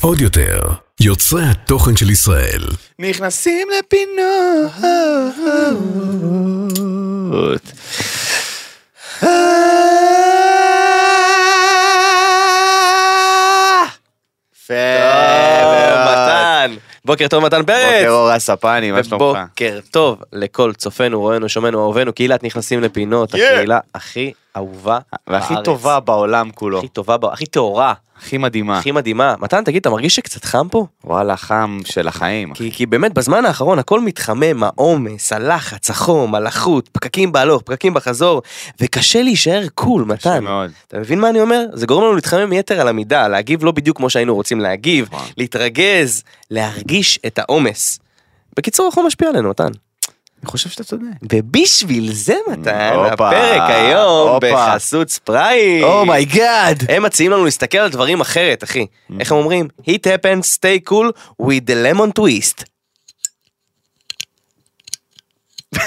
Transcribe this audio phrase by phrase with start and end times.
[0.00, 0.60] עוד יותר,
[1.00, 2.60] יוצרי התוכן של ישראל.
[2.98, 4.70] נכנסים לפינות.
[14.52, 15.60] יפה מאוד.
[16.04, 16.74] מתן.
[17.04, 18.00] בוקר טוב מתן פרץ.
[18.00, 19.22] בוקר אור הספני, מה שלומך?
[19.22, 23.34] ובוקר טוב לכל צופינו, רואינו, שומענו, אהובינו, קהילת נכנסים לפינות.
[23.34, 25.64] הקהילה הכי אהובה והכי בארץ.
[25.64, 26.78] טובה בעולם כולו.
[26.78, 28.78] הכי טובה, הכי טהורה, הכי מדהימה.
[28.78, 29.34] הכי מדהימה.
[29.38, 30.86] מתן, תגיד, אתה מרגיש שקצת חם פה?
[31.04, 32.54] וואלה, חם של החיים.
[32.54, 38.42] כי, כי באמת בזמן האחרון הכל מתחמם, העומס, הלחץ, החום, הלחות, פקקים בהלוך, פקקים בחזור,
[38.80, 40.44] וקשה להישאר קול, קשה מתן.
[40.44, 40.70] מאוד.
[40.88, 41.64] אתה מבין מה אני אומר?
[41.72, 45.26] זה גורם לנו להתחמם יתר על המידה, להגיב לא בדיוק כמו שהיינו רוצים להגיב, נכון.
[45.36, 47.98] להתרגז, להרגיש את העומס.
[48.56, 49.70] בקיצור, החום משפיע עלינו, מתן.
[50.42, 51.04] אני חושב שאתה צודק.
[51.32, 54.46] ובשביל זה, מתן, הופה, הפרק היום הופה.
[54.52, 55.84] בחסות ספרייט.
[55.84, 56.84] Oh my God.
[56.90, 58.86] הם מציעים לנו להסתכל על דברים אחרת, אחי.
[59.20, 59.68] איך הם אומרים?
[59.82, 62.64] It happens, stay cool with the lemon twist.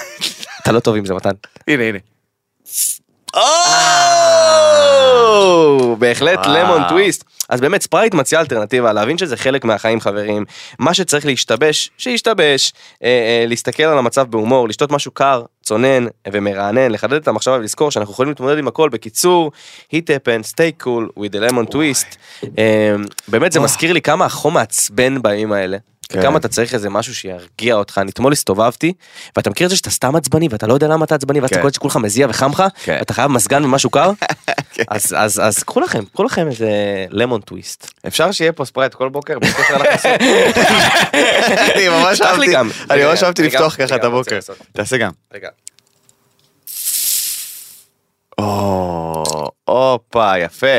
[0.62, 1.32] אתה לא טוב עם זה, מתן.
[1.68, 2.00] הנה, הנה.
[5.34, 5.96] או!
[6.00, 6.58] בהחלט וואו.
[6.58, 7.24] Lemon twist.
[7.54, 10.46] אז באמת ספרייט מציעה אלטרנטיבה, להבין שזה חלק מהחיים חברים.
[10.80, 12.74] מה שצריך להשתבש, שישתבש.
[13.04, 17.92] אה, אה, להסתכל על המצב בהומור, לשתות משהו קר, צונן ומרענן, לחדד את המחשבה ולזכור
[17.92, 18.90] שאנחנו יכולים להתמודד עם הכל.
[18.90, 19.52] בקיצור,
[19.94, 22.18] hit happen, stay cool with the lemon twist.
[22.58, 22.96] אה,
[23.28, 25.78] באמת זה מזכיר לי כמה החום מעצבן בימים האלה.
[26.10, 26.20] כן.
[26.20, 27.98] וכמה אתה צריך איזה משהו שירגיע אותך.
[27.98, 28.94] אני אתמול הסתובבתי,
[29.36, 31.62] ואתה מכיר את זה שאתה סתם עצבני, ואתה לא יודע למה אתה עצבני, ואתה כן.
[31.62, 32.98] קולט שכולך מזיע וחם לך, כן.
[33.00, 34.12] ואתה חייב מזגן ומשהו קר,
[34.88, 36.70] אז, אז, אז קחו לכם, קחו לכם איזה
[37.10, 37.92] Lemon twist.
[38.08, 40.12] אפשר שיהיה פה ספרייט כל בוקר בקשר לחסות?
[41.76, 42.56] אני ממש אהבתי.
[42.90, 44.40] אני ממש אהבתי לפתוח ככה את הבוקר.
[44.72, 45.12] תעשה גם.
[45.34, 45.50] רגע.
[48.38, 49.24] או,
[49.66, 50.78] הופה, יפה.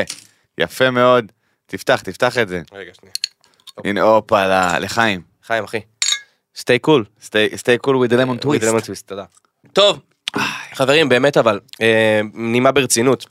[0.57, 1.31] יפה מאוד.
[1.65, 2.61] תפתח, תפתח את זה.
[2.73, 3.13] רגע, שנייה.
[3.83, 4.47] הנה, הופה,
[4.79, 5.21] לחיים.
[5.43, 5.79] חיים אחי.
[6.55, 7.05] Stay cool.
[7.31, 8.65] stay cool with the lemon twist.
[8.65, 9.23] Lemon twist, תודה.
[9.73, 9.99] טוב,
[10.73, 13.25] חברים, באמת אבל, אה, נימה ברצינות.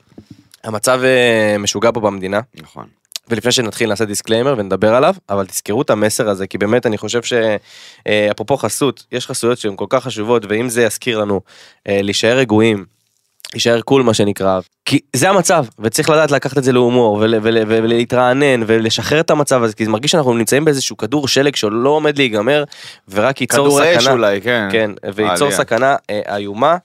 [0.65, 2.41] המצב אה, משוגע פה במדינה.
[2.55, 2.87] נכון.
[3.29, 7.21] ולפני שנתחיל נעשה disclaimer ונדבר עליו, אבל תזכרו את המסר הזה, כי באמת אני חושב
[7.23, 11.41] שאפרופו חסות, יש חסויות שהן כל כך חשובות, ואם זה יזכיר לנו
[11.89, 12.85] אה, להישאר רגועים,
[13.55, 17.59] להישאר cool מה שנקרא, כי זה המצב, וצריך לדעת לקחת את זה להומור, ול, ול,
[17.67, 21.89] ול, ולהתרענן, ולשחרר את המצב הזה, כי זה מרגיש שאנחנו נמצאים באיזשהו כדור שלג שלא
[21.89, 22.65] עומד להיגמר,
[23.09, 23.99] ורק ייצור כדור סכנה.
[23.99, 24.69] אש אולי, כן.
[24.73, 25.59] כן, וייצור עלייה.
[25.59, 26.77] סכנה אה, איומה.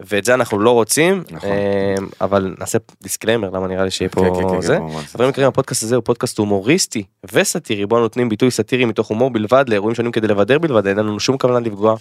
[0.00, 1.50] ואת זה אנחנו לא רוצים, נכון.
[1.50, 4.74] אה, אבל נעשה disclaimer, למה נראה לי שיהיה פה כן, כן, כן, זה.
[4.74, 5.00] כן, בוא.
[5.00, 7.02] חברים יקרים, הפודקאסט הזה הוא פודקאסט הומוריסטי
[7.32, 11.20] וסאטירי, בו נותנים ביטוי סאטירי מתוך הומור בלבד לאירועים שונים כדי לבדר בלבד, אין לנו
[11.20, 11.96] שום כוונה לפגוע.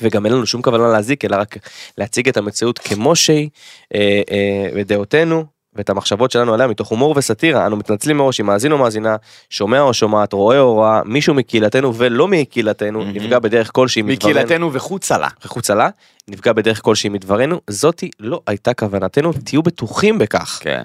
[0.00, 1.56] וגם אין לנו שום כוונה להזיק, אלא רק
[1.98, 3.48] להציג את המציאות כמו שהיא,
[3.94, 5.44] אה, אה, ודעותינו,
[5.74, 7.66] ואת המחשבות שלנו עליה מתוך הומור וסאטירה.
[7.66, 9.16] אנו מתנצלים מראש אם מאזין או מאזינה,
[9.50, 13.12] שומע או שומעת, רואה או רואה, מישהו מקהילתנו ולא מקהילתנו, מהמם.
[13.16, 14.30] נפגע בדרך כלשהי מדברנו.
[14.30, 15.28] מקהילתנו וחוצה לה.
[15.44, 15.88] וחוצה לה,
[16.28, 20.58] נפגע בדרך כלשהי מדברנו, זאתי לא הייתה כוונתנו, תהיו בטוחים בכך.
[20.62, 20.84] כן.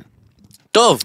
[0.72, 1.02] טוב,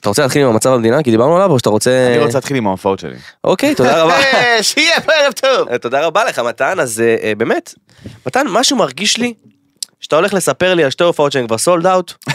[0.00, 2.06] אתה רוצה להתחיל עם המצב במדינה כי דיברנו עליו או שאתה רוצה...
[2.14, 3.16] אני רוצה להתחיל עם ההופעות שלי.
[3.44, 4.16] אוקיי, תודה רבה.
[4.22, 5.68] אה, שיהיה ערב טוב.
[5.68, 7.74] אה, תודה רבה לך מתן, אז אה, באמת,
[8.26, 9.34] מתן, משהו מרגיש לי
[10.00, 12.12] שאתה הולך לספר לי על שתי הופעות שהן כבר סולד אאוט.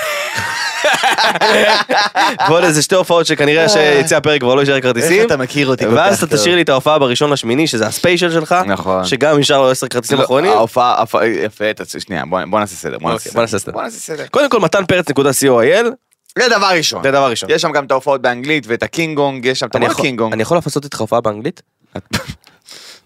[2.50, 5.20] ועוד איזה שתי הופעות שכנראה שיצא הפרק כבר לא יישאר כרטיסים.
[5.20, 6.40] איך אתה מכיר אותי כל ואז כך אתה טוב.
[6.40, 8.56] תשאיר לי את ההופעה בראשון לשמיני שזה הספיישל שלך.
[8.66, 9.06] נכון.
[9.06, 10.52] שגם נשאר לו 10 כרטיסים אחרונים.
[10.52, 11.66] לא, ההופעה, ההופעה- יפה,
[12.00, 12.40] שנייה, בוא.
[12.40, 12.98] אוקיי, בוא נעשה סדר.
[13.74, 14.26] בוא נעשה סדר.
[14.32, 15.86] קודם כל מתן פרץ נקודה co.il
[16.40, 17.04] זה דבר ראשון.
[17.04, 17.50] זה דבר ראשון.
[17.52, 20.34] יש שם גם את ההופעות באנגלית ואת הקינגונג, יש שם את אני המון יכול- קינגונג.
[20.34, 21.62] אני יכול לעשות איתך הופעה באנגלית?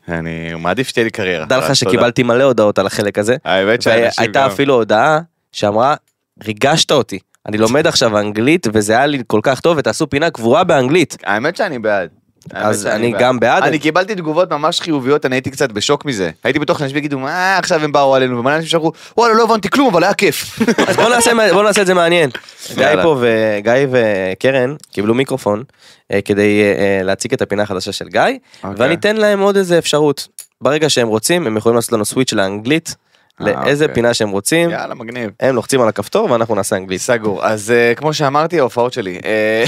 [0.10, 1.46] אני מעדיף שתהיה לי קריירה.
[1.46, 1.76] דע לך.
[1.76, 3.36] שקיבלתי מלא הודעות על החלק הזה.
[3.46, 5.20] האמת שאנשים והייתה גם- אפילו הודעה
[5.52, 5.96] שאמרה,
[6.44, 7.20] ריגשת אותי.
[7.46, 11.18] אני לומד עכשיו אנגלית וזה היה לי כל כך טוב ותעשו פינה קבועה באנגלית.
[11.24, 12.10] האמת שאני בעד.
[12.54, 13.64] אז אני גם בעד.
[13.64, 16.30] אני קיבלתי תגובות ממש חיוביות, אני הייתי קצת בשוק מזה.
[16.44, 19.70] הייתי בטוח שאנשים יגידו, מה עכשיו הם באו עלינו, ומלא אנשים שאמרו, וואלה לא הבנתי
[19.70, 20.60] כלום, אבל היה כיף.
[20.88, 22.30] אז בוא נעשה, בוא נעשה את זה מעניין.
[22.76, 23.04] גיא.
[23.04, 25.64] פה וגיא וקרן קיבלו מיקרופון
[26.12, 28.22] אה, כדי אה, אה, להציג את הפינה החדשה של גיא,
[28.64, 28.76] אוקיי.
[28.78, 30.28] ואני אתן להם עוד איזה אפשרות.
[30.62, 32.96] ברגע שהם רוצים הם יכולים לעשות לנו סוויץ' לאנגלית,
[33.40, 33.96] לאיזה אוקיי.
[33.96, 35.32] פינה שהם רוצים, יאללה, מגניב.
[35.40, 37.02] הם לוחצים על הכפתור ואנחנו נעשה אנגלית.
[37.02, 37.46] סגור.
[37.46, 39.20] אז אה, כמו שאמרתי, ההופעות שלי.
[39.26, 39.64] אה,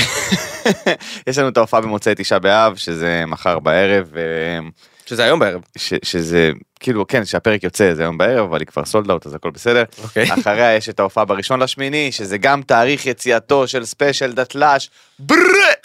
[1.28, 4.68] יש לנו את ההופעה במוצאי תשעה באב, שזה מחר בערב, אה,
[5.06, 5.62] שזה היום בערב.
[5.78, 9.36] ש- שזה, כאילו, כן, שהפרק יוצא, זה היום בערב, אבל היא כבר sold out, אז
[9.36, 9.84] הכל בסדר.
[10.04, 10.28] אוקיי.
[10.42, 14.90] אחריה יש את ההופעה בראשון לשמיני, שזה גם תאריך יציאתו של ספיישל דתל"ש.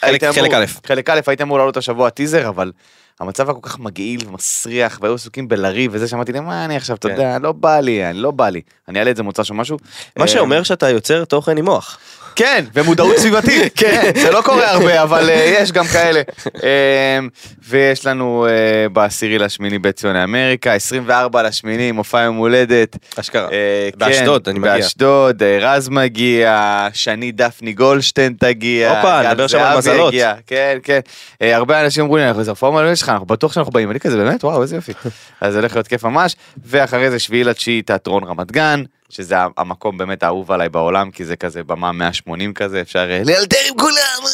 [0.01, 0.65] חלק א'.
[0.87, 2.71] חלק א', הייתי אמור לעלות השבוע טיזר, אבל
[3.19, 6.95] המצב היה כל כך מגעיל ומסריח, והיו עסוקים בלריב וזה, שאמרתי להם, מה אני עכשיו,
[6.95, 7.13] אתה כן.
[7.13, 8.61] יודע, לא בא לי, אני לא בא לי.
[8.87, 9.77] אני אעלה את זה מוצ"ש או משהו.
[10.17, 11.99] מה אה, שאומר שאתה יוצר תוכן עם מוח.
[12.37, 16.21] כן, ומודעות סביבתית, כן, זה לא קורה הרבה, אבל אה, יש גם כאלה.
[16.63, 17.19] אה,
[17.67, 22.97] ויש לנו אה, בעשירי לשמיני בית ציוני אמריקה, 24 לשמיני, מופע יום הולדת.
[23.19, 23.47] אשכרה.
[23.51, 24.75] אה, באשדוד, כן, אני מגיע.
[24.75, 28.95] באשדוד, רז מגיע, שני דפני גולדשטיין תגיע.
[28.95, 30.13] הופה, נדבר שם על מזלות.
[30.47, 30.99] כן, כן.
[31.41, 33.91] הרבה אנשים אמרו לי, זה הופעה מלא שלך, אנחנו בטוח שאנחנו באים.
[33.91, 34.43] אני כזה, באמת?
[34.43, 34.91] וואו, איזה יופי.
[35.41, 36.35] אז זה הולך להיות כיף ממש.
[36.65, 41.35] ואחרי זה שביעי לתשיעי תיאטרון רמת גן, שזה המקום באמת האהוב עליי בעולם, כי זה
[41.35, 44.31] כזה במה 180 כזה, אפשר אה, לאלתר עם כולם.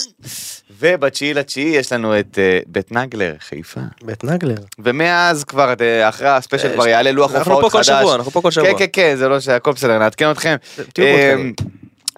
[0.79, 3.81] ובתשיעי לתשיעי יש לנו את אה, בית נגלר, חיפה.
[4.03, 4.57] בית נגלר.
[4.79, 7.99] ומאז כבר, אה, אחרי הספיישל כבר יעלה לוח אנחנו הופעות פה כל חדש.
[7.99, 8.71] שבוע, אנחנו פה כל שבוע.
[8.71, 10.55] כן, כן, כן, זה לא שהכל בסדר, נעדכן אתכם.
[10.77, 11.53] מעודכנים.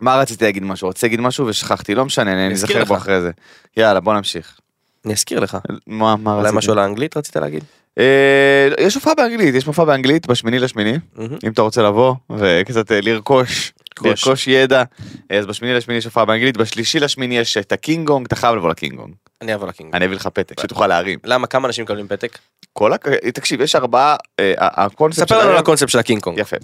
[0.02, 0.88] מה רציתי להגיד משהו?
[0.88, 2.98] רוצה להגיד משהו ושכחתי, לא משנה, אני אזכר בו.
[2.98, 3.32] אחרי זה.
[3.78, 4.60] יאללה, בוא נמשיך.
[5.06, 5.58] אני אזכיר לך.
[5.88, 6.58] מה מה אולי רציתי?
[6.58, 7.64] משהו על האנגלית רצית להגיד?
[8.00, 10.98] אה, יש הופעה באנגלית, יש מופע באנגלית בשמיני לשמיני.
[11.20, 13.74] אם אתה רוצה לבוא וקצת אה, לרכוש.
[14.02, 14.48] לרכוש.
[14.48, 14.84] ידע,
[15.30, 18.70] אז בשמיני לשמיני יש הופעה באנגלית, בשלישי לשמיני יש את הקינג גונג, אתה חייב לבוא
[18.70, 19.96] לקינג גונג, אני אבוא לקינג.
[19.96, 21.20] אני אביא לך פתק שתוכל להרים.
[21.24, 22.38] למה כמה אנשים מקבלים פתק?
[22.74, 23.08] כל הק...
[23.08, 26.38] תקשיב, יש ארבעה, אה, הקונספט ספר לנו על הקונספט של הקינג גונג.
[26.38, 26.58] יפה.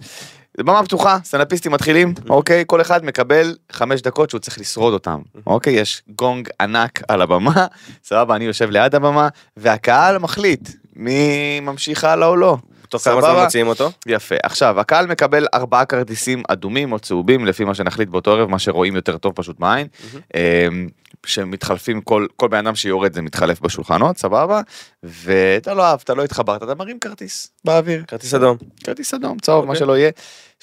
[0.58, 2.64] במה פתוחה, סטנדאפיסטים מתחילים, אוקיי?
[2.68, 5.74] כל אחד מקבל חמש דקות שהוא צריך לשרוד אותם, אוקיי?
[5.74, 7.66] יש גונג ענק על הבמה,
[8.04, 12.58] סבבה, אני יושב ליד הבמה, והקהל מחליט מי ממשיך הלאה או לא.
[12.90, 13.44] תוך כמה זמן?
[13.44, 13.92] מוציאים אותו?
[14.08, 14.36] יפה.
[14.44, 18.96] עכשיו, הקהל מקבל ארבעה כרטיסים אדומים או צהובים, לפי מה שנחליט באותו ערב, מה שרואים
[18.96, 19.88] יותר טוב פשוט בעין.
[20.36, 20.90] אמ,
[21.26, 24.62] שמתחלפים, כל, כל בן אדם שיורד זה מתחלף בשולחנות, סבבה?
[25.04, 28.04] ואתה לא אהבת, לא התחברת, אתה מרים כרטיס באוויר.
[28.08, 28.58] כרטיס אדום.
[28.84, 29.80] כרטיס אדום, צהוב, מה אוקיי.
[29.80, 30.12] שלא יהיה.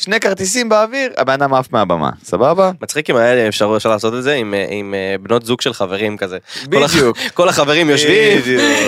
[0.01, 2.71] שני כרטיסים באוויר, הבן אדם עף מהבמה, סבבה?
[2.83, 5.73] מצחיק אם היה אפשר אפשר לעשות את זה עם, אה, עם אה, בנות זוג של
[5.73, 6.39] חברים כזה.
[6.69, 7.19] בדיוק.
[7.35, 8.41] כל החברים יושבים,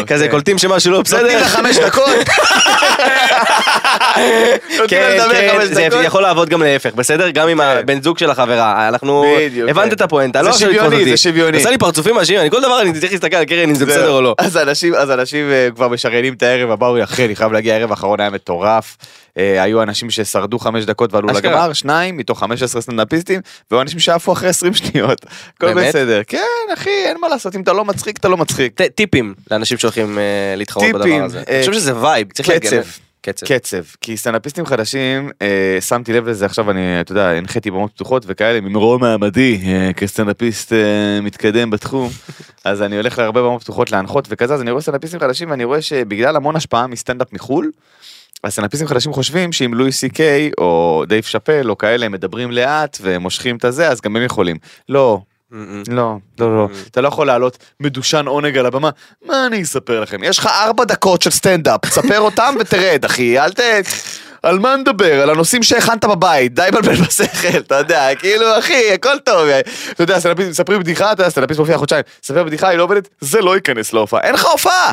[0.06, 0.30] כזה כן.
[0.30, 1.22] קולטים שמשהו לא בסדר.
[1.22, 2.28] נותנים לה חמש דקות.
[4.88, 5.82] כן, לדבר כן, חמש זה.
[5.82, 7.30] יכול לעבוד גם להפך, בסדר?
[7.30, 7.64] גם עם כן.
[7.64, 9.24] הבן זוג של החברה, אנחנו...
[9.38, 9.92] בדיוק, הבנת כן.
[9.92, 11.04] את הפואנטה, זה לא עכשיו שוויוני.
[11.10, 11.58] זה שוויוני.
[11.58, 13.86] עשה לי פרצופים מאשים, אני כל דבר אני צריך להסתכל על קרן אם זה.
[13.86, 14.34] בסדר או לא.
[14.38, 14.56] אז
[15.10, 18.30] אנשים, אה, כבר משריינים את הערב הבא, הוא אחרי, אני חייב להגיע, הערב האחרון היה
[18.30, 18.96] מטורף.
[19.38, 21.28] אה, היו אנשים ששרדו חמש דקות ועלו.
[21.28, 25.26] לגמר, שניים מתוך 15 סטנדאפיסטים, והיו אנשים שעפו אחרי 20 שניות.
[25.56, 25.74] הכל?
[25.74, 26.20] בסדר.
[26.26, 26.38] כן,
[26.74, 28.80] אחי, אין מה לעשות, אם אתה לא מצחיק, אתה לא מצחיק.
[28.94, 30.24] טיפים לאנשים שהולכים אה,
[30.56, 31.42] להתחרות בדבר הזה.
[31.48, 32.48] אני חושב שזה vibe, צריך.
[32.48, 32.68] להגן.
[32.68, 32.89] קצב.
[33.22, 38.22] קצב, כי סטנדאפיסטים חדשים, אה, שמתי לב לזה עכשיו, אני, אתה יודע, הנחיתי במות פתוחות
[38.26, 42.10] וכאלה, ממרום מעמדי, אה, כסטנדאפיסט אה, מתקדם בתחום,
[42.64, 45.82] אז אני הולך להרבה במות פתוחות להנחות וכזה, אז אני רואה סטנדאפיסטים חדשים ואני רואה
[45.82, 47.70] שבגלל המון השפעה מסטנדאפ מחול,
[48.44, 52.98] הסטנדאפיסטים חדשים חושבים שאם לואי סי קיי או דייב שאפל או כאלה הם מדברים לאט
[53.00, 54.56] ומושכים את הזה, אז גם הם יכולים.
[54.88, 55.20] לא.
[55.52, 58.90] לא, לא, לא, אתה לא יכול לעלות מדושן עונג על הבמה,
[59.26, 60.24] מה אני אספר לכם?
[60.24, 63.60] יש לך ארבע דקות של סטנדאפ, תספר אותם ותרד, אחי, אל ת...
[64.42, 65.22] על מה נדבר?
[65.22, 69.48] על הנושאים שהכנת בבית, די לבלבל בשכל, אתה יודע, כאילו, אחי, הכל טוב.
[69.90, 70.18] אתה יודע,
[70.50, 73.92] מספרים בדיחה, אתה יודע, סטנדאפיסט מופיע חודשיים, ספר בדיחה, היא לא עובדת, זה לא ייכנס
[73.92, 74.20] להופעה.
[74.20, 74.92] אין לך הופעה!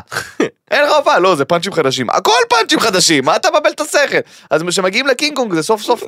[0.72, 2.10] אין לך הופעה, לא, זה פאנצ'ים חדשים.
[2.10, 4.18] הכל פאנצ'ים חדשים, מה אתה מבלבל את השכל?
[4.50, 6.04] אז כשמגיעים לקינג קונג זה סוף סוף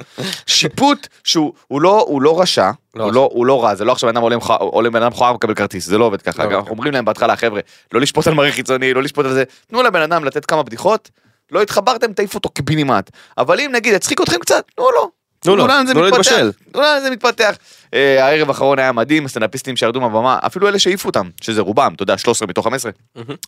[0.46, 3.14] שיפוט שהוא הוא לא, הוא לא רשע, לא הוא.
[3.14, 4.26] לא, הוא לא רע, זה לא עכשיו בן אדם
[4.60, 6.44] עולה בן אדם מכוער ומקבל כרטיס, זה לא עובד ככה.
[6.44, 7.60] אנחנו אומרים להם בהתחלה, חבר'ה,
[7.94, 11.10] לא לשפוט על מראה חיצוני, לא לשפוט על זה, תנו לבן אדם לתת כמה בדיחות,
[11.52, 13.10] לא התחברתם, תעיף אותו קיבינימט.
[13.38, 15.20] אבל אם נגיד יצחיק אתכם קצת, תנו לו.
[15.40, 16.52] תנו לו, תנו לו להתבשל.
[16.72, 17.56] תנו לאן זה מתפתח.
[17.94, 22.04] אה, הערב האחרון היה מדהים, הסטנדאפיסטים שירדו מהבמה, אפילו אלה שהעיפו אותם, שזה רובם, אתה
[22.04, 22.92] יודע, 13 מתוך 15,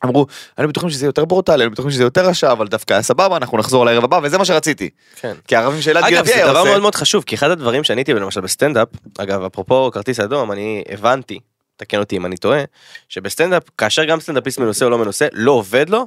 [0.05, 3.37] אמרו, היינו בטוחים שזה יותר ברוטלי, היינו בטוחים שזה יותר רשע, אבל דווקא היה סבבה,
[3.37, 4.89] אנחנו נחזור לערב הבא, וזה מה שרציתי.
[5.15, 5.33] כן.
[5.47, 8.13] כי הערבים שאלעד גיל אגב, זה דבר מאוד מאוד חשוב, כי אחד הדברים שאני הייתי
[8.13, 8.87] למשל בסטנדאפ,
[9.17, 11.39] אגב, אפרופו כרטיס אדום, אני הבנתי,
[11.77, 12.63] תקן אותי אם אני טועה,
[13.09, 16.05] שבסטנדאפ, כאשר גם סטנדאפיסט מנוסה או לא מנוסה, לא עובד לו,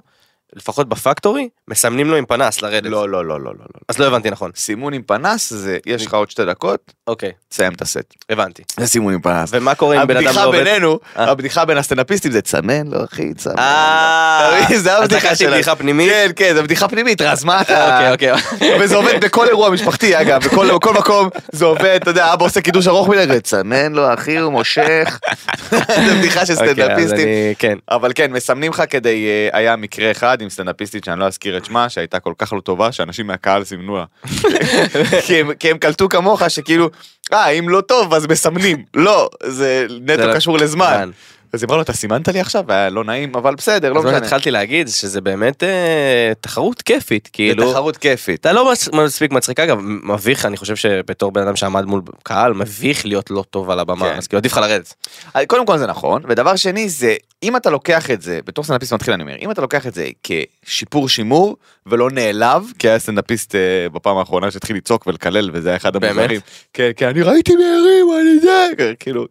[0.56, 2.90] לפחות בפקטורי, מסמנים לו עם פנס לרדת.
[2.90, 3.64] לא, לא, לא, לא, לא.
[3.75, 3.80] לא.
[3.88, 4.50] אז לא הבנתי נכון.
[4.56, 8.14] סימון עם פנס זה, יש לך עוד שתי דקות, אוקיי, תסיים את הסט.
[8.30, 8.62] הבנתי.
[8.80, 9.50] זה סימון עם פנס.
[9.52, 10.58] ומה קורה אם בן אדם לא הבדיחה עובד?
[10.64, 11.30] בינינו, אה.
[11.30, 13.59] הבדיחה בין הסטנדאפיסטים זה סמן לו אחי, סמן.
[13.58, 14.78] אה, אתה מבין?
[14.78, 15.52] זה אז הבדיחה לקחתי שלנו.
[15.54, 16.11] בדיחה פנימית?
[16.11, 18.11] כן, כן, זה בדיחה פנימית, רז, מה אתה...
[18.12, 18.80] אוקיי, אוקיי.
[18.80, 22.61] וזה עובד בכל אירוע משפחתי אגב, בכל בכל מקום זה עובד, אתה יודע, אבא עושה
[22.61, 25.18] קידוש ארוך מדי, סמן לו אחי, הוא מושך.
[26.06, 27.18] זה בדיחה של אוקיי, אז סטנדאפיסטים.
[27.28, 27.78] אני- כן.
[27.90, 31.64] אבל כן, מסמנים לך כדי, אה, היה מקרה אחד עם סטנדאפיסטית שאני לא אזכיר את
[31.64, 34.04] שמה, שהייתה כל כך לא טובה, שאנשים מהקהל סימנו לה.
[35.26, 36.90] כי הם- כי הם קלטו כמוך שכאילו,
[37.32, 38.84] אה, אם לא טוב אז מסמנים.
[38.94, 41.10] לא, זה נטו לא- קשור לזמן.
[41.54, 42.64] אז אמרה לו, אתה סימנת לי עכשיו?
[42.68, 44.12] היה לא נעים, אבל בסדר, לא משנה.
[44.18, 47.70] שהתחלתי להגיד שזה באמת אה, תחרות כיפית, זה כאילו.
[47.73, 48.40] תחרות כיפית.
[48.40, 52.52] אתה לא מס- מספיק מצחיק אגב מביך אני חושב שבתור בן אדם שעמד מול קהל
[52.52, 54.16] מביך להיות לא טוב על הבמה כן.
[54.16, 54.94] אז כאילו עדיף לך לרדת.
[55.37, 58.92] אה, קודם כל זה נכון, ודבר שני זה, אם אתה לוקח את זה, בתור סטנדאפיסט
[58.92, 61.56] מתחיל אני אומר, אם אתה לוקח את זה כשיפור שימור
[61.87, 63.61] ולא נעלב, כי היה סטנדאפיסט אה,
[63.92, 66.11] בפעם האחרונה שהתחיל לצעוק ולקלל וזה היה אחד באמת?
[66.16, 66.40] המוזרים.
[66.73, 69.26] כן, כן, אני ראיתי מהרים, אני זה, כאילו,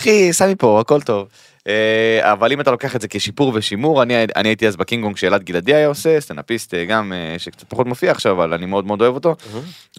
[0.00, 1.28] אחי, סמי פה, הכל טוב.
[1.68, 5.16] אה, אבל אם אתה לוקח את זה כשיפור ושימור, אני, אני הייתי אז בקינג גונג
[5.16, 8.86] שאלעד גלעדי היה עושה, סטנדאפיסט אה, גם אה, שקצת פחות מופיע עכשיו, אבל אני מאוד
[8.86, 9.36] מאוד אוהב אותו.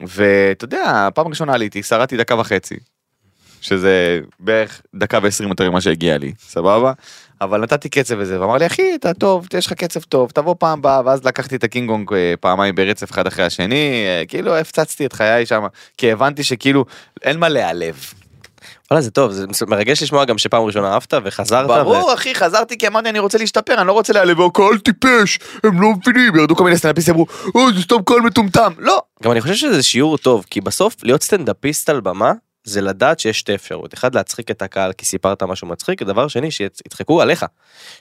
[0.01, 2.75] ואתה יודע, פעם ראשונה עליתי, שרדתי דקה וחצי.
[3.61, 6.93] שזה בערך דקה ועשרים יותר ממה שהגיע לי, סבבה?
[7.41, 10.79] אבל נתתי קצב וזה, ואמר לי, אחי, אתה טוב, יש לך קצב טוב, תבוא פעם
[10.79, 15.63] הבאה, ואז לקחתי את הקינגונג פעמיים ברצף אחד אחרי השני, כאילו הפצצתי את חיי שם,
[15.97, 16.85] כי הבנתי שכאילו
[17.23, 17.95] אין מה להיעלב.
[18.91, 21.67] וואלה זה טוב זה מרגש לשמוע גם שפעם ראשונה אהבת וחזרת.
[21.67, 25.81] ברור, אחי, חזרתי כי אמרתי, אני רוצה להשתפר, אני לא רוצה להיעלב, הקהל טיפש, הם
[25.81, 29.01] לא מבינים, ירדו כל מיני סטנדאפיסטים, אמרו, אוי, זה סתם קהל מטומטם, לא.
[29.23, 32.31] גם אני חושב שזה שיעור טוב כי בסוף להיות סטנדאפיסט על במה
[32.63, 36.51] זה לדעת שיש שתי אפשרויות אחד להצחיק את הקהל כי סיפרת משהו מצחיק דבר שני
[36.51, 37.45] שיצחקו עליך.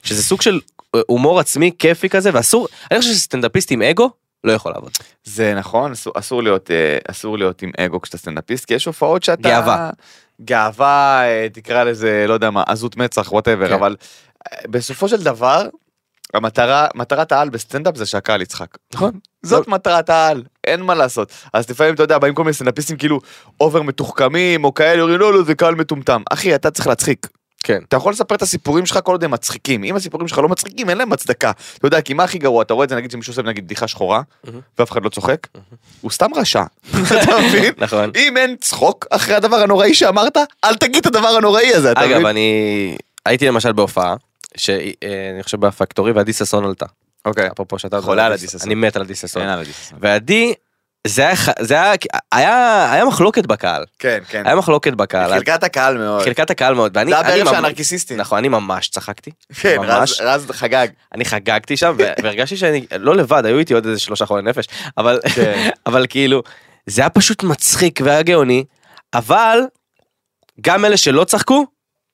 [0.03, 0.59] שזה סוג של
[0.95, 4.09] אה, הומור עצמי כיפי כזה ואסור אני חושב שסטנדאפיסט עם אגו
[4.43, 4.91] לא יכול לעבוד.
[5.23, 9.23] זה נכון, אסור, אסור להיות אה, אסור להיות עם אגו כשאתה סטנדאפיסט, כי יש הופעות
[9.23, 9.49] שאתה...
[9.49, 9.89] גאווה.
[10.41, 13.73] גאווה, אה, תקרא לזה, לא יודע מה, עזות מצח, whatever, כן.
[13.73, 13.95] אבל
[14.47, 15.67] אה, בסופו של דבר,
[16.33, 18.77] המטרה, מטרת העל בסטנדאפ זה שהקהל יצחק.
[18.93, 19.11] נכון.
[19.45, 21.31] זאת מטרת העל, אין מה לעשות.
[21.53, 23.19] אז לפעמים, אתה יודע, באים כל מיני סטנדאפיסטים כאילו
[23.59, 26.21] אובר מתוחכמים, או כאלה, אומרים, לא, לא, זה קהל מטומטם.
[26.31, 27.27] אחי, אתה צריך להצחיק.
[27.65, 27.79] כן.
[27.87, 29.83] אתה יכול לספר את הסיפורים שלך כל עוד הם מצחיקים.
[29.83, 31.51] אם הסיפורים שלך לא מצחיקים, אין להם הצדקה.
[31.77, 32.61] אתה יודע, כי מה הכי גרוע?
[32.61, 34.21] אתה רואה את זה, נגיד שמישהו עושה נגיד בדיחה שחורה.
[34.79, 35.47] ואף אחד לא צוחק,
[36.01, 36.63] הוא סתם רשע.
[37.23, 37.73] אתה מבין?
[37.77, 38.11] נכון.
[38.15, 42.13] אם אין צחוק אחרי הדבר הנוראי שאמרת, אל תגיד את הדבר הנוראי הזה, אתה אגב
[42.13, 42.25] מבין?
[42.25, 44.15] אני הייתי למשל בהופעה
[44.57, 46.85] שאני חושב בפקטורי ועדי ששון עלתה.
[47.25, 47.47] אוקיי.
[47.47, 48.61] אפרופו שאתה חולה על עדי ששון.
[48.63, 49.41] אני מת על עדי ששון.
[49.41, 49.93] אין על הדיסס.
[49.99, 50.53] ועדי
[51.07, 51.93] זה היה זה היה
[52.31, 54.43] היה היה מחלוקת בקהל כן, כן.
[54.45, 56.23] היה מחלוקת בקהל חלקת הקהל מאוד.
[56.23, 58.17] חלקת הקהל מאוד ואני זה הבערב של הנרקיסיסטים.
[58.17, 59.31] נכון אני ממש צחקתי
[59.61, 60.11] כן, ממש.
[60.11, 60.87] רז- רז חגג.
[61.15, 64.65] אני חגגתי שם והרגשתי שאני לא לבד היו איתי עוד איזה שלושה חולי נפש
[64.97, 65.69] אבל כן.
[65.87, 66.43] אבל כאילו
[66.85, 68.63] זה היה פשוט מצחיק והיה גאוני
[69.13, 69.59] אבל
[70.61, 71.65] גם אלה שלא צחקו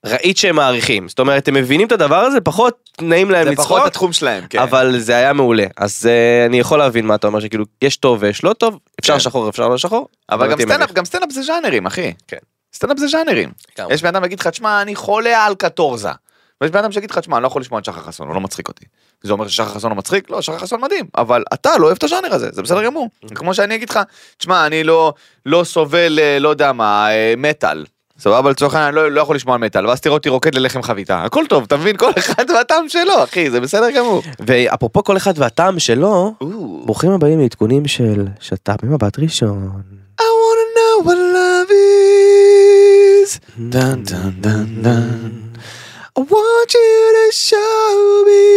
[0.06, 3.68] ראית שהם מעריכים זאת אומרת הם מבינים את הדבר הזה פחות נעים להם זה לצחוק
[3.68, 4.60] פחות התחום שלהם, כן.
[4.60, 8.18] אבל זה היה מעולה אז אה, אני יכול להבין מה אתה אומר שכאילו יש טוב
[8.22, 9.20] ויש לא טוב אפשר כן.
[9.20, 10.92] שחור אפשר לא שחור אבל גם סטנדאפ.
[10.92, 12.14] גם סטנדאפ זה ז'אנרים, אחי.
[12.28, 12.38] כן.
[12.74, 13.52] סטנדאפ זה ז'אנרים.
[13.90, 16.10] יש בן אדם יגיד לך, תשמע, אני חולה על קטורזה.
[16.62, 18.42] ויש בן אדם שיגיד לך, תשמע, אני לא יכול לשמוע את שחר חסון, הוא לא
[18.42, 18.86] מצחיק אותי.
[19.22, 20.30] זה אומר ששחר חסון לא מצחיק?
[20.30, 23.10] לא, שחר חסון מדהים, אבל אתה לא אוהב את הז'אנר הזה, זה בסדר גמור.
[23.36, 24.00] כמו שאני אגיד לך,
[24.38, 25.14] תשמע, אני לא,
[25.46, 27.86] לא סובל, אה, לא יודע מה, אה, מטאל.
[28.22, 31.24] סבבה, לצורך העניין, אני לא, לא יכול לשמוע מטאל, ואז תראה אותי רוקד ללחם חביתה.
[31.24, 31.98] הכל טוב, אתה מבין?
[31.98, 34.22] כל אחד והטעם שלו, אחי, זה בסדר גמור.
[34.40, 36.34] ואפרופו כל אחד והטעם שלו
[36.86, 39.82] ברוכים הבאים לעדכונים של שת"פ ממבט ראשון.
[40.22, 41.72] I wanna know what love
[43.26, 43.40] is.
[43.74, 45.32] Dun, dun, dun, dun.
[46.18, 47.90] I want you to show
[48.28, 48.48] me.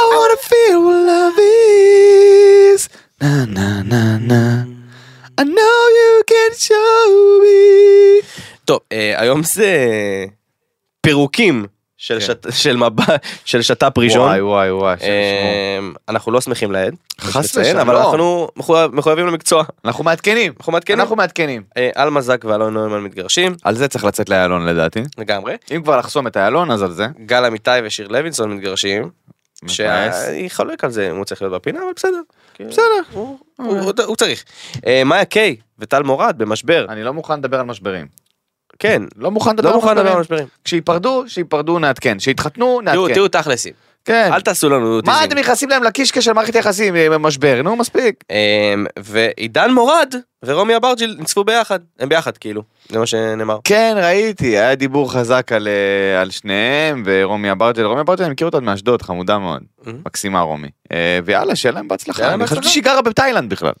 [0.00, 1.38] I wanna feel what love
[2.74, 2.80] is.
[3.20, 4.42] Na na na na.
[5.40, 7.08] I know you can show
[7.42, 8.24] me.
[8.64, 9.76] טוב אה, היום זה
[11.00, 11.66] פירוקים
[11.96, 12.26] של כן.
[12.26, 13.04] שת- של מבט
[13.44, 14.28] של שת"פ ראשון.
[14.28, 14.96] וואי וואי וואי.
[15.02, 15.78] אה,
[16.08, 16.94] אנחנו לא שמחים לעד.
[17.20, 18.06] חס לציין, אבל ושלום.
[18.06, 19.64] אנחנו מחויב- מחויבים למקצוע.
[19.84, 20.52] אנחנו מעדכנים.
[20.58, 21.00] אנחנו מעדכנים.
[21.00, 21.62] אנחנו מעדכנים.
[21.76, 25.00] אה, אלמה זק ואלון נוימן מתגרשים על זה צריך לצאת לאיילון לדעתי.
[25.18, 25.56] לגמרי.
[25.76, 27.06] אם כבר לחסום את איילון אז על זה.
[27.26, 29.10] גל אמיתי ושיר לוינסון מתגרשים.
[29.68, 32.20] שאני חולק על זה אם הוא צריך להיות בפינה אבל בסדר.
[32.60, 32.82] בסדר.
[33.12, 33.38] הוא-
[34.06, 34.44] הוא צריך.
[34.86, 36.86] אה, מאיה קיי וטל מורד במשבר.
[36.88, 38.06] אני לא מוכן לדבר על משברים.
[38.78, 39.02] כן.
[39.16, 40.46] לא מוכן לדבר לא על משברים.
[40.64, 42.18] כשיפרדו, שיפרדו נעדכן.
[42.20, 43.14] שיתחתנו, נעדכן.
[43.14, 43.72] תראו תכלסים.
[44.04, 44.30] כן.
[44.32, 45.28] אל תעשו לנו מה טיזים.
[45.30, 47.60] אתם נכנסים להם לקישקע של מערכת יחסים עם משבר?
[47.64, 48.24] נו, מספיק.
[48.30, 50.14] אמ, ועידן מורד
[50.44, 53.58] ורומי אברג'יל ניצפו ביחד הם ביחד כאילו זה מה שנאמר.
[53.64, 58.46] כן, ראיתי, היה דיבור חזק על, אה, על שניהם, ורומי אברג'ל, רומי אברג'ל, אני מכיר
[58.46, 59.62] אותה מאשדוד, חמודה מאוד.
[59.84, 59.98] מהמם.
[60.06, 60.68] מקסימה רומי.
[60.92, 62.34] אה, ויאללה, שיהיה להם בהצלחה.
[62.34, 62.68] אני חשבתי.
[62.68, 63.72] שהיא גרה בתאילנד בכלל.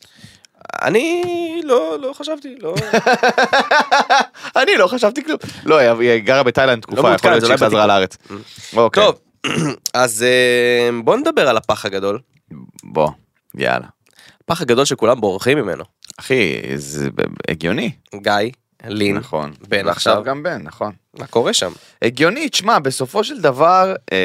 [0.82, 1.22] אני
[1.64, 2.74] לא לא חשבתי לא
[4.62, 5.38] אני לא חשבתי כלום.
[5.64, 8.16] לא, היא- גרה בתאילנד תקופה, מעודכן, יכול להיות שהיא חזרה לארץ.
[8.76, 9.04] אוקיי.
[9.04, 9.14] טוב
[9.94, 10.24] אז
[10.88, 12.18] אמ, בוא נדבר על הפח הגדול
[12.84, 13.10] בוא,
[13.54, 13.86] יאללה.
[14.44, 15.84] הפח הגדול שכולם בורחים ממנו
[16.20, 17.08] אחי, זה
[17.48, 17.92] הגיוני.
[18.14, 18.32] גיא
[18.84, 19.52] לין, נכון.
[19.68, 20.24] בן ועכשיו עכשיו.
[20.24, 20.92] גם בן, נכון.
[21.18, 21.72] מה קורה שם?
[22.02, 24.18] הגיוני, תשמע, בסופו של דבר, אה,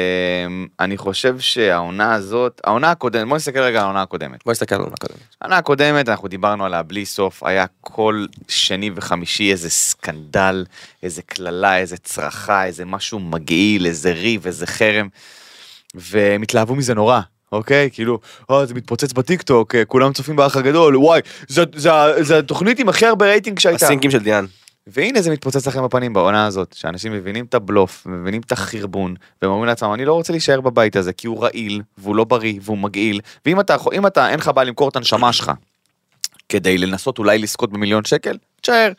[0.80, 4.44] אני חושב שהעונה הזאת, העונה הקודמת, בוא נסתכל רגע על העונה הקודמת.
[4.44, 5.20] בוא נסתכל על העונה הקודמת.
[5.40, 10.64] העונה הקודמת, אנחנו דיברנו עליה בלי סוף, היה כל שני וחמישי איזה סקנדל,
[11.02, 15.08] איזה קללה, איזה צרחה, איזה משהו מגעיל, איזה ריב, איזה חרם,
[15.94, 17.20] והם התלהבו מזה נורא.
[17.52, 17.90] אוקיי?
[17.92, 18.18] כאילו,
[18.50, 23.26] אה, זה מתפוצץ בטיקטוק, אה, כולם צופים באח הגדול, וואי, זה התוכנית עם הכי הרבה
[23.26, 23.86] רייטינג שהייתה.
[23.86, 24.44] הסינקים של דיאן.
[24.86, 29.50] והנה זה מתפוצץ לכם בפנים בעונה הזאת, שאנשים מבינים את הבלוף, מבינים את החרבון, והם
[29.50, 32.78] אומרים לעצמם, אני לא רוצה להישאר בבית הזה, כי הוא רעיל, והוא לא בריא, והוא
[32.78, 35.52] מגעיל, ואם אתה, אם אתה, אין לך בעיה למכור את הנשמה שלך,
[36.48, 38.92] כדי לנסות אולי לזכות במיליון שקל, תשאר.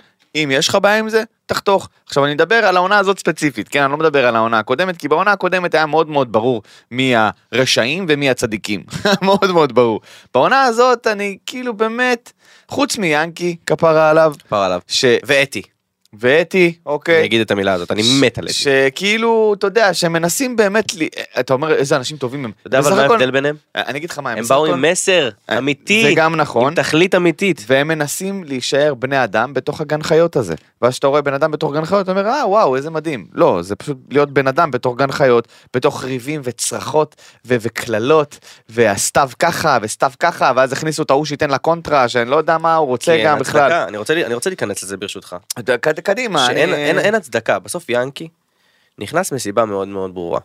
[0.44, 1.90] אם יש לך בעיה עם זה, תחתוך.
[2.06, 3.84] עכשיו אני מדבר על העונה הזאת ספציפית, כן?
[3.84, 8.06] אני לא מדבר על העונה הקודמת, כי בעונה הקודמת היה מאוד מאוד ברור מי הרשעים
[8.10, 8.84] ומי הצדיקים.
[9.22, 10.02] מאוד מאוד ברור.
[10.34, 12.32] בעונה הזאת אני כאילו באמת,
[12.70, 14.80] חוץ מיאנקי, כפרה עליו, פר עליו.
[14.88, 15.06] ש...
[15.26, 15.62] ואתי.
[16.20, 17.18] ואתי, אוקיי.
[17.18, 18.54] אני אגיד את המילה הזאת, אני מת על אתי.
[18.54, 21.10] שכאילו, אתה יודע, שמנסים באמת, לי...
[21.40, 22.52] אתה אומר איזה אנשים טובים הם.
[22.62, 23.56] אתה יודע אבל מה ההבדל ביניהם?
[23.76, 24.38] אני אגיד לך מה הם.
[24.38, 26.04] הם באו עם מסר אה, אמיתי.
[26.04, 26.68] זה גם נכון.
[26.68, 27.64] עם תכלית אמיתית.
[27.68, 30.56] והם מנסים להישאר בני אדם בתוך הגן חיות הזה.
[30.82, 33.26] ואז כשאתה רואה בן אדם בתוך גן חיות, אתה אומר, אה, וואו, איזה מדהים.
[33.34, 39.78] לא, זה פשוט להיות בן אדם בתוך גן חיות, בתוך ריבים וצרחות וקללות, והסתיו ככה
[39.82, 43.18] וסתיו ככה, ואז הכניסו את ההוא שייתן לה קונטרה, שאני לא יודע מה הוא רוצה
[43.18, 43.72] כי גם בכלל.
[43.72, 45.36] אני רוצה להיכנס לזה ברשותך.
[46.08, 46.46] קדימה.
[46.48, 47.60] שאין אני- אין- אין הצדקה.
[47.60, 48.28] בסוף ינקי
[49.00, 50.40] נכנס מסיבה מאוד מאוד ברורה.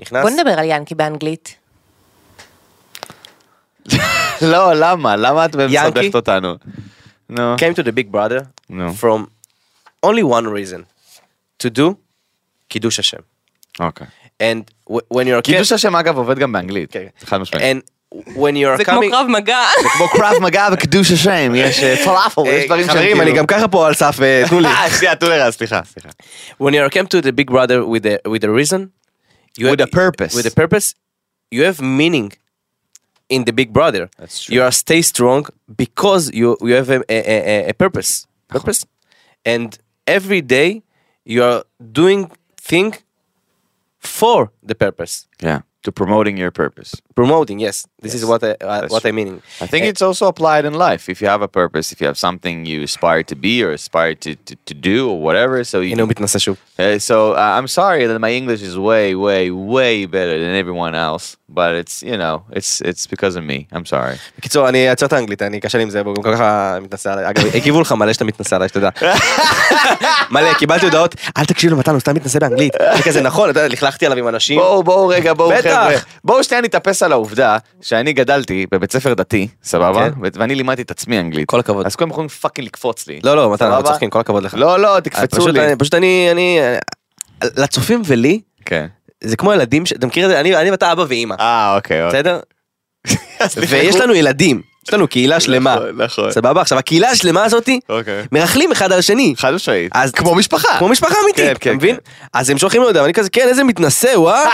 [0.00, 0.22] נכנס...
[0.22, 1.56] בוא נדבר על ינקי באנגלית.
[4.52, 5.16] לא, למה?
[5.16, 5.56] למה את?
[5.56, 6.54] מסבכת אותנו?
[7.28, 9.26] נו, came to the big brother נו, from
[10.06, 10.80] only one reason.
[11.62, 11.82] to do
[12.68, 13.18] קידוש השם.
[13.80, 14.06] אוקיי.
[14.42, 16.92] and wh- when you're קידוש השם אגב עובד גם באנגלית.
[16.92, 17.06] כן.
[17.24, 17.76] חד משמעית.
[17.76, 17.80] and
[18.13, 19.59] when you're זה כמו coming קרב מגע.
[19.83, 23.45] זה כמו קרב מגע וקידוש השם, יש אה, פלאפל, יש דברים שהם חברים, אני גם
[23.47, 24.67] ככה פה על סף, אה, תנו לי.
[24.67, 26.09] אה, שנייה, תנו לי רגע, סליחה, סליחה.
[26.61, 28.81] when you come to the big brother with a with a reason
[29.59, 30.33] you With a purpose.
[30.37, 30.87] with a purpose
[31.55, 32.29] you have meaning
[33.35, 34.51] in the big brother That's true.
[34.55, 35.41] you are stay strong
[35.83, 37.19] because you you have a, a,
[37.53, 38.11] a, a purpose
[38.55, 38.79] purpose
[39.53, 39.69] and
[40.17, 40.69] every day
[41.33, 41.61] you are
[42.01, 42.21] doing
[42.71, 42.89] thing
[44.19, 45.13] for the purpose
[45.47, 46.91] Yeah, to promoting your purpose.
[47.21, 49.09] promoting yes this is Yes, what I, uh, that's what true.
[49.09, 51.03] I meaning I think Eh, it's also applied in life.
[51.13, 54.13] If you have a purpose, if you have something you aspire to be or aspire
[54.23, 57.57] to, to, to do or whatever, so you הנה הוא מתנשא שוב Uh, so uh,
[57.57, 59.43] I'm sorry that my English is way, way,
[59.75, 61.25] way better than everyone else,
[61.59, 63.57] but it's you know it's it's because of me.
[63.75, 64.15] I'm sorry.
[64.37, 67.29] בקיצור אני אעצור את האנגלית אני קשה לי עם זה והוא גם ככה מתנשא עליי
[67.29, 68.89] אגב הגיבו לך מלא שאתה מתנשא עליי שתדע.
[70.31, 72.75] מלא קיבלתי הודעות אל תקשיב למתן הוא סתם מתנשא באנגלית.
[72.75, 74.59] אני כזה נכון אתה יודע, לכלכתי עליו עם אנשים.
[74.59, 75.68] בואו בואו רגע בואו בטח.
[75.70, 80.18] חבר'ה בואו שנייה נתאפס על העובדה שאני גדלתי בבית ספר דתי סבבה כן.
[80.40, 81.86] ואני לימדתי את עצמי אנגלית כל הכבוד.
[81.86, 83.84] אז כולם יכולים פאקינג לקפוץ לי לא לא מתן אנחנו?
[83.84, 84.54] צוחקים כל הכבוד לך.
[84.54, 86.58] לא לא תקפצו לי פשוט אני אני
[87.42, 88.86] לצופים ולי כן
[89.24, 92.20] זה כמו ילדים אתה מכיר את זה אני ואתה אבא ואימא אה אוקיי אוקיי.
[92.20, 92.40] בסדר
[93.68, 98.24] ויש לנו ילדים יש לנו קהילה שלמה נכון, נכון סבבה עכשיו הקהילה השלמה הזאתי אוקיי
[98.32, 99.34] מרכלים אחד על השני.
[99.36, 101.94] חד משמעית כמו משפחה כמו משפחה כן, אמיתית, כן, אתה מבין?
[101.94, 102.26] כן.
[102.32, 104.44] אז הם שולחים לי הודעה, ואני כזה, כן, איזה מתנשא, הוא אה?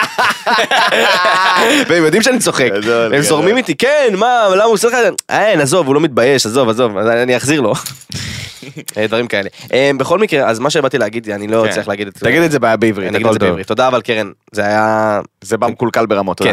[1.88, 2.70] והם יודעים שאני צוחק.
[3.12, 3.22] הם.
[3.22, 4.94] זורמים איתי, כן, מה, למה הוא עושה לך?
[4.94, 7.72] את זה?" אה, אין, עזוב, הוא לא מתבייש, עזוב, עזוב, אני אחזיר לו.
[8.96, 9.48] אה, דברים כאלה.
[9.72, 11.72] אה, בכל מקרה, אז מה שבאתי להגיד, אני לא כן.
[11.72, 12.20] צריך להגיד את זה.
[12.20, 13.48] תגיד את זה בעברית הכל את זה טוב.
[13.48, 13.66] בעברית.
[13.66, 15.20] תודה אבל קרן, זה היה...
[15.40, 16.52] זה בא מקולקל ברמות תודה.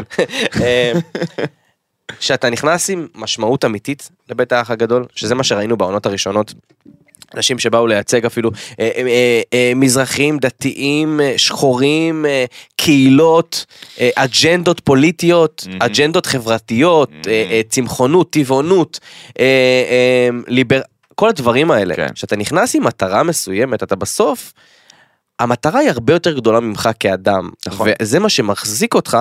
[0.52, 0.94] כן.
[2.20, 6.54] שאתה נכנס עם משמעות אמיתית לבית האח הגדול, שזה מה שראינו בעונות הראשונות.
[7.36, 13.66] אנשים שבאו לייצג אפילו אה, אה, אה, אה, מזרחים, דתיים, אה, שחורים, אה, קהילות,
[14.00, 15.82] אה, אג'נדות פוליטיות, מהמם.
[15.82, 19.00] אג'נדות חברתיות, אה, אה, צמחונות, טבעונות,
[19.40, 19.46] אה,
[19.90, 20.82] אה, ליבר...
[21.16, 21.96] כל הדברים האלה.
[21.96, 22.14] כן.
[22.14, 24.54] כשאתה נכנס עם מטרה מסוימת, אתה בסוף,
[25.40, 27.50] המטרה היא הרבה יותר גדולה ממך כאדם.
[27.68, 27.90] נכון.
[28.02, 29.18] וזה מה שמחזיק אותך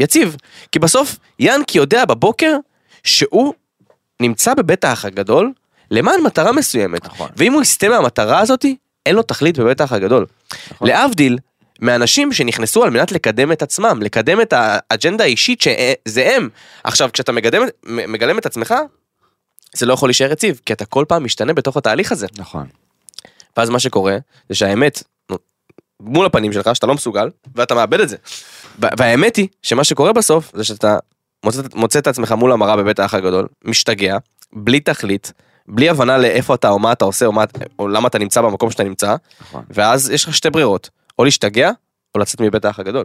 [0.00, 0.36] יציב.
[0.72, 2.56] כי בסוף ינקי יודע בבוקר
[3.04, 3.54] שהוא
[4.20, 5.52] נמצא בבית האח הגדול
[5.90, 7.04] למען מטרה מסוימת.
[7.04, 7.30] נכון.
[7.36, 10.26] ואם הוא יסטה מהמטרה הזאתי, אין לו תכלית בבית האח הגדול.
[10.70, 10.88] נכון.
[10.88, 11.38] להבדיל
[11.80, 16.48] מאנשים שנכנסו על מנת לקדם את עצמם, לקדם את האג'נדה האישית שזה הם.
[16.84, 18.74] עכשיו, כשאתה מגדם, מגלם את עצמך,
[19.76, 22.26] זה לא יכול להישאר יציב, כי אתה כל פעם משתנה בתוך התהליך הזה.
[22.38, 22.66] נכון.
[23.56, 24.16] ואז מה שקורה,
[24.48, 25.02] זה שהאמת,
[26.00, 28.16] מול הפנים שלך, שאתה לא מסוגל, ואתה מאבד את זה.
[28.78, 30.98] וה- והאמת היא, שמה שקורה בסוף, זה שאתה
[31.44, 34.16] מוצא, מוצא את עצמך מול המראה בבית האח הגדול, משתגע,
[34.52, 35.32] בלי תכלית,
[35.68, 37.44] בלי הבנה לאיפה אתה, או מה אתה עושה, או, מה,
[37.78, 39.64] או למה אתה נמצא במקום שאתה נמצא, נכון.
[39.70, 41.70] ואז יש לך שתי ברירות, או להשתגע,
[42.14, 43.04] או לצאת מבית האח הגדול.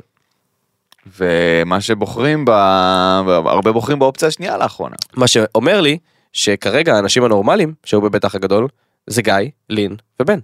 [1.19, 2.49] ומה שבוחרים, ב...
[3.45, 4.95] הרבה בוחרים באופציה השנייה לאחרונה.
[5.15, 5.97] מה שאומר לי,
[6.33, 8.67] שכרגע האנשים הנורמליים שהיו בבית האח הגדול,
[9.07, 9.33] זה גיא,
[9.69, 10.39] לין ובן.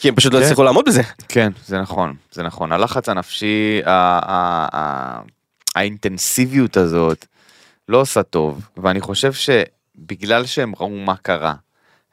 [0.00, 0.44] כי הם פשוט לא כן.
[0.44, 1.02] הצליחו לעמוד בזה.
[1.28, 2.72] כן, זה נכון, זה נכון.
[2.72, 3.80] הלחץ הנפשי,
[5.74, 7.26] האינטנסיביות הזאת
[7.88, 11.54] לא עושה טוב, ואני חושב שבגלל שהם ראו מה קרה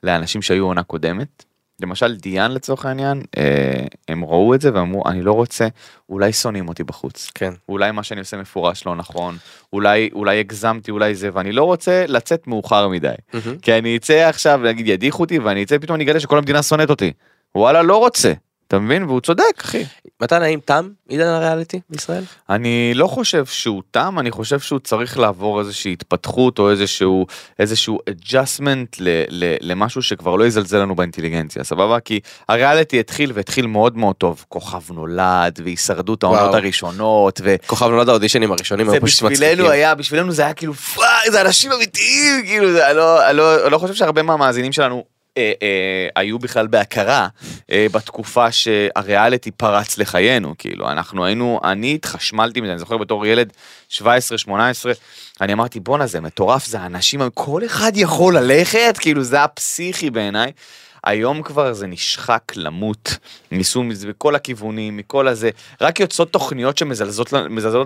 [0.04, 1.44] לאנשים שהיו עונה קודמת,
[1.80, 5.68] למשל דיאן לצורך העניין, אה, הם ראו את זה ואמרו, אני לא רוצה,
[6.10, 7.32] אולי שונאים אותי בחוץ.
[7.36, 7.54] כן.
[7.70, 9.38] אולי מה שאני עושה מפורש לא נכון,
[9.74, 13.14] אולי, אולי הגזמתי, אולי זה, ואני לא רוצה לצאת מאוחר מדי.
[13.62, 16.90] כי אני אצא עכשיו, נגיד ידיחו אותי, ואני אצא פתאום אני אגלה שכל המדינה שונאת
[16.90, 17.12] אותי.
[17.56, 18.34] וואלה, לא רוצה.
[18.68, 19.04] אתה מבין?
[19.04, 19.84] והוא צודק, אחי.
[20.22, 22.24] מתן, האם תם עידן הריאליטי בישראל?
[22.50, 27.26] אני לא חושב שהוא תם, אני חושב שהוא צריך לעבור איזושהי התפתחות או איזשהו,
[27.60, 32.00] איזשהו adjustment ל, ל, למשהו שכבר לא יזלזל לנו באינטליגנציה, סבבה?
[32.00, 34.46] כי הריאליטי התחיל והתחיל מאוד מאוד טוב.
[34.50, 36.56] כוכב נולד והישרדות העונות.
[36.56, 37.42] הראשונות.
[37.44, 37.56] ו...
[37.68, 39.52] כוכב נולד האודישנים הראשונים היו פשוט מצחיקים.
[39.52, 43.38] בשבילנו היה, בשבילנו זה היה כאילו fuck, זה אנשים אמיתיים, כאילו, זה, אני לא, אני
[43.38, 47.28] לא, אני לא חושב שהרבה מהמאזינים שלנו אה, אה, היו בכלל בהכרה
[47.72, 53.54] אה, בתקופה שהריאליטי פרץ לחיינו, כאילו, אנחנו היינו, אני התחשמלתי מזה, אני זוכר בתור ילד
[53.92, 54.00] 17-18,
[55.42, 60.10] אני אמרתי בואנה זה מטורף, זה אנשים, כל אחד יכול ללכת, כאילו זה היה פסיכי
[60.10, 60.52] בעיניי.
[61.08, 63.18] היום כבר זה נשחק למות,
[63.52, 65.50] ניסו מזה בכל הכיוונים, מכל הזה,
[65.82, 67.34] רק יוצאות תוכניות שמזלזלות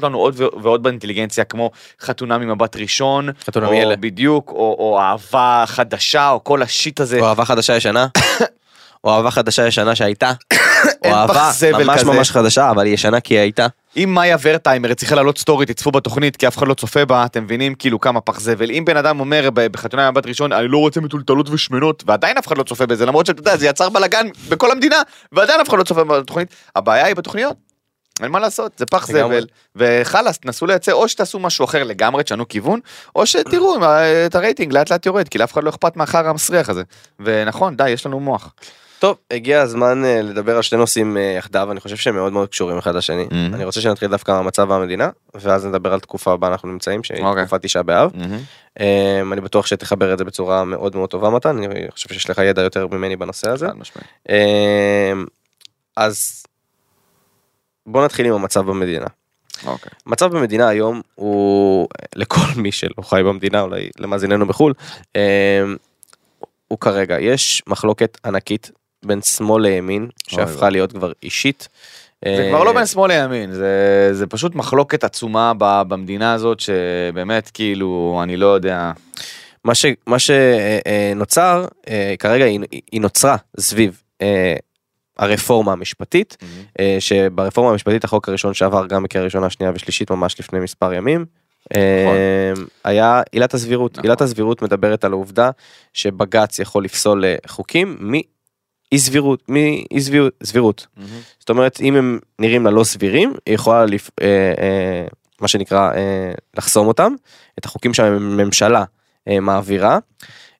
[0.03, 4.01] לנו- עוד ועוד באינטליגנציה, כמו חתונה ממבט ראשון, חתונה או מילד.
[4.01, 7.19] בדיוק, או, או אהבה חדשה, או כל השיט הזה.
[7.19, 8.07] או אהבה חדשה ישנה.
[9.03, 10.31] או אהבה חדשה ישנה שהייתה.
[11.05, 12.11] או אהבה ממש כזה.
[12.11, 13.67] ממש חדשה אבל היא ישנה כי היא הייתה.
[13.97, 17.43] אם מאיה ורטהיימר צריכה לעלות סטורי, תצפו בתוכנית, כי אף אחד לא צופה בה, אתם
[17.43, 18.71] מבינים כאילו כמה פח זבל.
[18.71, 22.57] אם בן אדם אומר בחתונה ממבט ראשון, אני לא רוצה מטולטלות ושמנות, ועדיין אף אחד
[22.57, 24.95] לא צופה בזה, למרות שאתה יודע, זה יצר בלאגן בכל המדינה,
[25.31, 26.55] ועדיין אף אחד לא צופה בתוכנית.
[26.75, 27.57] הבעיה היא בתוכניות.
[28.21, 29.07] אין מה לעשות, זה פח.
[29.07, 32.79] זבל, וחלאס, תנסו לייצר, או שתעשו משהו אחר לגמרי, תשנו כיוון,
[33.15, 33.77] או שתראו
[34.25, 36.83] את הרייטינג לאט לאט יורד, כי לאף אחד לא אכפת מהחרא המסריח הזה.
[37.19, 38.53] ונכון, די, יש לנו מוח.
[39.01, 42.49] טוב הגיע הזמן אה, לדבר על שני נושאים אה, יחדיו אני חושב שהם מאוד מאוד
[42.49, 43.27] קשורים אחד לשני.
[43.29, 43.55] Mhm.
[43.55, 47.45] אני רוצה שנתחיל דווקא מהמצב המדינה ואז נדבר על תקופה בה אנחנו נמצאים שהיא אוקיי.
[47.45, 48.11] תקופת תשעה באב.
[48.79, 52.37] אה, אני בטוח שתחבר את זה בצורה מאוד מאוד טובה מתן אני חושב שיש לך
[52.37, 53.67] ידע יותר ממני בנושא הזה.
[54.29, 55.13] אה,
[55.97, 56.43] אז
[57.85, 59.07] בוא נתחיל עם המצב במדינה.
[59.65, 59.91] אוקיי.
[60.05, 64.73] המצב במדינה היום הוא לכל מי שלא חי במדינה אולי למאזיננו בחו"ל
[65.15, 65.63] אה,
[66.67, 68.71] הוא כרגע יש מחלוקת ענקית
[69.05, 70.69] בין שמאל לימין שהפכה.
[70.69, 71.67] להיות כבר אישית.
[72.25, 76.59] זה אה, כבר לא בין שמאל לימין, זה, זה פשוט מחלוקת עצומה ב- במדינה הזאת,
[76.59, 78.91] שבאמת כאילו, אני לא יודע.
[79.65, 82.59] מה ש- מה שנוצר אה, כרגע היא
[82.91, 84.55] היא נוצרה סביב אה,
[85.17, 86.37] הרפורמה המשפטית
[86.79, 91.25] אה, שברפורמה המשפטית החוק הראשון שעבר גם בקריאה ראשונה שנייה ושלישית ממש לפני מספר ימים.
[91.75, 94.03] אה, היה עילת הסבירות נכון.
[94.03, 95.49] עילת הסבירות מדברת על העובדה
[95.93, 97.97] שבג"ץ יכול לפסול אה, חוקים
[98.91, 100.33] מאי סבירות מאי סבירות.
[100.43, 100.87] סבירות
[101.39, 104.09] זאת אומרת אם הם נראים לה לא סבירים היא יכולה לפ...
[104.21, 104.27] אה,
[104.57, 105.05] אה,
[105.41, 107.13] מה שנקרא אה, לחסום אותם.
[107.59, 108.83] את החוקים שהממשלה
[109.27, 109.99] אה, מעבירה.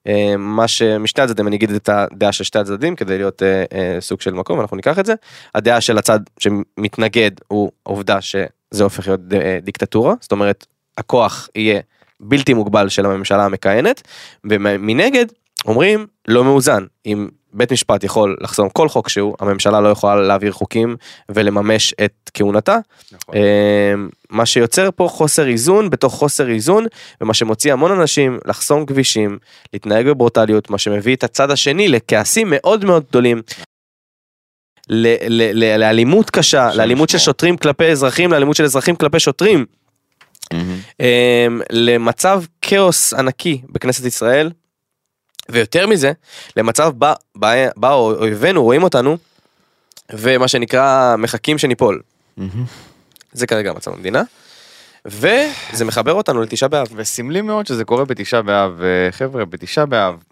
[0.06, 3.96] אה, מה שמשני הצדדים אני אגיד את הדעה של שתי הצדדים כדי להיות אה, אה,
[4.00, 5.14] סוג של מקום אנחנו ניקח את זה.
[5.54, 10.14] הדעה של הצד שמתנגד הוא העובדה שזה הופך להיות אה, דיקטטורה.
[10.20, 10.66] זאת אומרת
[10.98, 11.80] הכוח יהיה
[12.20, 14.02] בלתי מוגבל של הממשלה המכהנת
[14.44, 15.26] ומנגד
[15.64, 16.84] אומרים לא מאוזן.
[17.06, 20.96] אם בית משפט יכול לחסום כל חוק שהוא הממשלה לא יכולה להעביר חוקים
[21.28, 22.78] ולממש את כהונתה
[23.12, 23.34] נכון.
[23.34, 23.94] אה,
[24.30, 26.86] מה שיוצר פה חוסר איזון בתוך חוסר איזון
[27.20, 29.38] ומה שמוציא המון אנשים לחסום כבישים
[29.72, 33.42] להתנהג בברוטליות מה שמביא את הצד השני לכעסים מאוד מאוד גדולים.
[34.88, 37.18] ל- ל- ל- לאלימות קשה לאלימות של.
[37.18, 39.64] שוטרים כלפי אזרחים לאלימות של אזרחים כלפי שוטרים
[41.00, 44.50] אה, למצב כאוס ענקי בכנסת ישראל
[45.48, 46.12] ויותר מזה
[46.56, 49.16] למצב בה, בה, בה אויבינו רואים אותנו
[50.10, 52.02] ומה שנקרא מחכים שניפול
[53.32, 54.22] זה כרגע המצב במדינה.
[55.04, 56.86] וזה מחבר אותנו לתשעה באב.
[56.94, 60.22] וסמלי מאוד שזה קורה בתשעה באב, אה, חבר'ה, בתשעה באב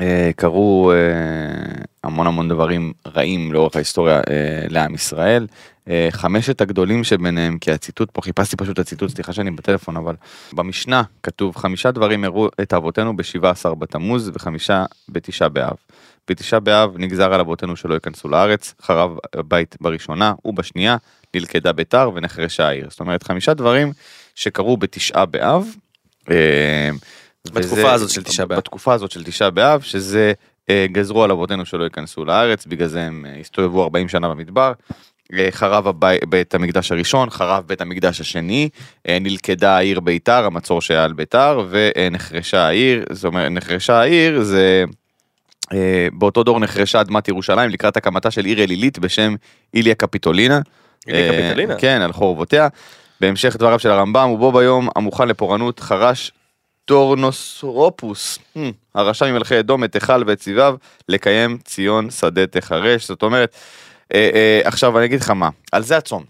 [0.00, 4.20] אה, קרו אה, המון המון דברים רעים לאורך ההיסטוריה
[4.68, 5.46] לעם ישראל.
[5.88, 10.14] אה, חמשת הגדולים שביניהם, כי הציטוט פה, חיפשתי פשוט את הציטוט, סליחה שאני בטלפון, אבל
[10.52, 15.76] במשנה כתוב חמישה דברים הראו את אבותינו ב-17 בתמוז וחמישה בתשעה באב.
[16.30, 20.96] בתשעה באב נגזר על אבותינו שלא ייכנסו לארץ, חרב הבית בראשונה ובשנייה
[21.34, 22.86] נלכדה ביתר ונחרשה העיר.
[22.90, 23.92] זאת אומרת חמישה דברים
[24.34, 25.66] שקרו בתשעה באב.
[26.30, 26.90] אה,
[27.46, 28.58] בתקופה וזה- הזאת של תשעה באב.
[28.58, 30.32] בתקופה הזאת של תשעה באב, שזה
[30.70, 34.72] אה, גזרו על אבותינו שלא ייכנסו לארץ, בגלל זה הם הסתובבו 40 שנה במדבר.
[35.34, 38.68] אה, חרב הבי- בית המקדש הראשון, חרב בית המקדש השני,
[39.08, 44.84] אה, נלכדה העיר ביתר, המצור שהיה על ביתר, ונחרשה העיר, זאת אומרת, נחרשה העיר זה
[45.72, 49.34] אה, באותו דור נחרשה אדמת ירושלים לקראת הקמתה של עיר אלילית בשם
[49.74, 50.60] איליה קפיטולינה.
[51.08, 51.74] איליה קפיטולינה?
[51.78, 52.68] כן, על חורבותיה.
[53.20, 56.32] בהמשך דבריו של הרמב"ם, ובו ביום המוכן לפורענות חרש
[56.84, 58.60] טורנוסרופוס, hmm,
[58.94, 60.76] הרשע ממלכי אדום את היכל ואת צבאיו,
[61.08, 63.08] לקיים ציון שדה תחרש.
[63.08, 63.56] זאת אומרת,
[64.14, 66.24] אה, אה, עכשיו אני אגיד לך מה, על זה הצום.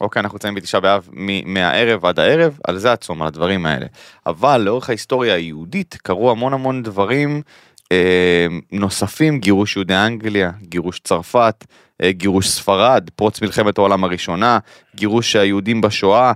[0.00, 1.08] אוקיי, אנחנו נמצאים בתשעה באב
[1.44, 3.86] מהערב עד הערב, על זה הצום, על הדברים האלה.
[4.26, 7.42] אבל לאורך ההיסטוריה היהודית קרו המון המון דברים
[7.92, 11.64] אה, נוספים, גירוש יהודי אנגליה, גירוש צרפת,
[12.02, 14.58] אה, גירוש ספרד, פרוץ מלחמת העולם הראשונה,
[14.96, 16.32] גירוש היהודים בשואה.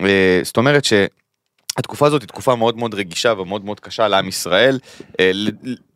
[0.00, 4.78] אה, זאת אומרת שהתקופה הזאת היא תקופה מאוד מאוד רגישה ומאוד מאוד קשה לעם ישראל,
[5.20, 5.30] אה,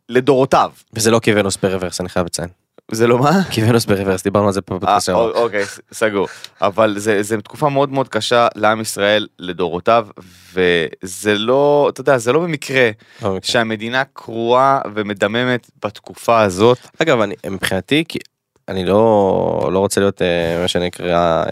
[0.09, 0.71] לדורותיו.
[0.93, 2.66] וזה לא קיוונוס ברוורס, אני חייב לציין.
[2.91, 3.31] זה לא מה?
[3.51, 5.31] קיוונוס ברוורס, דיברנו על זה פה אה, בפודקאסט שעבר.
[5.31, 6.27] אוקיי, ס- סגור.
[6.61, 10.07] אבל זה, זה תקופה מאוד מאוד קשה לעם ישראל לדורותיו,
[10.53, 12.89] וזה לא, אתה יודע, זה לא במקרה
[13.21, 13.39] אוקיי.
[13.51, 16.77] שהמדינה קרועה ומדממת בתקופה הזאת.
[17.01, 18.19] אגב, אני, מבחינתי, כי
[18.67, 21.51] אני לא, לא רוצה להיות אה, מה שנקרא אה,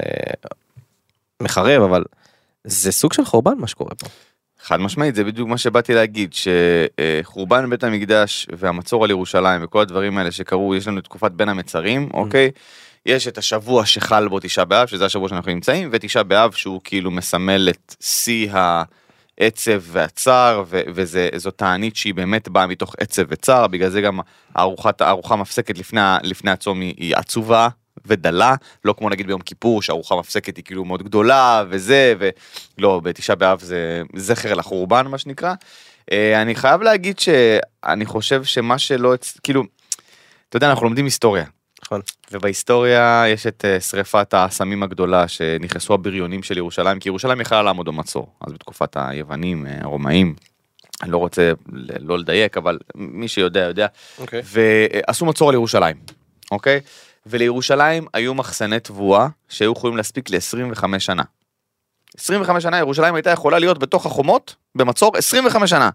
[1.41, 2.03] מחרב, אבל
[2.63, 4.07] זה סוג של חורבן מה שקורה פה.
[4.65, 10.17] חד משמעית, זה בדיוק מה שבאתי להגיד, שחורבן בית המקדש והמצור על ירושלים וכל הדברים
[10.17, 12.51] האלה שקרו, יש לנו תקופת בין המצרים, אוקיי?
[13.05, 17.11] יש את השבוע שחל בו תשעה באב, שזה השבוע שאנחנו נמצאים, ותשעה באב שהוא כאילו
[17.11, 23.89] מסמל את שיא העצב והצער, ו- וזו תענית שהיא באמת באה מתוך עצב וצער, בגלל
[23.89, 24.19] זה גם
[24.55, 24.89] הארוחה
[25.29, 27.67] המפסקת לפני, לפני הצום היא, היא עצובה.
[28.05, 32.13] ודלה, לא כמו נגיד ביום כיפור שהארוחה מפסקת היא כאילו מאוד גדולה וזה,
[32.77, 35.53] ולא, בתשעה באב זה זכר לחורבן מה שנקרא.
[36.11, 39.13] אה, אני חייב להגיד שאני חושב שמה שלא,
[39.43, 39.63] כאילו,
[40.49, 41.45] אתה יודע, אנחנו לומדים היסטוריה.
[41.85, 42.01] נכון.
[42.31, 47.85] ובהיסטוריה יש את אה, שריפת האסמים הגדולה שנכנסו הבריונים של ירושלים, כי ירושלים יכלה לעמוד
[47.85, 50.35] במצור, אז בתקופת היוונים, אה, הרומאים,
[51.03, 51.51] אני לא רוצה
[51.99, 53.87] לא לדייק, אבל מי שיודע יודע,
[54.19, 54.41] אוקיי.
[54.45, 55.95] ועשו מצור על ירושלים,
[56.51, 56.79] אוקיי?
[57.25, 61.23] ולירושלים היו מחסני תבואה שהיו יכולים להספיק ל-25 שנה.
[62.17, 65.89] 25 שנה ירושלים הייתה יכולה להיות בתוך החומות במצור 25 שנה.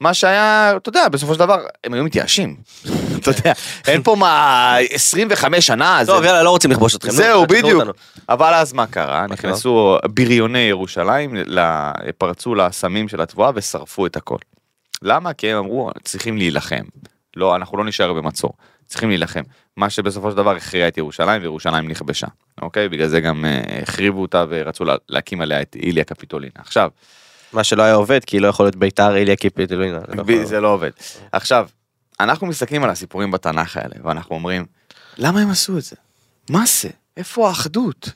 [0.00, 2.56] מה שהיה, אתה יודע, בסופו של דבר הם היו מתייאשים.
[3.18, 3.52] אתה יודע,
[3.86, 7.08] אין פה מה 25 שנה, זה טוב, יאללה, לא רוצים לכבוש אתכם.
[7.08, 7.82] נו, זהו, בדיוק.
[8.28, 9.26] אבל אז מה קרה?
[9.26, 11.36] נכנסו בריוני ירושלים,
[12.18, 14.38] פרצו לאסמים של התבואה ושרפו את הכל.
[15.02, 15.32] למה?
[15.32, 16.84] כי הם אמרו, צריכים להילחם.
[17.36, 18.52] לא, אנחנו לא נשאר במצור.
[18.86, 19.42] צריכים להילחם.
[19.76, 22.26] מה שבסופו של דבר הכריע את ירושלים, וירושלים נכבשה.
[22.62, 22.88] אוקיי?
[22.88, 26.52] בגלל זה גם אה, החריבו אותה ורצו לה- להקים עליה את איליה קפיטולינה.
[26.58, 26.90] עכשיו,
[27.52, 29.98] מה שלא היה עובד, כי לא יכול להיות ביתר איליה קיפיטלינה.
[30.08, 30.90] זה לא ב- יכול- זה לא עובד.
[31.32, 31.68] עכשיו,
[32.20, 34.64] אנחנו מסתכלים על הסיפורים בתנ"ך האלה, ואנחנו אומרים,
[35.18, 35.96] למה הם עשו את זה?
[36.50, 36.88] מה זה?
[37.16, 38.08] איפה האחדות?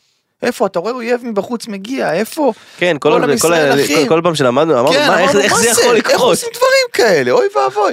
[0.42, 2.52] איפה, אתה רואה אויב מבחוץ מגיע, איפה?
[2.78, 3.48] כן, כל כל כל-
[3.96, 4.08] כל-.
[4.08, 6.20] כל פעם שלמדנו, אמרנו, כן, מה, איך אמרנו, איך מה זה יכול איך לקרות?
[6.30, 7.30] עושים דברים כאלה?
[7.30, 7.92] אוי ואבוי.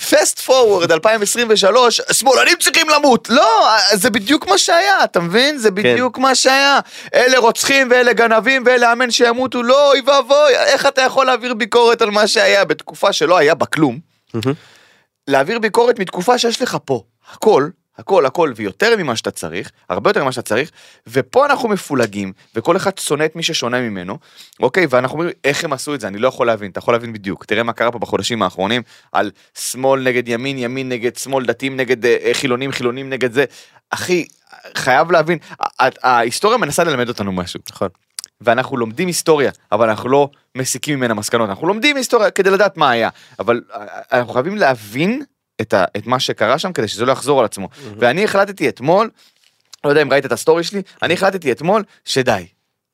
[0.00, 3.28] פסט פורוורד 2023, שמאלנים צריכים למות.
[3.30, 5.58] לא, זה בדיוק מה שהיה, אתה מבין?
[5.58, 6.80] זה בדיוק מה שהיה.
[7.14, 10.56] אלה רוצחים ואלה גנבים ואלה אמן שימותו, לא, אוי ואבוי.
[10.56, 13.98] איך אתה יכול להעביר ביקורת על מה שהיה בתקופה שלא היה בה כלום?
[14.34, 14.54] מהמם.
[15.28, 17.02] להעביר ביקורת מתקופה שיש לך פה
[17.32, 20.70] הכל, הכל, הכל, ויותר ממה שאתה צריך, הרבה יותר ממה שאתה צריך,
[21.06, 24.18] ופה אנחנו מפולגים, וכל אחד שונא את מי ששונה ממנו,
[24.60, 26.08] אוקיי, ואנחנו אומרים, איך הם עשו את זה?
[26.08, 27.44] אני לא יכול להבין, אתה יכול להבין בדיוק.
[27.44, 32.06] תראה מה קרה פה בחודשים האחרונים, על שמאל נגד ימין, ימין נגד שמאל, דתיים נגד
[32.06, 33.44] אה, אה, חילונים, חילונים נגד זה.
[33.90, 34.24] אחי,
[34.74, 35.38] חייב להבין,
[35.80, 37.60] ההיסטוריה מנסה ללמד אותנו משהו.
[37.70, 37.88] נכון.
[38.40, 42.90] ואנחנו לומדים היסטוריה, אבל אנחנו לא מסיקים ממנה מסקנות, אנחנו לומדים היסטוריה כדי לדעת מה
[42.90, 45.22] היה, אבל אה, אנחנו חייבים להבין
[45.60, 47.68] את, ה, את מה שקרה שם כדי שזה לא יחזור על עצמו.
[47.98, 49.10] ואני החלטתי אתמול,
[49.84, 52.46] לא יודע אם ראית את הסטורי שלי, אני החלטתי אתמול שדי,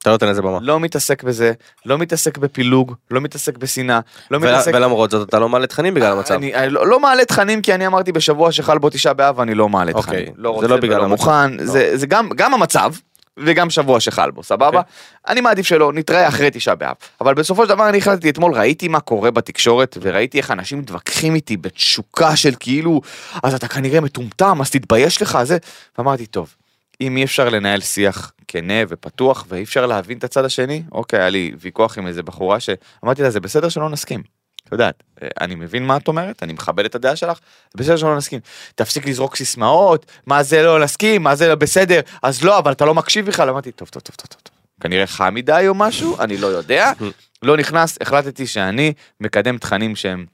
[0.03, 0.59] אתה לא נותן לזה במה.
[0.63, 1.53] לא מתעסק בזה,
[1.87, 4.73] לא מתעסק בפילוג, לא מתעסק בשנאה, לא ול- מתעסק...
[4.75, 6.35] ולמרות זאת אתה לא מעלה תכנים בגלל המצב.
[6.35, 9.55] אני, אני לא, לא מעלה תכנים כי אני אמרתי בשבוע שחל בו תשעה באב אני
[9.55, 10.35] לא מעלה אוקיי, תכנים.
[10.37, 11.09] זה לא רוצה לא בגלל ולא.
[11.09, 12.93] מוכן, זה, זה גם, גם המצב
[13.37, 14.67] וגם שבוע שחל בו, סבבה?
[14.67, 14.93] אוקיי.
[15.29, 16.97] אני מעדיף שלא, נתראה אחרי תשעה באב.
[17.21, 21.35] אבל בסופו של דבר אני החלטתי אתמול, ראיתי מה קורה בתקשורת וראיתי איך אנשים מתווכחים
[21.35, 23.01] איתי בתשוקה של כאילו,
[23.43, 25.59] אז אתה כנראה מטומטם, אז תתבייש לך, זה.
[25.99, 26.55] ואמרתי, טוב,
[27.01, 31.31] אם אי אפשר לנהל שיח כנה ופתוח ואי אפשר להבין את הצד השני, אוקיי, היה
[31.31, 34.40] לי ויכוח עם איזה בחורה שאמרתי לה, זה בסדר שלא נסכים.
[34.71, 37.39] את יודעת, אה, אני מבין מה את אומרת, אני מכבד את הדעה שלך,
[37.75, 38.41] בסדר שלא נסכים.
[38.75, 42.85] תפסיק לזרוק סיסמאות, מה זה לא נסכים, מה זה לא בסדר, אז לא, אבל אתה
[42.85, 43.49] לא מקשיב בכלל.
[43.49, 44.53] אמרתי, טוב, טוב, טוב, טוב, טוב.
[44.81, 46.93] כנראה חם מדי או משהו, אני לא יודע.
[47.43, 50.27] לא נכנס, החלטתי שאני מקדם תכנים שהם...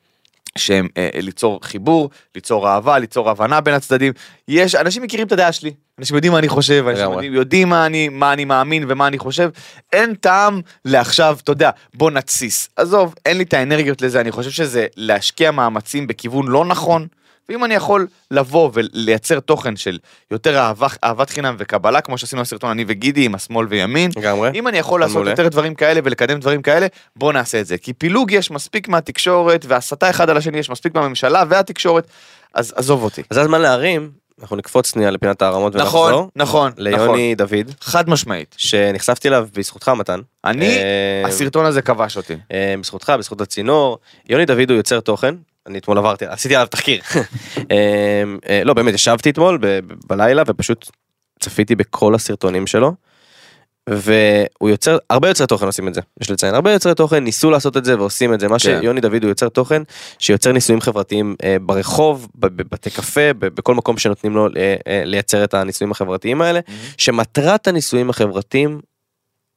[0.57, 4.12] שהם אה, ליצור חיבור, ליצור אהבה, ליצור הבנה בין הצדדים.
[4.49, 7.12] יש, אנשים מכירים את הדעה שלי, אנשים יודעים מה אני חושב, אנשים.
[7.12, 9.51] יודעים, יודעים מה אני, מה אני מאמין ומה אני חושב.
[9.92, 12.69] אין טעם לעכשיו, אתה יודע, בוא נתסיס.
[12.77, 17.07] עזוב, אין לי את האנרגיות לזה, אני חושב שזה להשקיע מאמצים בכיוון לא נכון,
[17.49, 19.99] ואם אני יכול לבוא ולייצר תוכן של
[20.31, 24.51] יותר אהבה, אהבת חינם וקבלה, כמו שעשינו בסרטון אני וגידי עם השמאל וימין, לגמרי.
[24.55, 25.31] אם אני יכול לעשות מעולה.
[25.31, 27.79] יותר דברים כאלה ולקדם דברים כאלה, בוא נעשה את זה.
[27.79, 32.07] כי פילוג יש מספיק מהתקשורת, והסתה אחד על השני יש מספיק מהממשלה והתקשורת,
[32.55, 33.23] אז עזוב אותי.
[33.31, 36.11] אז הזמן להרים, אנחנו נקפוץ שנייה לפינת הערמות ונחזור.
[36.11, 36.73] נכון, נכון, נכון.
[36.85, 38.55] ליוני דוד, חד משמעית.
[38.59, 40.21] שנחשפתי אליו בזכותך מתן.
[40.45, 42.37] אני, אה, הסרטון הזה כבש אותי.
[42.53, 43.99] אה, בזכותך, בזכות הצינור.
[44.29, 45.35] יוני דוד הוא יוצר תוכן,
[45.66, 47.00] אני אתמול עברתי, עשיתי עליו תחקיר.
[47.70, 49.59] אה, אה, לא, באמת, ישבתי אתמול
[50.07, 50.90] בלילה ופשוט
[51.40, 52.92] צפיתי בכל הסרטונים שלו.
[53.90, 57.76] והוא יוצר, הרבה יוצרי תוכן עושים את זה, יש לציין, הרבה יוצרי תוכן ניסו לעשות
[57.76, 58.59] את זה ועושים את זה, מה כן.
[58.59, 59.83] שיוני דוד הוא יוצר תוכן
[60.18, 65.55] שיוצר ניסויים חברתיים אה, ברחוב, בבתי קפה, בכל מקום שנותנים לו אה, אה, לייצר את
[65.55, 66.61] הניסויים החברתיים האלה,
[66.98, 68.81] שמטרת הניסויים החברתיים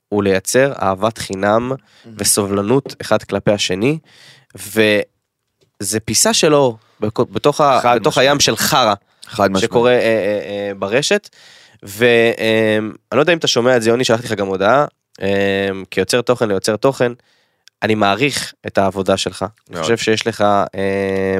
[0.09, 1.71] הוא לייצר אהבת חינם
[2.17, 3.99] וסובלנות אחד כלפי השני,
[5.81, 8.17] וזה פיסה של אור בתוך, ה, בתוך.
[8.17, 8.93] הים של חרא.
[9.57, 10.39] שקורה אה, אה,
[10.69, 11.29] אה, ברשת.
[11.83, 14.85] ואני לא יודע אם אתה שומע את זה יוני שלחתי לך גם הודעה
[15.21, 15.27] אה,
[15.91, 17.11] כיוצר תוכן ליוצר תוכן.
[17.83, 19.43] אני מעריך את העבודה שלך.
[19.43, 19.81] אני מאוד.
[19.83, 20.41] חושב שיש לך
[20.75, 21.37] אה,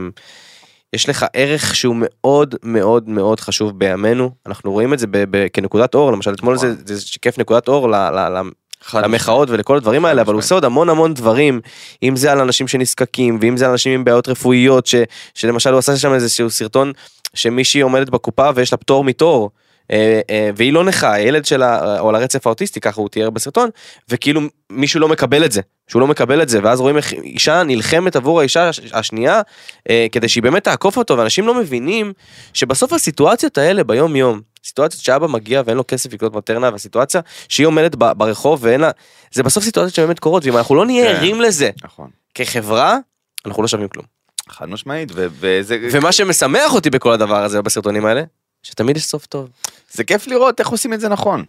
[0.93, 5.47] יש לך ערך שהוא מאוד מאוד מאוד חשוב בימינו אנחנו רואים את זה ב- ב-
[5.53, 6.85] כנקודת אור למשל אתמול זה, נכון.
[6.85, 8.49] זה שיקף נקודת אור ל- ל- ל-
[8.93, 10.39] למחאות ולכל הדברים האלה אבל הוא.
[10.39, 11.61] עושה עוד המון המון דברים
[12.03, 14.95] אם זה על אנשים שנזקקים ואם זה על אנשים עם בעיות רפואיות ש,
[15.33, 16.91] שלמשל הוא עשה שם איזשהו סרטון
[17.33, 19.49] שמישהי עומדת בקופה ויש לה פטור מתור.
[19.91, 23.69] אה, אה, והיא לא נכה הילד שלה או על הרצף האוטיסטי ככה הוא תיאר בסרטון
[24.09, 27.63] וכאילו מישהו לא מקבל את זה שהוא לא מקבל את זה ואז רואים איך אישה
[27.63, 29.41] נלחמת עבור האישה הש- השנייה
[29.89, 32.13] אה, כדי שהיא באמת תעקוף אותו ואנשים לא מבינים
[32.53, 37.67] שבסוף הסיטואציות האלה ביום יום סיטואציות שאבא מגיע ואין לו כסף לקנות מטרנה והסיטואציה שהיא
[37.67, 38.91] עומדת ברחוב ואין לה
[39.31, 41.15] זה בסוף סיטואציות שבאמת קורות ואם אנחנו לא נהיה כן.
[41.15, 42.09] ערים לזה נכון.
[42.35, 42.97] כחברה
[43.45, 44.05] אנחנו לא שווים כלום.
[44.49, 48.23] חד משמעית, וזה ומה שמשמח אותי בכל הדבר הזה בסרטונים האלה
[48.63, 49.49] שתמיד יש סוף טוב.
[49.91, 51.43] זה כיף לראות איך עושים את זה נכון.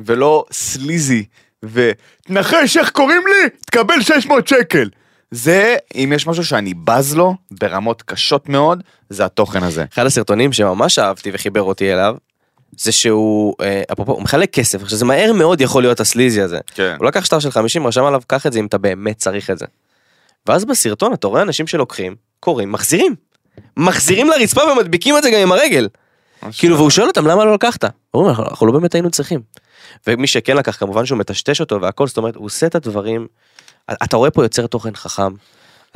[0.00, 1.24] ולא סליזי,
[1.62, 3.48] ותנחש איך קוראים לי?
[3.66, 4.90] תקבל 600 שקל.
[5.30, 9.84] זה, אם יש משהו שאני בז לו, ברמות קשות מאוד, זה התוכן הזה.
[9.94, 12.16] אחד הסרטונים שממש אהבתי וחיבר אותי אליו
[12.76, 16.58] זה שהוא אה, אפרופו הוא מחלק כסף עכשיו זה מהר מאוד יכול להיות הסליזי הזה
[16.74, 16.96] כן.
[16.98, 19.58] הוא לקח שטר של 50 רשם עליו קח את זה אם אתה באמת צריך את
[19.58, 19.66] זה.
[20.46, 23.14] ואז בסרטון אתה רואה אנשים שלוקחים קוראים מחזירים.
[23.76, 25.88] מחזירים לרצפה ומדביקים את זה גם עם הרגל.
[26.52, 27.84] כאילו והוא שואל אותם למה לא לקחת?
[28.14, 29.40] אומרים אנחנו, לא באמת היינו צריכים.
[30.06, 33.26] ומי שכן לקח כמובן שהוא מטשטש אותו והכל זאת אומרת הוא עושה את הדברים.
[33.90, 35.32] אתה רואה פה יוצר תוכן חכם.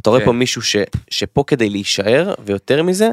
[0.01, 0.27] אתה רואה כן.
[0.27, 0.77] פה מישהו ש,
[1.11, 3.11] שפה כדי להישאר ויותר מזה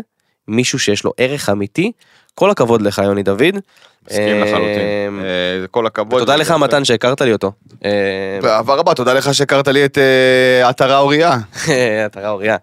[0.47, 1.91] מישהו שיש לו ערך אמיתי.
[2.39, 3.41] כל הכבוד לך יוני דוד.
[4.07, 5.19] מסכים אה, לחלוטין.
[5.23, 6.19] אה, כל הכבוד.
[6.19, 7.51] תודה לך מתן שהכרת לי אותו.
[7.85, 11.37] אה, באהבה רבה, תודה לך שהכרת לי את אה, אתר האוריה.
[12.05, 12.57] אתה ראה אוריה.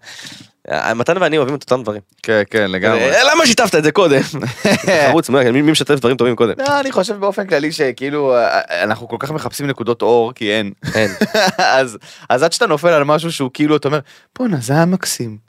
[0.71, 2.01] אה, מתן ואני אוהבים את אותם דברים.
[2.23, 2.99] כן, כן, לגמרי.
[2.99, 4.21] אה, למה שיתפת את זה קודם?
[5.07, 6.53] חרוץ, מי משתף דברים טובים קודם?
[6.57, 10.71] לא, אני חושב באופן כללי שכאילו אה, אנחנו כל כך מחפשים נקודות אור כי אין.
[10.95, 11.11] אין.
[11.57, 11.97] אז
[12.29, 13.99] אז עד שאתה נופל על משהו שהוא כאילו אתה אומר
[14.39, 15.46] בואנה זה היה מקסים.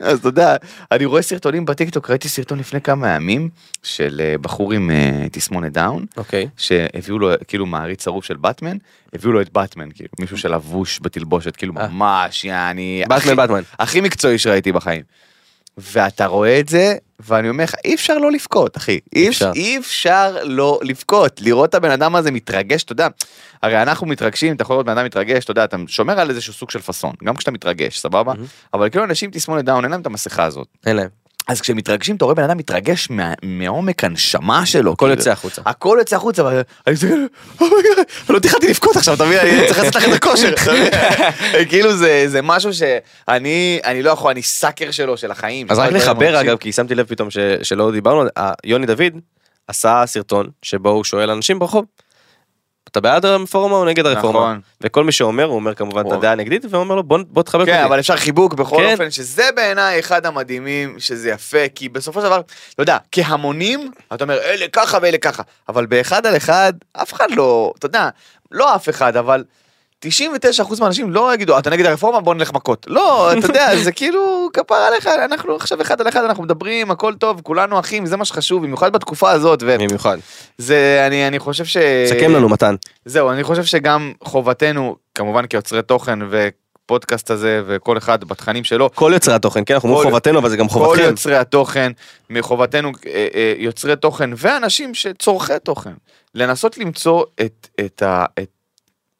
[0.00, 0.56] אז אתה יודע
[0.92, 3.48] אני רואה סרטונים בטיקטוק ראיתי סרטון לפני כמה ימים
[3.82, 6.48] של אה, בחור עם אה, תסמונת דאון אוקיי.
[6.56, 8.76] שהביאו לו כאילו מעריץ צרוף של באטמן
[9.12, 11.88] הביאו לו את באטמן כאילו מישהו שלבוש בתלבושת כאילו אה.
[11.88, 13.62] ממש יעני באטמן באטמן.
[13.78, 15.02] הכי מקצועי שראיתי בחיים.
[15.80, 18.98] ואתה רואה את זה ואני אומר לך אי אפשר לא לבכות אחי.
[19.14, 19.52] אי אפשר.
[19.54, 21.40] אי אפשר לא לבכות.
[21.40, 23.08] לראות את הבן אדם הזה מתרגש אתה יודע
[23.62, 26.52] הרי אנחנו מתרגשים אתה יכול לראות בן אדם מתרגש אתה יודע אתה שומר על איזשהו
[26.52, 28.32] סוג של פאסון גם כשאתה מתרגש סבבה?
[28.74, 30.68] אבל כאילו אנשים תסמונת דאון אין להם את המסכה הזאת.
[30.86, 31.08] אין להם.
[31.48, 35.18] אז כשמתרגשים אתה רואה בן אדם מתרגש מה- מעומק הנשמה שלו הכל כאילו.
[35.18, 35.62] יוצא החוצה.
[35.66, 37.14] הכל יוצא החוצה, ואני מסתכל,
[37.60, 37.96] oh my God,
[38.28, 39.38] לא תכננתי לבכות עכשיו, אתה מבין?
[39.38, 40.90] אני צריך לצאת לחדר כושר, אתה מבין?
[41.70, 41.90] כאילו
[42.26, 45.66] זה משהו שאני אני לא יכול, אני sucker שלו, של החיים.
[45.70, 46.40] אז רק הדברים לחבר.
[46.40, 47.28] אגב כי שמתי לב פתאום
[47.62, 48.28] שלא דיברנו
[48.64, 49.02] יוני דוד
[49.68, 51.84] עשה סרטון שבו הוא שואל אנשים ברחוב.
[52.90, 54.38] אתה בעד הרפורמה או נגד הרפורמה?
[54.38, 54.60] נכון.
[54.80, 57.72] וכל מי שאומר הוא אומר כמובן את הדעה הנגדית ואומר לו בוא בוא תחבק אותי.
[57.72, 58.92] כן, אבל אפשר חיבוק בכל כן.
[58.92, 62.40] אופן, שזה בעיניי אחד המדהימים, שזה יפה, כי בסופו של דבר,
[62.78, 67.30] לא יודע, כהמונים, אתה אומר, אלה ככה ואלה ככה, אבל באחד על אחד, אף אחד
[67.30, 68.08] לא, אתה יודע,
[68.50, 69.44] לא אף אחד, אבל
[70.06, 72.86] 99% מהאנשים לא יגידו, אתה נגד הרפורמה, בוא נלך מכות.
[72.88, 77.14] לא, אתה יודע, זה כאילו, כפר עליך, אנחנו עכשיו אחד על אחד, אנחנו מדברים, הכל
[77.14, 80.18] טוב, כולנו אחים, זה מה שחשוב, במיוחד בתקופה הזאת, במיוחד.
[80.58, 81.76] וזה, אני, אני חושב ש...
[82.08, 82.74] סכם לנו מתן.
[83.04, 89.10] זהו, אני חושב שגם חובתנו, כמובן כיוצרי תוכן ופודקאסט הזה וכל אחד בתכנים שלו, כל
[89.14, 91.02] יוצרי התוכן כן אנחנו אומרים כל- חובתנו אבל זה גם כל חובתכם.
[91.04, 91.92] יוצרי התוכן,
[92.30, 95.92] מחובתנו אה, אה, יוצרי תוכן ואנשים שצורכי תוכן,
[96.34, 98.24] לנסות למצוא את, את ה...
[98.38, 98.50] את,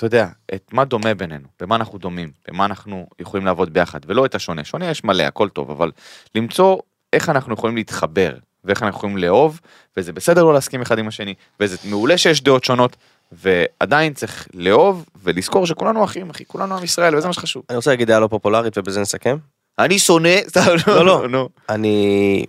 [0.01, 4.25] אתה יודע, את מה דומה בינינו, במה אנחנו דומים, במה אנחנו יכולים לעבוד ביחד, ולא
[4.25, 4.65] את השונה.
[4.65, 5.91] שונה יש מלא, הכל טוב, אבל
[6.35, 6.79] למצוא
[7.13, 8.35] איך אנחנו יכולים להתחבר,
[8.65, 9.61] ואיך אנחנו יכולים לאהוב,
[9.97, 12.97] וזה בסדר לא להסכים אחד עם השני, וזה מעולה שיש דעות שונות,
[13.33, 17.63] ועדיין צריך לאהוב ולזכור שכולנו אחים, אחי, כולנו עם ישראל, וזה מה שחשוב.
[17.71, 19.37] אני רוצה להגיד דעה לא פופולרית ובזה נסכם.
[19.79, 20.37] אני שונא,
[20.87, 21.29] לא, לא.
[21.29, 21.49] נו.
[21.69, 22.47] אני...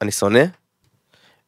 [0.00, 0.44] אני שונא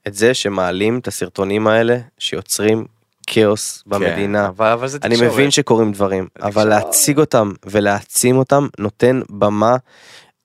[0.09, 2.87] את זה שמעלים את הסרטונים האלה שיוצרים
[3.31, 4.39] כאוס במדינה.
[4.43, 5.33] כן, אבל, אבל זה אני תקשורת.
[5.33, 6.67] מבין שקורים דברים, אבל תקשורת.
[6.67, 9.77] להציג אותם ולהעצים אותם נותן במה.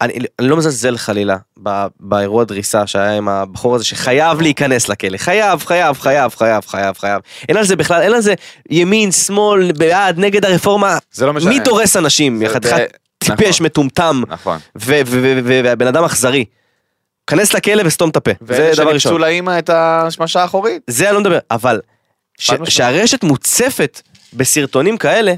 [0.01, 5.17] אני, אני לא מזלזל חלילה ב- באירוע דריסה שהיה עם הבחור הזה שחייב להיכנס לכלא,
[5.17, 7.21] חייב, חייב, חייב, חייב, חייב, חייב.
[7.49, 8.33] אין על זה בכלל, אין על זה
[8.69, 10.97] ימין, שמאל, בעד, נגד הרפורמה.
[11.11, 11.49] זה לא משנה.
[11.49, 12.41] מי דורס אנשים?
[12.47, 12.85] חתיכת ב-
[13.17, 13.65] טיפש, נכון.
[13.65, 14.57] מטומטם, נכון.
[14.77, 16.45] ו- ו- ו- ו- והבן אדם אכזרי.
[17.27, 18.99] כנס לכלא וסתום את הפה, זה ואלה דבר ראשון.
[18.99, 20.81] שניפצו לאמא את השמשה האחורית.
[20.89, 21.79] זה אני לא מדבר, אבל
[22.37, 22.51] ש-.
[22.69, 24.01] שהרשת מוצפת
[24.33, 25.33] בסרטונים כאלה,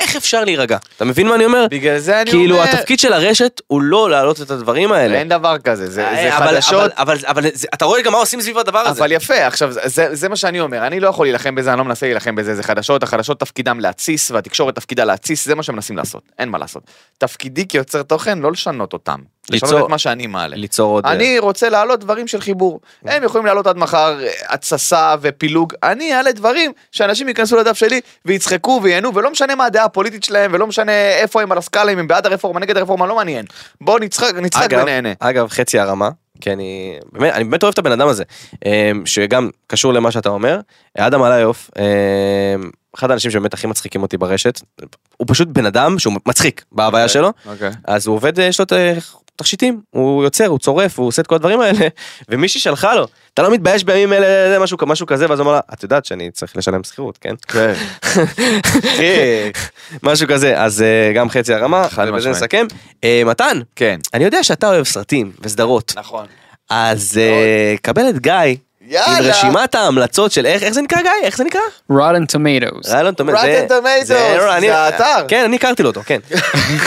[0.00, 0.78] איך אפשר להירגע?
[0.96, 1.66] אתה מבין מה אני אומר?
[1.70, 5.18] בגלל זה אני כאילו אומר, התפקיד של הרשת הוא לא להעלות את הדברים האלה.
[5.18, 6.92] אין דבר כזה, זה, זה אה, אבל- חדשות.
[6.96, 9.00] אבל, אבל, אבל זה- אתה רואה גם מה עושים סביב הדבר הזה.
[9.00, 11.84] אבל יפה, עכשיו זה, זה מה שאני אומר, אני לא יכול להילחם בזה, אני לא
[11.84, 15.96] מנסה להילחם בזה, זה חדשות, החדשות תפקידם להתסיס, והתקשורת תפקידה להתסיס, זה מה שהם מנסים
[15.96, 16.82] לעשות, אין מה לעשות.
[17.18, 19.18] תפקידי כיוצר תוכן לא לשנות אותם,
[19.50, 20.56] ליצור- את מה שאני מעלה.
[20.56, 21.06] ליצור עוד...
[21.06, 22.80] אני רוצה להעלות דברים של חיבור.
[23.04, 25.72] הם יכולים להעלות עד מחר אה, התססה ופילוג.
[25.82, 30.50] אני אעלה דברים שאנשים ייכנסו לדף שלי ויצחקו וייהנו, ולא משנה מה הדעה הפוליטית שלהם,
[30.54, 33.44] ולא משנה איפה הם על הסקאלה, אם הם בעד הרפורמה, נגד הרפורמה, לא מעניין.
[33.80, 35.12] בואו נצחק, נצחק אגב, ונהנה.
[35.20, 36.08] אגב, חצי הרמה,
[36.40, 38.24] כי אני באמת, אני באמת אוהב את הבן אדם הזה,
[38.64, 40.60] אמ, שגם קשור למה שאתה אומר.
[40.98, 44.60] אדם עליוף, אמ, אחד האנשים שבאמת הכי מצחיקים אותי ברשת,
[45.16, 47.70] הוא פשוט בן אדם שהוא מצחיק בהוויה שלו, אוקיי.
[47.84, 48.72] אז הוא עובד, יש לו את
[49.40, 51.88] תכשיטים, הוא יוצר, הוא צורף, הוא עושה את כל הדברים האלה,
[52.28, 55.60] ומישהי שלחה לו, אתה לא מתבייש בימים אלה, משהו, משהו כזה, ואז הוא אמר לה,
[55.72, 57.34] את יודעת שאני צריך לשלם שכירות, כן?
[57.46, 57.74] כן.
[60.02, 62.30] משהו כזה, אז אה, גם חצי הרמה, ובזה.
[62.30, 62.66] נסכם.
[63.04, 63.98] אה, מתן, כן.
[64.14, 66.26] אני יודע שאתה אוהב סרטים וסדרות, נכון.
[66.70, 68.34] אז אה, קבל את גיא
[68.90, 69.30] עם יאללה.
[69.30, 71.10] רשימת ההמלצות של איך איך זה נקרא גיא?
[71.22, 71.60] איך זה נקרא?
[71.92, 72.88] Rotten Tomatoes.
[72.88, 75.24] Rotten Tomatoes, זה האתר.
[75.28, 76.18] כן, אני הכרתי לו אותו, כן.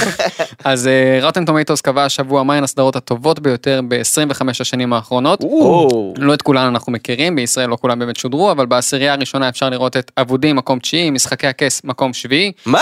[0.63, 5.43] אז אה, Rotten Tomatoes קבע השבוע מהן הסדרות הטובות ביותר ב-25 השנים האחרונות.
[6.17, 9.97] לא את כולן אנחנו מכירים, בישראל לא כולן באמת שודרו, אבל בעשירייה הראשונה אפשר לראות
[9.97, 12.81] את אבודים מקום תשיעי, משחקי הכס מקום שביעי, מה?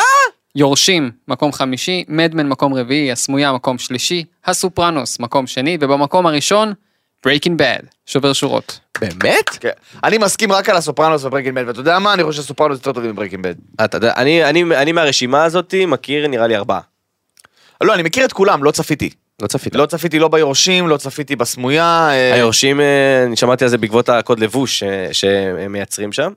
[0.56, 6.74] יורשים מקום חמישי, מדמן מקום רביעי, הסמויה מקום שלישי, הסופרנוס מקום שני, ובמקום הראשון,
[7.28, 8.80] Breaking Bad, שובר שורות.
[9.02, 9.50] באמת?
[9.60, 9.70] כן.
[10.04, 12.14] אני מסכים רק על הסופרנוס ו Breaking Bad, ואתה יודע מה?
[12.14, 13.56] אני חושב שסופרנוס יותר טובים מ Breaking Bad.
[13.84, 16.80] אתה יודע, אני- אני אני מהרשימה הזאתי מכיר נראה לי ארבעה.
[17.84, 19.10] לא, אני מכיר את כולם, לא צפיתי.
[19.42, 19.76] לא צפית.
[19.76, 22.10] לא צפיתי לא ביורשים, לא צפיתי בסמויה.
[22.12, 26.32] אה, היורשים, אה, אני שמעתי על זה בעקבות הקוד לבוש אה, שהם מייצרים שם.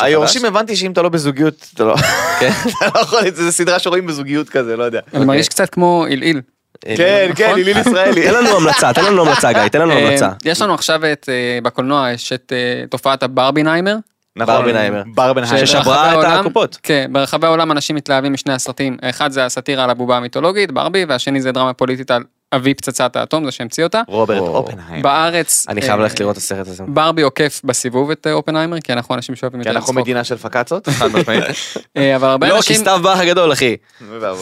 [0.00, 0.44] היורשים.
[0.44, 1.94] הבנתי שאם אתה לא בזוגיות, לא
[2.40, 2.50] כן.
[2.78, 5.00] אתה לא יכול, זה סדרה שרואים בזוגיות כזה, לא יודע.
[5.14, 6.40] אני מרגיש קצת כמו עילעיל.
[6.86, 7.36] אה, כן, נכון?
[7.36, 8.22] כן, היליל ישראלי.
[8.30, 10.30] תן לנו המלצה, תן לנו המלצה גיא, תן לנו אה, המלצה.
[10.44, 13.96] יש לנו עכשיו את, אה, בקולנוע, יש את אה, תופעת הברביניימר.
[14.36, 15.02] נכון, ברבנהיימר.
[15.14, 15.66] ברבנהיימר.
[15.66, 16.78] ששברה את הקופות.
[16.82, 18.96] כן, ברחבי העולם אנשים מתלהבים משני הסרטים.
[19.02, 22.22] האחד זה הסאטירה על הבובה המיתולוגית, ברבי, והשני זה דרמה פוליטית על
[22.56, 24.02] אבי פצצת האטום, זה שהמציא אותה.
[24.08, 24.56] רוברט או.
[24.56, 25.02] אופנהיים.
[25.02, 25.66] בארץ...
[25.68, 26.84] אני חייב אה, ללכת לראות את הסרט הזה.
[26.88, 30.02] ברבי עוקף בסיבוב את אה, אופנהיימר, כי אנחנו אנשים שאוהבים כי יותר אנחנו לצחוק.
[30.02, 31.44] מדינה של פקצות, חד משמעית.
[31.96, 32.76] אה, אבל הרבה לא, כי אנשים...
[32.76, 33.76] סתיו באח הגדול אחי.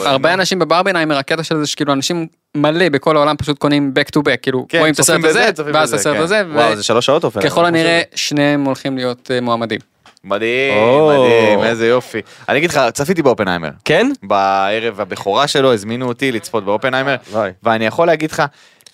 [0.04, 4.20] הרבה אנשים בברבנהיימר, הקטע של זה שכאילו אנשים מלא בכל העולם פשוט קונים back to
[4.20, 6.22] back, כאילו כן, רואים את הסרט הזה, ואז את הסרט כן.
[6.22, 7.50] הזה, וואו זה שלוש שעות אופנהיים.
[7.52, 9.91] וככל הנראה שניהם הולכים להיות מועמדים.
[10.24, 11.08] מדהים.
[11.08, 12.20] מדהים, איזה יופי.
[12.48, 13.70] אני אגיד לך, צפיתי באופנהיימר.
[13.84, 14.12] כן?
[14.22, 17.16] בערב הבכורה שלו הזמינו אותי לצפות באופנהיימר.
[17.62, 18.42] ואני יכול להגיד לך,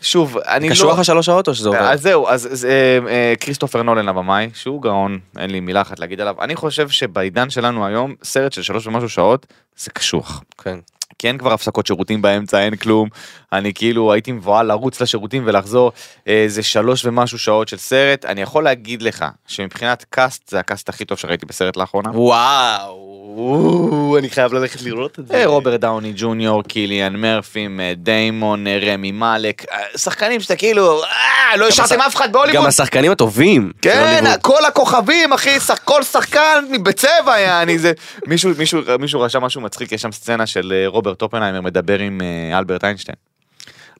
[0.03, 0.75] שוב, אני לא...
[0.75, 1.81] קשור לך שלוש שעות או שזה עובר?
[1.81, 6.21] אז זהו, אז זה, אה, כריסטופר נולן הבמאי, שהוא גאון, אין לי מילה אחת להגיד
[6.21, 6.35] עליו.
[6.41, 10.43] אני חושב שבעידן שלנו היום, סרט של שלוש ומשהו שעות, זה קשוח.
[10.63, 10.79] כן.
[11.19, 13.09] כי אין כבר הפסקות שירותים באמצע, אין כלום.
[13.53, 15.93] אני כאילו הייתי מבוהל לרוץ לשירותים ולחזור.
[16.29, 18.25] אה, זה שלוש ומשהו שעות של סרט.
[18.25, 22.11] אני יכול להגיד לך שמבחינת cast, זה ה cast הכי טוב שראיתי בסרט לאחרונה.
[22.11, 28.79] וואו, אני חייב ללכת לראות את אה, רוברט דאוני ג'וניור, קיליאן מרפי, מאט דיימון, אה,
[28.83, 32.67] רמי מאלק, אה, שחקנים שאתה כאילו, אה, לא השארתם אף אחד גם בהוליווד.
[32.67, 33.73] השחקנים הטובים.
[33.83, 34.25] כן.
[34.43, 37.93] כל הכוכבים, אחי, כל שחקן בצבע, יעני, זה...
[38.27, 42.85] מישהו, רשם משהו מצחיק, יש שם סצנה של אה, רוברט אופנהיימר מדבר עם אה, אלברט
[42.85, 43.17] איינשטיין.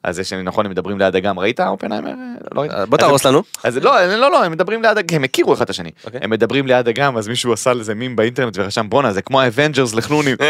[0.03, 2.11] אז יש, נכון, הם מדברים ליד אגם, ראית אופנהיימר?
[2.55, 2.71] לא ראית?
[2.71, 3.43] אה, בוא תהרוס לנו.
[3.63, 5.91] אז לא, לא, לא, הם מדברים ליד אגם, הם הכירו אחד את השני.
[6.05, 6.19] אוקיי.
[6.23, 9.93] הם מדברים ליד אגם, אז מישהו עשה לזה מם באינטרנט ורשם, בואנה, זה כמו האבנג'רס
[9.93, 10.35] לחנונים.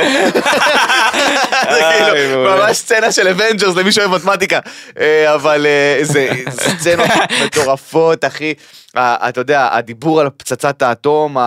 [1.74, 2.43] זה כאילו.
[2.43, 4.60] ממש סצנה של אבנג'רס למי שאוהב מתמטיקה.
[4.99, 7.10] אה, אבל אה, זה סצנות
[7.45, 8.53] מטורפות, אחי.
[8.95, 11.38] אתה יודע, הדיבור על פצצת האטום,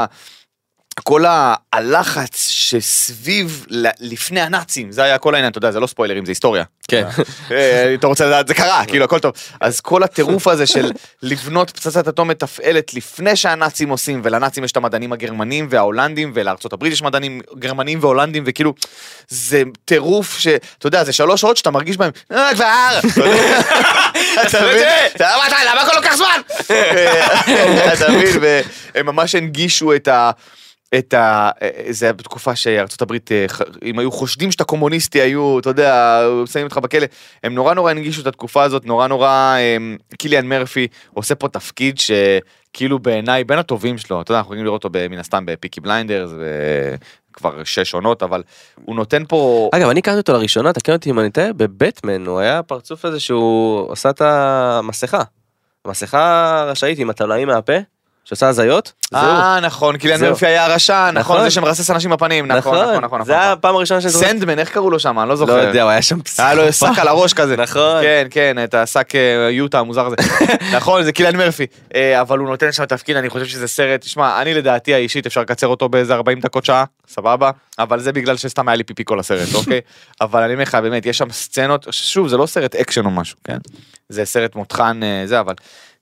[1.01, 1.25] כל
[1.73, 3.67] הלחץ שסביב
[4.01, 6.65] לפני הנאצים, זה היה כל העניין, אתה יודע, זה לא ספוילרים, זה היסטוריה.
[6.89, 7.05] כן.
[7.51, 9.33] אה, אתה רוצה לדעת, זה קרה, כאילו הכל טוב.
[9.61, 10.91] אז כל הטירוף הזה של
[11.23, 16.93] לבנות פצצת אטום מתפעלת לפני שהנאצים עושים, ולנאצים יש את המדענים הגרמנים וההולנדים, ולארצות הברית
[16.93, 18.75] יש מדענים גרמנים והולנדים, וכאילו,
[19.29, 20.47] זה טירוף ש...
[20.79, 22.99] אתה יודע, זה שלוש שעות שאתה מרגיש בהם, אה, כבר!
[23.09, 23.61] אתה יודע,
[24.49, 24.83] אתה מבין?
[25.17, 26.41] אתה יודע, "מה אתה- למה הכל לוקח זמן?
[27.93, 28.37] אתה מבין?
[28.95, 30.31] והם ממש הנגישו את ה...
[30.99, 31.51] את ה...
[31.91, 33.47] זה היה בתקופה שארצות הברית, אה,
[33.85, 36.21] אם היו חושדים שאתה קומוניסטי, היו, אתה יודע,
[36.53, 37.07] שמים אותך בכלא.
[37.43, 39.57] הם נורא נורא הנגישו את התקופה הזאת, נורא נורא...
[39.59, 44.65] אמ, קיליאן מרפי עושה פה תפקיד שכאילו בעיניי בין הטובים שלו, אתה יודע, אנחנו יכולים
[44.65, 46.31] לראות אותו מן הסתם בפיקי בליינדרס,
[47.31, 48.43] וכבר שש עונות, אבל
[48.85, 49.71] הוא נותן פה...
[49.75, 53.21] אגב, אני הכרתי אותו לראשונה, תקן אותי אם אני טועה, בבטמן, הוא היה פרצוף הזה
[53.21, 55.23] שהוא עשה את המסכה.
[55.87, 57.73] מסכה רשאית עם התולעים מהפה,
[58.25, 58.93] שעושה הזיות.
[59.15, 60.29] אה, נכון, קיליאן זהו.
[60.29, 61.43] מרפי היה הרשע, נכון, נכון.
[61.43, 63.25] זה שמרסס אנשים בפנים, נכון, נכון, נכון.
[63.25, 64.27] זה היה הפעם הראשונה שאני זוכר.
[64.27, 65.19] סנדמן, איך קראו לו שם?
[65.19, 65.59] אני לא לא זוכר.
[65.59, 67.57] יודע, הוא היה שם היה לו שק על הראש כזה.
[67.57, 68.03] נכון.
[68.03, 70.17] כן, כן, את השק אה, יוטה המוזר הזה.
[70.77, 71.67] נכון, זה קילן מרפי.
[71.95, 75.41] אה, אבל הוא נותן שם תפקיד, אני חושב שזה סרט, תשמע, אני לדעתי האישית אפשר
[75.41, 77.51] לקצר אותו באיזה 40 דקות שעה, סבבה?
[77.79, 79.81] אבל זה בגלל שסתם היה לי פיפי כל הסרט, אוקיי?
[80.21, 83.37] אבל אני אומר לך, באמת, יש שם סצנות, שוב, זה לא סרט אקשן או משהו,
[83.45, 83.59] כן?
[84.09, 85.55] זה סרט מותחן, אה, זה, אבל...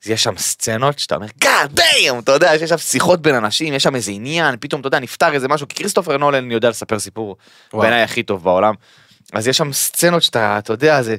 [0.07, 3.83] יש שם סצנות שאתה אומר, God damn, אתה יודע, יש שם שיחות בין אנשים, יש
[3.83, 7.37] שם איזה עניין, פתאום, אתה יודע, נפתר איזה משהו, כי כריסטופר נולן יודע לספר סיפור.
[7.73, 8.75] בעיניי הכי טוב בעולם.
[9.33, 11.17] אז יש שם סצנות שאתה, אתה יודע, זה...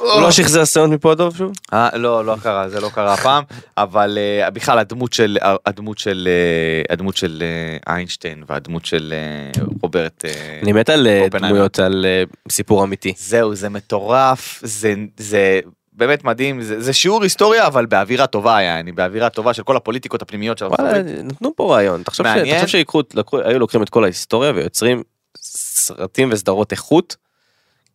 [0.00, 1.52] לא שחזר סצנות מפה טוב שוב?
[1.72, 3.44] אה, לא, לא קרה, זה לא קרה הפעם,
[3.76, 9.62] אבל אה, בכלל הדמות של, הדמות של, אה, הדמות של אה, איינשטיין והדמות של אה,
[9.82, 11.26] רוברט, אה, אני מת על אה.
[11.30, 13.12] דמויות, על אה, סיפור אמיתי.
[13.16, 15.60] זהו, זה מטורף, זה, זה
[15.94, 19.76] באמת מדהים, זה, זה שיעור היסטוריה, אבל באווירה טובה היה, אני באווירה טובה של כל
[19.76, 21.06] הפוליטיקות הפנימיות של ארצות הברית.
[21.06, 22.02] נתנו פה רעיון.
[22.02, 22.54] תחשוב ש- מעניין.
[22.56, 25.02] תחשוב שיקחו, לקחו- היו לוקחים את כל ההיסטוריה ויוצרים
[25.38, 27.16] סרטים וסדרות איכות,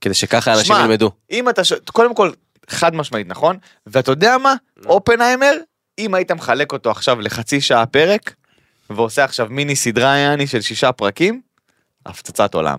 [0.02, 1.12] כדי שככה אנשים שמע, ילמדו.
[1.32, 1.74] אם אתה, ש...
[1.74, 2.32] קודם כל,
[2.70, 3.58] חד משמעית, נכון?
[3.88, 4.56] ואתה יודע מה?
[4.86, 5.54] אופנהיימר,
[6.00, 8.34] אם היית מחלק אותו עכשיו לחצי שעה פרק,
[8.90, 11.42] ועושה עכשיו מיני סדרה יעני של שישה פרקים,
[12.06, 12.78] הפצצת עולם.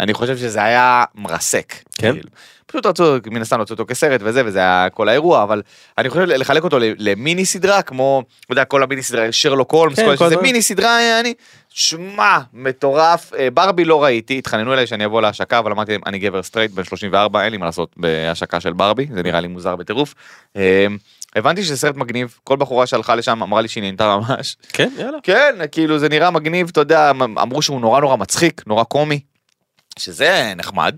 [0.00, 1.74] אני חושב שזה היה מרסק.
[1.98, 2.12] כן?
[2.12, 2.28] כאילו.
[2.66, 5.62] פשוט רצו, מן הסתם רצו אותו כסרט וזה, וזה היה כל האירוע, אבל
[5.98, 10.04] אני חושב לחלק אותו למיני סדרה, כמו, אתה יודע, כל המיני סדרה, שרלוק הולמס, כן,
[10.06, 10.36] כל כל זה.
[10.36, 11.34] מיני סדרה, יעני,
[11.68, 13.32] שמע, מטורף.
[13.38, 16.70] אה, ברבי לא ראיתי, התחננו אליי שאני אבוא להשקה, אבל אמרתי להם, אני גבר סטרייט,
[16.70, 20.14] בן 34, אין לי מה לעשות בהשקה של ברבי, זה נראה לי מוזר בטירוף.
[20.56, 20.86] אה,
[21.36, 24.56] הבנתי שזה סרט מגניב, כל בחורה שהלכה לשם אמרה לי שהיא נהנתה ממש.
[24.72, 25.18] כן, יאללה.
[25.22, 29.20] כן, כאילו זה נראה מגניב, אתה יודע, אמ- אמרו שהוא נורא נורא מצחיק, נורא קומי.
[29.98, 30.96] שזה נחמד,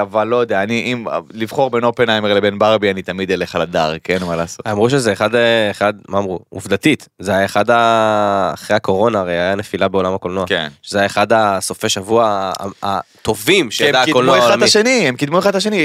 [0.00, 3.94] אבל לא יודע, אני, אם לבחור בין אופנהיימר לבין ברבי, אני תמיד אלך על הדר,
[4.04, 4.66] כן, מה לעשות.
[4.66, 6.40] אמרו שזה אחד, אה, אחד, מה אמרו?
[6.48, 8.50] עובדתית, זה היה אחד ה...
[8.54, 10.46] אחרי הקורונה, הרי היה נפילה בעולם הקולנוע.
[10.46, 10.68] כן.
[10.82, 12.50] שזה היה אחד הסופי שבוע
[12.82, 14.64] הטובים כי הם שידע קידמו הקולנוע אחד את העולמי.
[14.64, 15.76] השני, הם קידמו אחד את השני,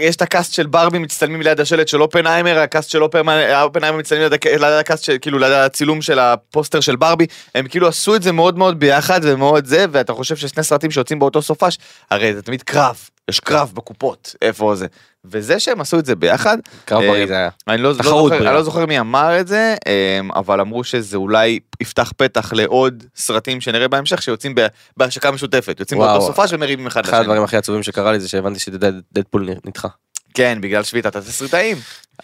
[0.00, 4.62] יש את הקאסט של ברבי מצטלמים ליד השלט של אופנהיימר, הקאסט של אופנהיימר מצטלמים ליד
[4.62, 8.58] הקאסט של, כאילו ליד הצילום של הפוסטר של ברבי, הם כאילו עשו את זה מאוד
[8.58, 11.78] מאוד ביחד ומאוד זה, ואתה חושב ששני סרטים שיוצאים באותו סופש,
[12.10, 12.96] הרי זה תמיד קרב,
[13.30, 14.86] יש קרב בקופות, איפה זה,
[15.24, 17.48] וזה שהם עשו את זה ביחד, קרב אה, בריא זה היה.
[17.68, 18.36] אני לא, לא, זוכר.
[18.36, 23.04] אני לא זוכר מי אמר את זה, אמ, אבל אמרו שזה אולי יפתח פתח לעוד
[23.16, 24.54] סרטים שנראה בהמשך שיוצאים
[24.96, 26.00] בהשקה משותפת, יוצאים.
[26.00, 27.20] באותו סופה ומריבים אחד אחד לשני.
[27.20, 29.88] הדברים הכי עצובים שקרה לי זה שהבנתי שדדפול נדחה.
[30.34, 31.76] כן, בגלל שביתת התסריטאים.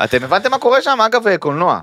[0.04, 0.98] אתם הבנתם מה קורה שם?
[1.06, 1.80] אגב, אה, קולנוע.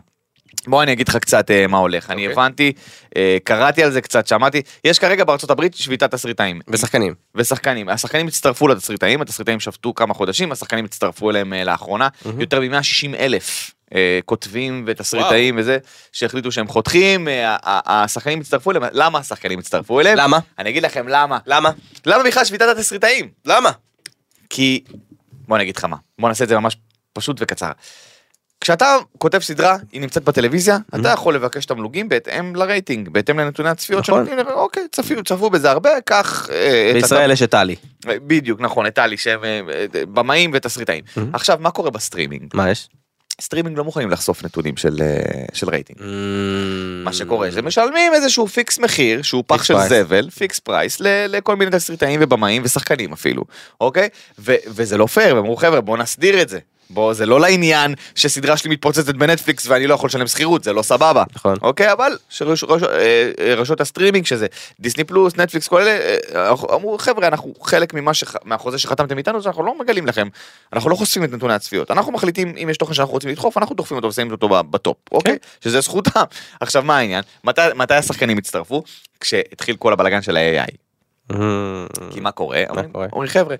[0.68, 2.10] בוא אני אגיד לך קצת אה, מה הולך.
[2.10, 2.34] אני אוקיי.
[2.34, 2.74] הבנתי,
[3.18, 6.62] אה, קראתי על זה קצת, שמעתי, יש כרגע בארצות הברית שביתת תסריטאים.
[6.68, 7.14] ושחקנים.
[7.36, 7.90] ושחקנים.
[7.90, 12.08] השחקנים הצטרפו לתסריטאים, התסריטאים שבתו כמה חודשים, השחקנים הצטרפו אליהם אה, לאחרונה.
[12.26, 12.42] מהמם.
[12.42, 13.72] יותר מ-160 אלף
[14.26, 15.78] כותבים ותסריטאים וזה,
[16.12, 17.28] שהחליטו שהם חותכים,
[17.64, 20.18] השחקנים הצטרפו אליהם, למה השחקנים הצטרפו אליהם?
[20.18, 20.40] למה?
[20.60, 21.38] אני אגיד לכם למה.
[21.46, 21.72] למה?
[22.06, 23.30] למה בכלל שביתת התסריטאים?
[23.46, 23.72] למה?
[24.50, 24.84] כי,
[25.32, 26.78] בוא אני אגיד לך מה, בוא נעשה את זה ממש
[27.14, 27.72] פשוט וקצר.
[28.62, 28.86] כשאתה
[29.18, 34.26] כותב סדרה, היא נמצאת בטלוויזיה, אתה יכול לבקש תמלוגים בהתאם לרייטינג, בהתאם לנתוני הצפיות נכון.
[34.26, 36.50] שנותנים אוקיי, צפו, צפו בזה הרבה, קח...
[36.52, 37.76] אה, בישראל יש את טלי.
[38.06, 39.60] הת- בדיוק, נכון, את טלי, שהם אה,
[39.96, 41.04] אה, במאים ותסריטאים.
[41.18, 41.20] Mhm.
[41.34, 42.52] עכשיו, מה קורה בסטרימינג?
[42.54, 42.90] מה יש?
[43.42, 45.22] סטרימינג לא מוכנים לחשוף נתונים של, אה,
[45.54, 46.00] של רייטינג.
[46.00, 46.04] Mm.
[47.04, 49.90] מה שקורה זה משלמים איזשהו fix מחיר שהוא פח של price.
[49.90, 53.44] זבל fix price ל- לכל מיני תסריטאים ובמאים ושחקנים אפילו
[53.82, 56.60] אוקיי ו- וזה לא פייר והם אמרו חבר'ה בוא נסדיר את זה
[56.90, 60.82] בוא, זה לא לעניין שסדרה שלי מתפוצצת בנטפליקס ואני לא יכול לשלם שכירות, זה לא
[60.82, 61.24] סבבה.
[61.36, 61.56] נכון.
[61.62, 64.48] אוקיי, אבל שרשויות הסטרימינג, שזה
[64.80, 65.92] דיסני פלוס, נטפליקס, כל אלה,
[66.36, 70.28] אה, אמרו, חבר'ה, אנחנו חלק ממה שח- מהחוזה שחתמתם איתנו, אנחנו לא מגלים לכם,
[70.74, 71.92] אנחנו לא חושפים את נתוני הצפיות.
[71.92, 75.38] אנחנו מחליטים אם יש תוכן שאנחנו רוצים לדחוף, אנחנו דוחפים אותו ושמים אותו בטופ, אוקיי?
[75.64, 76.24] שזה זכותם.
[76.60, 77.24] עכשיו, מה העניין?
[77.44, 78.84] מתי מתי השחקנים הצטרפו?
[79.20, 80.72] כשהתחיל כל הבלגן של ה-AI.
[82.12, 82.64] כי מה קורה?
[82.70, 83.08] אומרים, קורה?
[83.14, 83.56] אומרים חבר'ה,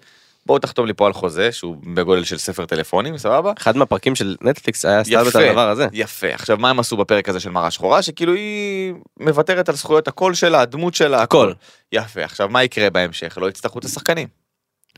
[0.46, 3.54] בואו תחתום לי פה על חוזה שהוא בגודל של ספר טלפונים, סבבה?
[3.58, 5.88] אחד מהפרקים של נטפליקס היה סטארט על הדבר הזה.
[5.94, 6.28] יפה.
[6.28, 8.02] עכשיו מה הם עשו בפרק הזה של מראה שחורה?
[8.02, 11.54] שכאילו היא מוותרת על זכויות הקול שלה, הדמות שלה, הכל.
[11.92, 12.24] יפה.
[12.24, 13.38] עכשיו מה יקרה בהמשך?
[13.42, 14.28] לא יצטרכו את השחקנים.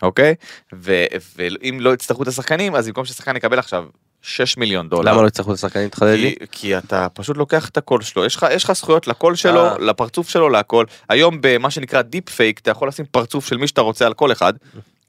[0.02, 0.36] אוקיי?
[0.76, 3.86] ו- ואם לא יצטרכו את השחקנים, אז במקום ששחקן יקבל עכשיו
[4.22, 5.12] 6 מיליון דולר.
[5.12, 5.90] למה לא יצטרכו את השחקנים?
[5.90, 6.36] תחדד לי.
[6.40, 9.66] כי, כי אתה פשוט לוקח את הקול שלו, יש לך, יש לך זכויות לקול שלו,
[9.66, 9.78] אה.
[9.80, 10.86] לפרצוף שלו, להכל.
[11.10, 14.32] היום במה שנקרא deep fake, אתה יכול לשים פרצוף של מי שאתה רוצה על כל
[14.32, 14.54] אחד,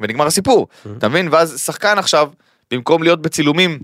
[0.02, 1.28] ונגמר הסיפור, אתה מבין?
[1.30, 2.30] ואז שחקן עכשיו,
[2.70, 3.78] במקום להיות בצילומים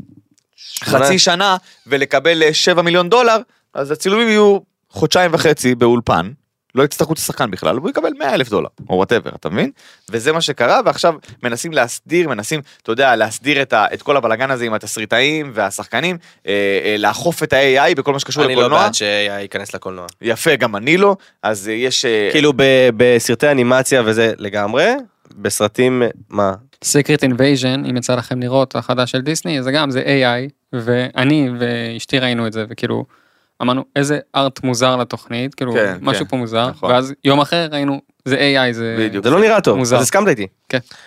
[0.84, 1.56] חצי שנה
[1.86, 3.36] ולקבל אה, 7 מיליון דולר,
[3.74, 4.58] אז הצילומים יהיו
[4.90, 6.30] חודשיים וחצי באולפן.
[6.74, 9.70] לא יצטרכו את השחקן בכלל, והוא יקבל 100 אלף דולר, או whatever, אתה מבין?
[10.10, 14.50] וזה מה שקרה, ועכשיו מנסים להסדיר, מנסים, אתה יודע, להסדיר את, ה, את כל הבלגן
[14.50, 16.52] הזה עם התסריטאים והשחקנים, אה,
[16.84, 18.82] אה, לאכוף את ה-AI בכל מה שקשור אני לא לקולנוע.
[18.82, 20.06] בעד שייכנס לקולנוע.
[20.22, 22.04] יפה, גם אני לא, אז אה, יש...
[22.04, 22.52] אה, כאילו
[22.96, 24.92] בסרטי אנימציה וזה לגמרי,
[25.42, 26.52] בסרטים, מה?
[26.84, 32.18] Secret Invasion, אם יצא לכם לראות החדש של דיסני, זה גם, זה AI, ואני ואשתי
[32.18, 33.04] ראינו את זה, וכאילו,
[33.62, 36.90] אמרנו, איזה ארט מוזר לתוכנית, כאילו, כן, משהו כן, פה מוזר, נכון.
[36.90, 38.96] ואז יום אחר ראינו, זה AI, זה...
[38.98, 39.24] בדיוק.
[39.24, 39.96] זה לא נראה טוב, מוזר.
[39.96, 40.46] אז הסכמת איתי.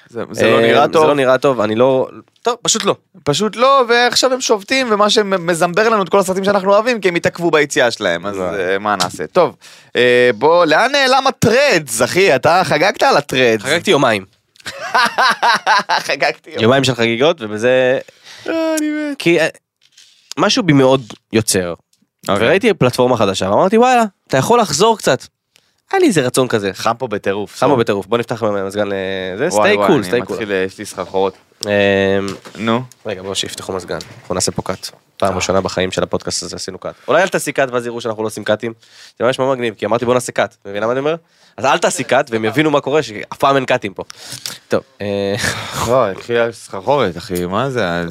[0.09, 2.07] זה, זה לא נראה אה, טוב, זה לא נראה טוב, אני לא...
[2.41, 2.95] טוב, פשוט לא.
[3.23, 7.15] פשוט לא, ועכשיו הם שובתים, ומה שמזמבר לנו את כל הסרטים שאנחנו אוהבים, כי הם
[7.15, 8.43] התעכבו ביציאה שלהם, אז לא.
[8.43, 9.27] אה, מה נעשה?
[9.27, 9.55] טוב,
[9.95, 12.35] אה, בוא, לאן נעלם הטרדס, אחי?
[12.35, 13.63] אתה חגגת על הטרדס.
[13.63, 14.25] חגגתי יומיים.
[16.07, 16.49] חגגתי.
[16.59, 17.99] יומיים של חגיגות, ובזה...
[18.47, 19.17] אה, אני מת.
[19.19, 19.47] כי אה,
[20.37, 21.01] משהו בי מאוד
[21.33, 21.73] יוצר.
[22.30, 22.45] אוקיי.
[22.45, 25.26] וראיתי פלטפורמה חדשה, ואמרתי וואלה, אתה יכול לחזור קצת.
[25.91, 26.72] היה לי איזה רצון כזה.
[26.74, 27.59] חם פה בטירוף.
[27.59, 30.36] שמו בטירוף, בוא נפתח מזגן לזה, וואי, סטי וואי, קול, אני סטי קול.
[30.36, 31.34] מתחיל, יש לי סחרחורות.
[31.65, 31.69] אמ,
[32.57, 32.82] נו.
[33.05, 34.89] רגע בוא שיפתחו מזגן, אנחנו נעשה פה קאט.
[35.17, 36.93] פעם ראשונה בחיים של הפודקאסט הזה עשינו קאט.
[37.07, 38.74] אולי אל תעשי קאט ואז יראו שאנחנו לא עושים קאטים.
[39.19, 41.15] זה ממש מאוד מגניב, כי אמרתי בוא נעשה קאט, מבינה מה אני אומר?
[41.57, 44.03] אז אל תעשי קאט והם יבינו מה קורה, שאף פעם אין קאטים פה.
[44.67, 45.36] טוב, אה,
[45.88, 48.03] לא, התחילה סחרחורת, אחי, מה זה?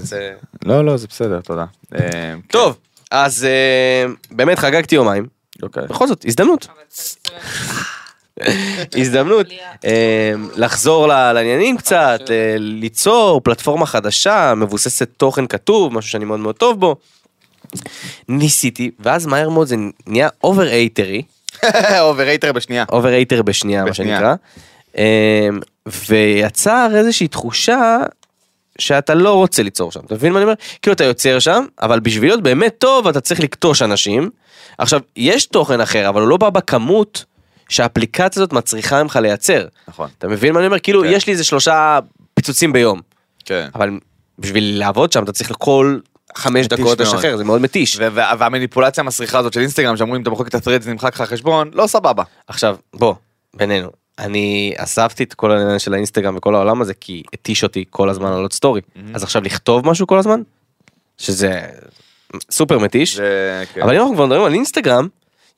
[0.65, 1.65] לא, לא, זה בסדר, תודה.
[1.95, 2.77] אה, טוב,
[3.11, 5.27] אז אה, באמת חגגתי יומיים,
[5.63, 5.83] אוקיי.
[5.89, 6.67] בכל זאת, הזדמנות.
[8.97, 9.47] הזדמנות
[9.85, 16.41] אה, לחזור ל- לעניינים קצת, אה, ליצור פלטפורמה חדשה, מבוססת תוכן כתוב, משהו שאני מאוד
[16.41, 16.97] מאוד טוב בו.
[18.29, 21.23] ניסיתי, ואז מהר מאוד זה נהיה over-הייטרי,
[22.01, 22.85] אוברייטר בשנייה.
[22.93, 24.17] אובר-אייטר בשנייה, מה בשנייה.
[24.19, 24.35] שנקרא,
[24.99, 25.49] אה,
[26.09, 27.97] ויצר איזושהי תחושה
[28.81, 30.55] שאתה לא רוצה ליצור שם, אתה מבין מה אני אומר?
[30.83, 34.31] כאילו אתה יוצר שם, אבל בשביל להיות באמת טוב אתה צריך לקטוש אנשים.
[34.79, 37.25] עכשיו, יש תוכן אחר, אבל הוא לא בא בכמות
[37.69, 39.67] שהאפליקציה הזאת מצריכה ממך לייצר.
[39.89, 40.09] נכון.
[40.19, 40.79] אתה מבין מה אני אומר?
[40.79, 41.09] כאילו, כן.
[41.11, 41.99] יש לי איזה שלושה
[42.35, 43.01] פיצוצים ביום,
[43.45, 43.69] כן.
[43.75, 43.91] אבל
[44.39, 45.99] בשביל לעבוד שם אתה צריך לכל
[46.35, 47.01] חמש דקות.
[47.01, 47.99] לשחרר, זה מאוד מתיש.
[48.15, 52.23] והמניפולציה המסריחה הזאת של אינסטגרם שאומרים אתה מוחק את הטרדס נמחק לך חשבון לא סבבה.
[52.47, 53.15] עכשיו, בוא,
[53.55, 53.91] בינינו,
[54.21, 58.31] אני הפסקתי את כל העניין של האינסטגרם וכל העולם הזה כי התיש אותי כל הזמן
[58.31, 58.81] לעלות סטורי.
[59.15, 60.43] אז עכשיו לכתוב משהו כל הזמן?
[61.19, 61.61] שזה
[62.51, 63.17] סופר מתיש.
[63.17, 63.83] זה- כן.
[63.83, 65.09] אבל אם אנחנו כבר מדברים על אינסטגרם,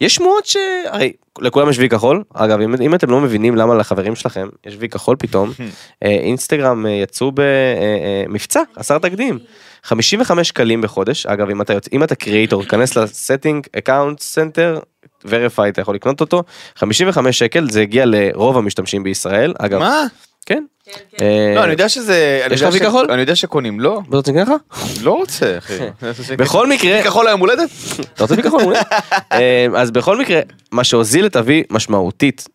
[0.00, 0.56] יש שמועות ש...
[0.86, 4.76] הרי לכולם יש וי כחול, אגב אם, אם אתם לא מבינים למה לחברים שלכם יש
[4.78, 5.50] וי כחול פתאום,
[6.04, 9.38] אה, אינסטגרם אה, יצאו במבצע חסר תקדים,
[9.82, 14.78] 55 שקלים בחודש, אגב אם אתה, יוצא, אם אתה creator, תיכנס ל setting account center,
[15.24, 16.42] וריפיי אתה יכול לקנות אותו,
[16.76, 20.04] 55 שקל זה הגיע לרוב המשתמשים בישראל, אגב, מה?
[20.46, 20.64] כן,
[21.54, 23.06] לא אני יודע שזה יש לך וי כחול?
[23.10, 24.50] אני יודע שקונים לא בוא תקנה לך?
[25.02, 25.78] לא רוצה אחי.
[26.38, 27.70] בכל מקרה, וי כחול היום הולדת?
[28.14, 28.80] אתה רוצה פיקחון מעולה?
[29.32, 30.40] אה, אז בכל מקרה,
[30.72, 32.48] מה שהוזיל את אבי משמעותית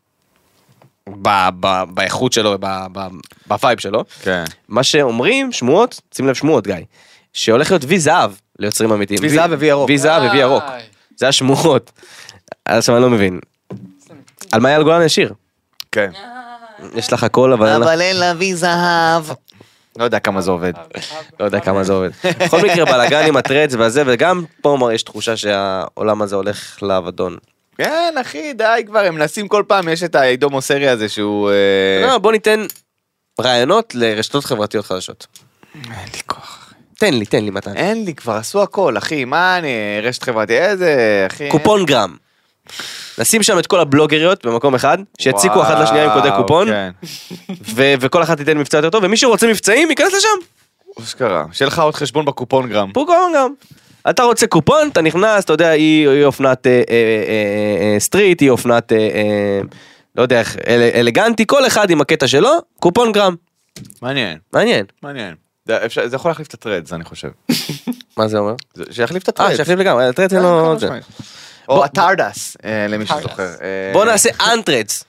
[1.22, 3.08] ב- ב- באיכות שלו, ב- ב-
[3.48, 4.44] בווייב שלו, כן.
[4.68, 6.76] מה שאומרים, שמועות, שים לב שמועות גיא,
[7.34, 9.20] שהולך להיות וי זהב ליוצרים אמיתיים.
[9.22, 9.90] וי זהב ווי ירוק.
[9.90, 10.64] וי זהב ווי ירוק.
[11.18, 11.92] זה השמועות.
[12.66, 13.40] עכשיו אני לא מבין.
[14.52, 15.34] על מה אייל גולן ישיר?
[15.92, 16.12] כן.
[16.96, 19.24] יש לך הכל אבל אין לך- אבל אין לה וי זהב.
[19.98, 20.74] לא יודע כמה זה עובד.
[21.40, 22.10] לא יודע כמה זה עובד.
[22.40, 27.38] בכל מקרה בלאגן עם הטרדס והזה וגם פה יש תחושה שהעולם הזה הולך לאבדון.
[27.78, 31.50] כן אחי די כבר הם מנסים כל פעם יש את העידו מוסרי הזה שהוא.
[31.52, 32.66] אה, לא, בוא ניתן
[33.42, 35.28] רעיונות לרשתות חברתיות חדשות.
[35.76, 35.84] אין
[36.14, 36.74] לי כוח.
[36.98, 37.76] תן לי, תן לי מתן.
[37.76, 39.70] אין לי כבר עשו הכל אחי מה אני
[40.04, 40.96] רשת חברתי איזה
[41.32, 41.50] אחי.
[41.50, 42.16] קופון גרם.
[43.18, 46.90] נשים שם את כל הבלוגריות במקום אחד, שיציקו אחת לשנייה עם קודי קופון, כן.
[47.76, 50.28] ו- וכל אחת תיתן מבצע יותר טוב, ומי שרוצה מבצעים ייכנס לשם.
[51.04, 51.46] אשכרה.
[51.52, 52.92] שיהיה לך עוד חשבון בקופון גרם.
[52.94, 53.54] קופון גם.
[54.10, 58.42] אתה רוצה קופון, אתה נכנס, אתה יודע, היא היא אופנת אה, אה, אה, אה, סטריט,
[58.42, 59.60] היא אופנת, אה, אה,
[60.16, 62.50] לא יודע איך, אל- אלגנטי, כל אחד עם הקטע שלו,
[62.80, 63.36] קופון גרם.
[64.02, 64.86] מעניין, מעניין.
[65.04, 65.36] מעניין.
[65.66, 67.28] זה אפשר- זה יכול להחליף את הטרדס, אני חושב.
[68.18, 68.54] מה זה אומר?
[68.74, 69.58] זה- שיחליף את אה, הטרדס.
[69.58, 70.76] שיחליף לגמרי, הטרץ אין לו...
[71.70, 73.44] או הטרדס, אה, למי שזוכר.
[73.44, 75.04] אה, בוא נעשה אנטרץ.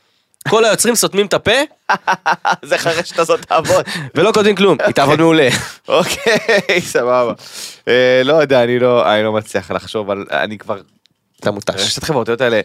[0.49, 1.53] כל היוצרים סותמים את הפה
[2.65, 3.85] זה איך הרשת הזאת תעבוד.
[4.15, 5.49] ולא כותבים כלום, היא תעבוד מעולה.
[5.89, 7.33] אוקיי, סבבה.
[7.89, 10.25] אה, לא יודע, אני לא לא מצליח לחשוב על...
[10.31, 10.81] אני כבר...
[11.41, 11.75] אתה מותש.
[11.81, 12.61] הרשת החברתיות האלה,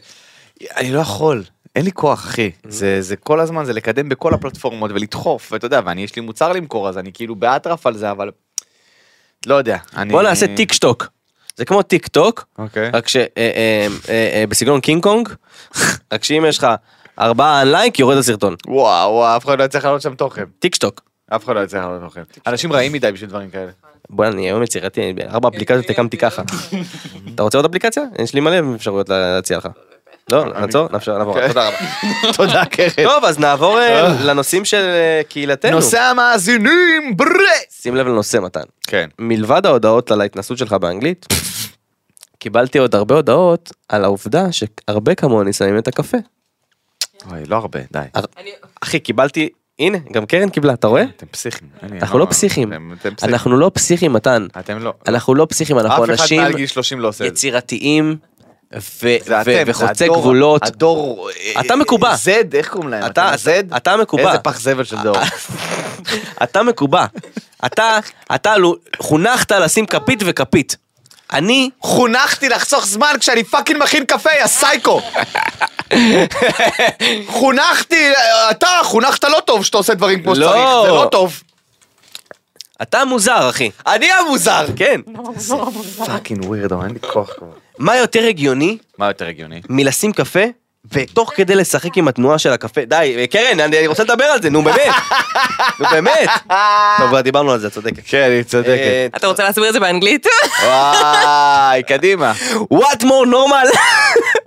[0.61, 1.43] אני לא יכול.
[1.75, 5.81] אין לי כוח אחי, זה, זה כל הזמן זה לקדם בכל הפלטפורמות ולדחוף ואתה יודע
[5.85, 8.31] ואני יש לי מוצר למכור אז אני כאילו באטרף על זה אבל
[9.45, 9.77] לא יודע.
[9.95, 10.11] אני...
[10.11, 11.07] בוא נעשה טיק שטוק.
[11.55, 12.89] זה כמו טיק טוק, אוקיי.
[12.93, 15.29] רק שבסגנון קינג קונג,
[16.13, 16.67] רק שאם יש לך
[17.19, 18.55] ארבעה like יורד הסרטון.
[18.67, 20.45] וואו וואו אף אחד לא יצליח לעלות שם תוכן.
[20.59, 21.01] טיק שטוק.
[21.29, 22.21] אף אחד לא יצליח לעלות תוכן.
[22.47, 23.71] אנשים רעים מדי בשביל דברים כאלה.
[24.09, 26.41] בוא אני היום יצירתי, ארבע אפליקציות הקמתי ככה.
[27.35, 28.03] אתה רוצה עוד אפליקציה?
[28.19, 29.67] יש לי מלא אפשרויות להציע לך.
[30.31, 31.47] לא, נעצור, נאפשר, נעבור, אוקיי.
[31.47, 31.77] תודה רבה.
[32.37, 33.03] תודה קרן.
[33.03, 35.71] טוב, אז נעבור אה, לנושאים של אה, קהילתנו.
[35.71, 37.25] נושא המאזינים bre.
[37.69, 38.63] שים לב לנושא מתן.
[38.87, 39.09] כן.
[39.19, 41.25] מלבד ההודעות על ההתנסות שלך באנגלית,
[42.39, 46.17] קיבלתי עוד הרבה הודעות על העובדה שהרבה כמוני שמים את הקפה.
[47.31, 47.99] אוי לא הרבה די.
[48.81, 49.49] אחי, קיבלתי,
[49.79, 51.03] הנה, גם קרן קיבלה, אתה רואה?
[51.17, 51.67] אתם פסיכים.
[51.83, 52.73] אנחנו לא פסיכים.
[52.73, 53.33] אתם פסיכים.
[53.33, 54.47] אנחנו לא פסיכים, מתן.
[54.59, 54.93] אתם לא.
[55.07, 57.11] אנחנו לא פסיכים, אנחנו אנשים מעל גיל 30 לא.
[57.25, 58.17] יצירתיים
[58.75, 58.79] ו-
[59.25, 60.65] זה ו- אתם, וחוצה הדור- גבולות.
[60.67, 61.29] הדור...
[61.59, 62.15] אתה מקובע.
[62.15, 63.05] Z, איך קוראים להם?
[63.05, 63.73] אתה- Z?
[63.73, 64.27] אתה מקובע.
[64.27, 65.15] איזה פח זבל של דור.
[66.43, 67.05] אתה מקובע.
[67.65, 67.99] אתה,
[68.35, 70.77] אתה לו- חונכת לשים כפית וכפית.
[71.33, 75.01] אני, חונכתי לחסוך זמן כשאני fucking מכין קפה, יא סייקו!
[77.27, 78.11] חונכתי,
[78.51, 80.47] אתה חונכת לא טוב שאתה עושה דברים כמו לא.
[80.47, 81.41] שצריך, זה לא טוב.
[82.81, 83.69] אתה מוזר, אחי.
[83.87, 84.65] אני המוזר!
[84.75, 85.01] כן.
[86.05, 87.47] fucking weirdo, אין לי כוח כבר.
[87.79, 89.61] מה יותר הגיוני מה יותר הגיוני?
[89.69, 90.43] מלשים קפה
[90.91, 92.85] ותוך כדי לשחק עם התנועה של הקפה?
[92.85, 94.93] די, קרן, אני רוצה לדבר על זה, נו באמת.
[95.79, 96.29] נו באמת.
[96.97, 98.03] טוב, כבר דיברנו על זה, את צודקת.
[98.05, 99.11] כן, היא אה, צודקת.
[99.15, 100.27] אתה רוצה להסביר את זה באנגלית?
[100.63, 102.33] וואי, קדימה.
[102.73, 103.77] What more normal?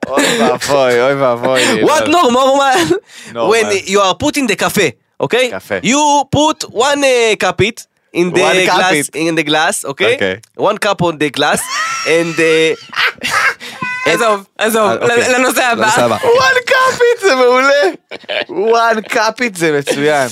[0.09, 1.85] אוי ואבוי, אוי ואבוי.
[1.85, 2.93] What more normal?
[3.35, 4.91] When you are putting the cafe,
[5.25, 5.51] okay?
[5.51, 5.75] קפה.
[5.83, 7.87] You put one uh, cup it
[8.17, 9.17] in the One cup glass, it.
[9.17, 10.15] in the glass, okay?
[10.17, 10.37] Okay.
[10.71, 11.61] One cup on the glass,
[12.07, 12.35] and...
[12.39, 12.97] uh,
[14.07, 15.39] עזוב, עזוב, אה.
[15.39, 15.87] לנושא הבא.
[15.97, 16.17] הבא.
[16.25, 17.83] one cup it זה מעולה.
[18.49, 20.29] one cup it זה מצוין.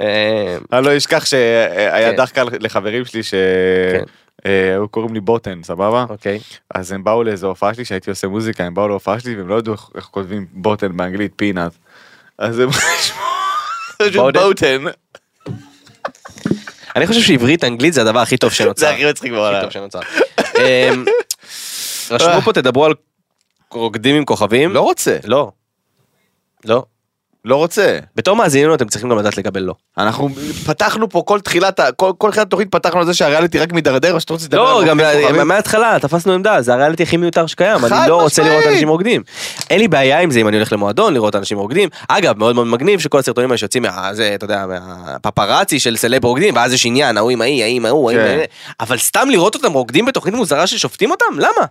[0.00, 2.16] אה, אני לא אשכח שהיה כן.
[2.16, 4.02] דחקה לחברים שלי כן.
[4.44, 6.04] שהיו קוראים לי בוטן, סבבה?
[6.08, 6.38] אוקיי.
[6.74, 9.58] אז הם באו לאיזו הופעה שלי שהייתי עושה מוזיקה, הם באו להופעה שלי והם לא
[9.58, 11.72] ידעו איך- כותבים בוטן באנגלית peanut.
[12.38, 12.68] אז הם
[14.32, 14.84] בוטן?
[16.96, 18.86] אני חושב שעברית אנגלית זה הדבר הכי טוב שנוצר.
[18.86, 19.68] זה הכי מצחיק בעולם.
[20.58, 21.04] אמ,
[22.10, 22.94] רשמו פה תדברו על
[23.70, 24.72] רוקדים עם כוכבים.
[24.72, 25.50] לא רוצה, לא.
[26.64, 26.84] לא.
[27.44, 27.98] לא רוצה.
[28.16, 29.74] בתור מאזינים אתם צריכים גם לדעת לקבל לא.
[29.98, 30.28] אנחנו
[30.66, 34.20] פתחנו פה כל תחילת, כל כל תחילת התוכנית פתחנו על זה שהריאליטי רק מידרדר, או
[34.20, 35.48] שאתה רוצה לדבר לא, על גם?
[35.48, 38.42] מההתחלה תפסנו עמדה, זה הריאליטי הכי מיותר שקיים, אני לא רוצה.
[38.42, 39.22] לראות אנשים רוקדים.
[39.70, 41.88] אין לי בעיה עם זה אם אני הולך למועדון לראות אנשים רוקדים.
[42.08, 44.14] אגב, מאוד מאוד מגניב שכל הסרטונים האלה שיוצאים מה...
[44.14, 47.86] זה, אתה יודע, מהפפראצי של סלב רוקדים, ואז יש עניין, ההוא עם ההיא, ההיא עם
[47.86, 48.40] ההוא, כן.
[48.80, 51.38] אבל סתם לראות אותם רוקדים בתוכנית מוזרה ששופטים אותם?
[51.38, 51.66] למה?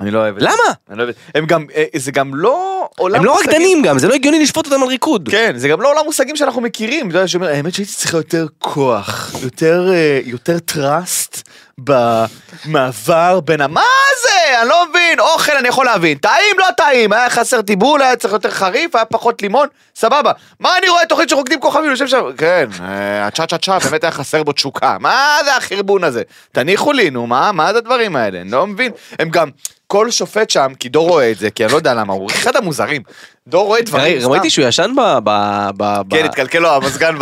[0.00, 0.46] אני לא אוהב את זה.
[0.46, 1.04] למה?
[1.04, 1.12] לא.
[1.34, 4.66] הם גם, אה, זה גם לא עולם הם לא רקדנים גם, זה לא הגיוני לשפוט
[4.66, 5.28] אותם על ריקוד.
[5.32, 7.08] כן, זה גם לא עולם מושגים שאנחנו מכירים.
[7.08, 13.66] אתה יודע, שאומר, האמת שהייתי צריך יותר כוח, יותר, אה, יותר טראסט במעבר בין ה...
[13.66, 13.82] מה
[14.22, 14.60] זה?
[14.60, 15.20] אני לא מבין.
[15.20, 16.18] אוכל אני יכול להבין.
[16.18, 17.12] טעים לא טעים.
[17.12, 20.32] היה חסר טיבול, היה צריך יותר חריף, היה פחות לימון, סבבה.
[20.60, 24.10] מה אני רואה תוכנית שרוקדים כוכבים, יושב שם, כן, אה, הצ'ה צ'ה צ'ה, באמת היה
[24.10, 24.96] חסר בו תשוקה.
[25.00, 26.22] מה זה החרבון הזה?
[26.52, 28.40] תניחו לי, נו, מה, מה זה הדברים האלה?
[28.40, 28.92] אני לא מבין.
[29.18, 29.50] הם גם...
[29.90, 32.56] כל שופט שם, כי דור רואה את זה, כי אני לא יודע למה, הוא אחד
[32.56, 33.02] המוזרים.
[33.46, 34.30] דור רואה דברים.
[34.30, 34.90] ראיתי שהוא ישן
[35.76, 36.00] ב...
[36.10, 37.14] כן, התקלקל לו המזגן.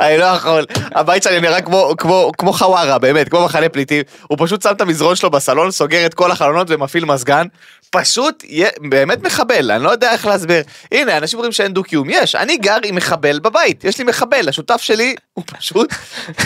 [0.00, 4.02] אני לא יכול, הבית שלי נראה כמו, כמו, כמו חווארה, באמת, כמו מחנה פליטים.
[4.26, 7.46] הוא פשוט שם את המזרון שלו בסלון, סוגר את כל החלונות ומפעיל מזגן.
[7.90, 8.44] פשוט,
[8.90, 10.62] באמת מחבל, אני לא יודע איך להסביר.
[10.92, 14.80] הנה, אנשים אומרים שאין דו-קיום, יש, אני גר עם מחבל בבית, יש לי מחבל, השותף
[14.82, 15.94] שלי הוא פשוט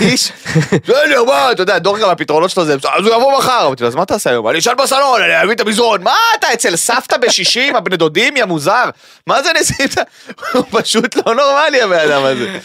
[0.00, 0.32] איש,
[0.72, 3.82] אין לי, מה, אתה יודע, דור גם הפתרונות שלו זה, אז הוא יבוא מחר, אמרתי
[3.82, 4.48] לו, אז מה אתה עושה היום?
[4.48, 8.44] אני אשן בסלון, אני אביא את המזרון, מה אתה אצל סבתא בשישים, הבני דודים, יא
[8.44, 8.84] מוזר?
[9.26, 9.94] מה זה ניסית?
[10.53, 12.59] הוא פשוט לא נורמלי הבן אדם הזה.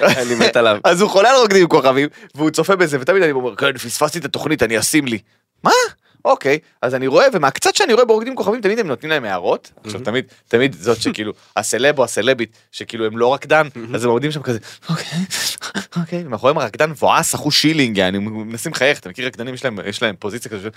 [0.22, 0.78] אני מת עליו.
[0.84, 4.18] אז הוא חולה על רוקדים עם כוכבים, והוא צופה בזה, ותמיד אני אומר, כן, פספסתי
[4.18, 5.18] את התוכנית, אני אשים לי.
[5.64, 5.70] מה?
[6.28, 9.72] אוקיי, אז אני רואה, ומהקצת שאני רואה ברוקדים כוכבים, תמיד הם נותנים להם הערות.
[9.84, 14.30] עכשיו, תמיד, תמיד זאת שכאילו, הסלב או הסלבית, שכאילו הם לא רקדן, אז הם עומדים
[14.30, 14.58] שם כזה,
[14.88, 15.18] אוקיי,
[15.96, 20.02] אוקיי, ומאחוריהם הרקדן מבואס, אחוז שילינג, אני מנסים לחייך, אתה מכיר רקדנים, יש להם, יש
[20.02, 20.68] להם פוזיציה כזו,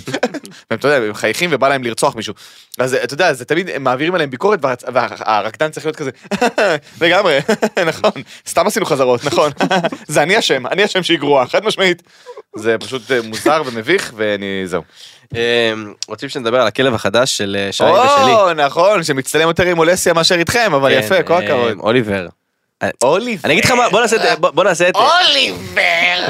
[0.70, 2.34] והם, אתה יודע, הם מחייכים ובא להם לרצוח מישהו.
[2.78, 4.58] אז אתה יודע, זה תמיד, הם מעבירים עליהם ביקורת,
[4.92, 6.10] והרקדן צריך להיות כזה,
[7.00, 7.38] לגמרי,
[7.90, 8.12] נכון,
[8.48, 9.52] סתם עשינו חזרות, נכון,
[10.06, 12.02] זה אני אשם, אני אשם שהיא גרועה, חד משמעית.
[12.56, 14.82] זה פשוט אה, מוזר ומביך, ואני, זהו.
[15.36, 15.72] אה,
[16.08, 18.32] רוצים שנדבר על הכלב החדש של אה, שי ושלי.
[18.32, 21.78] או, נכון, שמצטלם יותר עם אולסיה מאשר איתכם, אבל כן, יפה, כל אה, הכבוד.
[21.80, 22.26] אוליבר.
[23.02, 23.40] אוליבר.
[23.44, 24.94] אני אגיד לך מה, בוא נעשה את- בוא- בוא נעשה את...
[24.96, 25.80] אוליבר,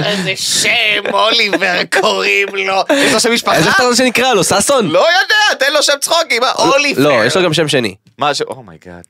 [0.05, 2.83] איזה שם, אוליבר קוראים לו.
[2.95, 3.57] יש לו שם משפחה?
[3.57, 4.45] איזה אתה רוצה שנקרא לו?
[4.45, 4.87] ששון?
[4.91, 6.53] לא יודע, תן לו שם צחוקים, מה?
[6.53, 7.03] אוליבר.
[7.03, 7.95] לא, יש לו גם שם שני.
[8.19, 8.43] מה ש...
[8.43, 9.03] oh my god.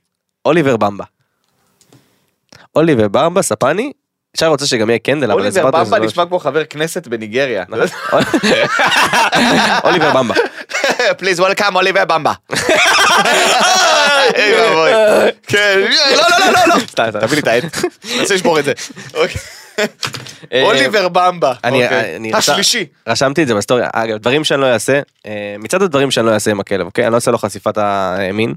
[0.44, 1.04] אוליבר במבה.
[2.76, 3.92] אוליבר במבה, ספני.
[4.38, 7.08] שי רוצה שגם יהיה קנדל, אבל אוליבר הסברתי שזה במבה לא- נשמע כמו חבר כנסת
[7.08, 7.64] בניגריה.
[9.84, 10.34] אוליבר במבה.
[11.18, 12.32] please welcome אוליבר במבה.
[15.46, 15.80] כן,
[16.16, 16.80] לא, לא, לא, לא, לא.
[16.86, 17.10] סתם.
[17.20, 17.64] תביא לי את העט.
[18.20, 18.72] רוצה לשבור את זה.
[19.14, 19.40] אוקיי.
[20.52, 21.52] אה, אוליבר במבה.
[21.64, 22.30] אוקיי.
[22.34, 22.86] השלישי.
[23.08, 23.88] רשמתי את זה בסטוריה.
[23.92, 27.04] אגב, דברים שאני לא אעשה, אה, מצד הדברים שאני לא אעשה עם הכלב, אוקיי?
[27.04, 28.54] אני לא אעשה לו חשיפת המין.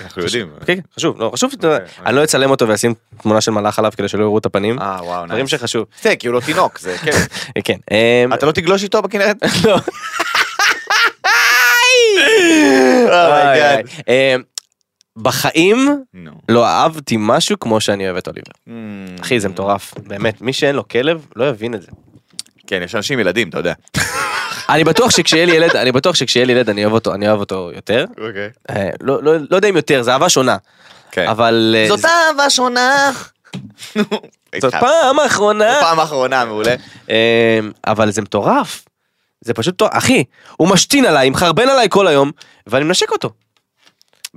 [0.00, 0.50] אנחנו יודעים.
[0.66, 4.08] כן, חשוב, לא, חשוב, יודע, אני לא אצלם אותו ואשים תמונה של מלאך עליו כדי
[4.08, 4.78] שלא יראו את הפנים.
[4.78, 5.48] אה, וואו, דברים.
[5.48, 5.86] שחשוב.
[6.02, 7.20] זה, כי הוא לא תינוק, זה כן.
[7.64, 7.76] כן.
[8.34, 9.36] אתה לא תגלוש איתו בכנרת?
[9.64, 9.78] לא.
[13.06, 14.08] Oh.
[14.08, 14.36] אה,
[15.16, 16.04] בחיים.
[16.48, 18.52] לא אהבתי משהו כמו שאני אוהב את אוליבר.
[18.68, 19.22] Mm.
[19.22, 21.88] אחי זה מטורף, באמת, מי שאין לו כלב לא יבין את זה.
[22.66, 23.74] כן, יש אנשים ילדים, אתה יודע.
[24.68, 27.40] אני בטוח שכשיהיה לי ילד, אני בטוח שכשיהיה לי ילד אני אוהב אותו, אני אוהב
[27.40, 28.04] אותו יותר.
[28.10, 28.48] אוקיי.
[28.70, 30.56] אה, לא לא- לא יודע אם יותר, זה אהבה שונה.
[31.10, 31.28] כן.
[31.28, 31.74] אבל...
[31.78, 33.10] אה, זאת אהבה שונה.
[34.60, 35.76] זאת פעם אחרונה.
[35.80, 36.74] פעם אחרונה, מעולה.
[37.10, 38.84] אה, אבל זה מטורף.
[39.40, 39.90] זה פשוט מטורף.
[39.94, 40.24] אחי,
[40.56, 42.30] הוא משתין עליי, מחרבן עליי כל היום,
[42.66, 43.30] ואני מנשק אותו.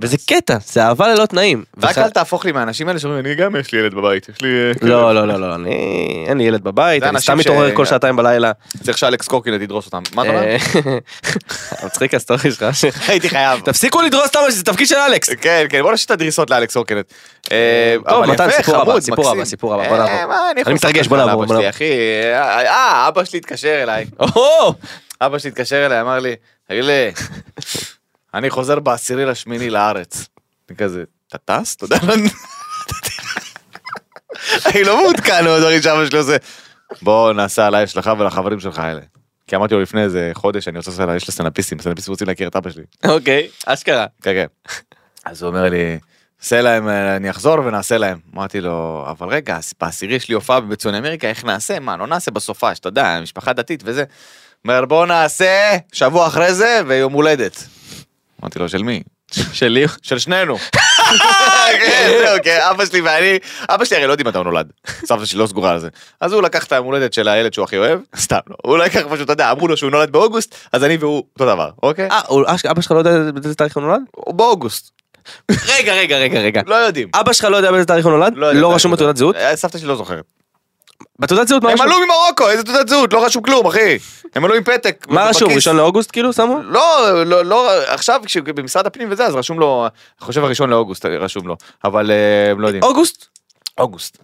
[0.01, 1.63] וזה קטע, זה אהבה ללא תנאים.
[1.83, 4.49] רק אל תהפוך לי מהאנשים האלה שאומרים, אני גם יש לי ילד בבית, יש לי...
[4.49, 6.25] אה, לא, לא, לא, לא, אני...
[6.27, 8.51] אין לי ילד בבית, אני סתם מתעורר כל שעתיים בלילה.
[8.83, 10.01] צריך שאלכס קורקינט ידרוס אותם.
[10.13, 10.43] מה אתה אומר?
[10.43, 10.57] אה,
[11.85, 12.65] מצחיק הסטורי שלך.
[13.07, 13.59] הייתי חייב.
[13.59, 15.29] תפסיקו לדרוס אותם, זה תפקיד של אלכס.
[15.29, 17.05] כן, כן, בוא נשאיר את הדריסות לאלכס קורקינט.
[17.51, 19.29] אה, טוב, מתן, סיפור הבא, סיפור.
[19.29, 20.35] הבא, סיפור הבא, בוא נעבור.
[20.65, 24.05] אני מתרגש, בוא נעבור, בוא אה, אבא שלי התקשר אליי.
[25.21, 26.35] אבא שלי התקשר אליי, אמר לי,
[26.69, 27.11] תגיד לי,
[28.33, 30.27] אני חוזר בעשירי לשמיני לארץ.
[30.69, 31.75] אני כזה, אתה טס?
[31.75, 32.13] אתה יודע מה?
[34.65, 36.37] אני לא מעודכן בדברים שאבא שלי עושה.
[37.01, 39.01] בוא נעשה עליי שלך ולחברים שלך האלה.
[39.47, 42.47] כי אמרתי לו לפני איזה חודש שאני רוצה לעשות עליי, יש לסטנדאפיסטים, סטנדאפיסטים רוצים להכיר
[42.47, 42.83] את אבא שלי.
[43.07, 44.05] אוקיי, אשכרה.
[44.21, 44.71] כן, כן.
[45.25, 45.99] אז הוא אומר לי,
[46.41, 48.17] עשה להם, אה, אני אחזור ונעשה להם.
[48.35, 51.79] אמרתי לו, אבל רגע, בעשירי יש לי הופעה בצפון אמריקה, איך נעשה?
[51.79, 54.03] מה, לא נעשה בסופה, שאתה יודע, משפחה דתית וזה.
[54.65, 57.63] אומר, בוא נעשה שבוע אחרי זה ויום הולדת.
[58.43, 59.03] אמרתי לו, של מי?
[59.53, 59.85] שלי.
[60.01, 60.57] של שנינו.
[61.85, 63.37] כן, זהו, כן, אבא שלי ואני,
[63.69, 64.71] אבא שלי הרי לא יודעים מתי הוא נולד,
[65.05, 65.89] סבתא שלי לא סגורה על זה.
[66.21, 69.01] אז הוא לקח את היום הולדת של הילד שהוא הכי אוהב, סתם לא, הוא לקח
[69.09, 72.09] פשוט, אתה יודע, אמרו לו שהוא נולד באוגוסט, אז אני והוא אותו דבר, אוקיי?
[72.11, 72.21] אה,
[72.71, 74.01] אבא שלך לא יודע באיזה תאריך הוא נולד?
[74.27, 74.91] באוגוסט,
[75.51, 76.61] רגע, רגע, רגע, רגע.
[76.67, 77.09] לא יודעים.
[77.13, 78.33] אבא שלך לא יודע באיזה תאריך הוא נולד?
[78.35, 79.35] לא מתי רשום בתעודת זהות?
[79.35, 80.25] אה, סבתא שלי לא זוכרת.
[81.19, 81.87] בתעודת זהות מה הם רשום?
[81.87, 83.97] עלו ממרוקו, איזה תעודת זהות, לא רשום כלום, אחי.
[84.35, 85.05] הם עלו עם פתק.
[85.09, 85.51] מה רשום?
[85.53, 86.59] ראשון לאוגוסט כאילו שמו?
[86.63, 91.47] לא, לא, לא, עכשיו כשבמשרד הפנים וזה, אז רשום לו, אני חושב הראשון לאוגוסט רשום
[91.47, 92.83] לו, אבל אה, הם לא יודעים.
[92.83, 93.25] אוגוסט?
[93.77, 94.17] אוגוסט.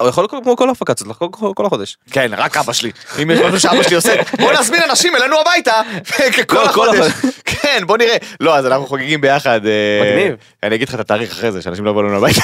[0.00, 1.96] הוא יכול כמו כל ההפקציות, לחגוג כל- כל החודש.
[2.10, 2.90] כן, רק אבא שלי.
[3.22, 5.80] אם יש משהו שאבא שלי עושה, בוא נזמין אנשים אלינו הביתה,
[6.46, 7.12] כל לא, כל החודש.
[7.44, 8.16] כן, בוא נראה.
[8.40, 9.60] לא, אז אנחנו חוגגים ביחד.
[9.66, 10.34] אה, מגניב.
[10.62, 12.40] אני אגיד לך את התאריך אחרי זה, שאנשים לא יבואו לנו הביתה.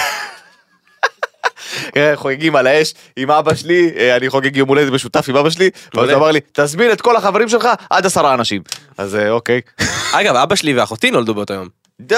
[1.93, 5.51] כן, חוגגים על האש עם אבא שלי, אה, אני חוגג יום הולדת משותף עם אבא
[5.51, 8.62] שלי, ואז אמר לי, תזמין את כל החברים שלך עד עשרה אנשים.
[8.99, 9.61] אז אה, אוקיי.
[10.20, 11.68] אגב, אבא שלי ואחותי נולדו באותו יום.
[12.01, 12.16] די!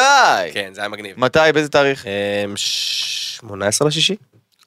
[0.53, 1.21] כן, זה היה מגניב.
[1.21, 2.05] מתי, באיזה תאריך?
[2.07, 4.17] אמ, 18 לשישי?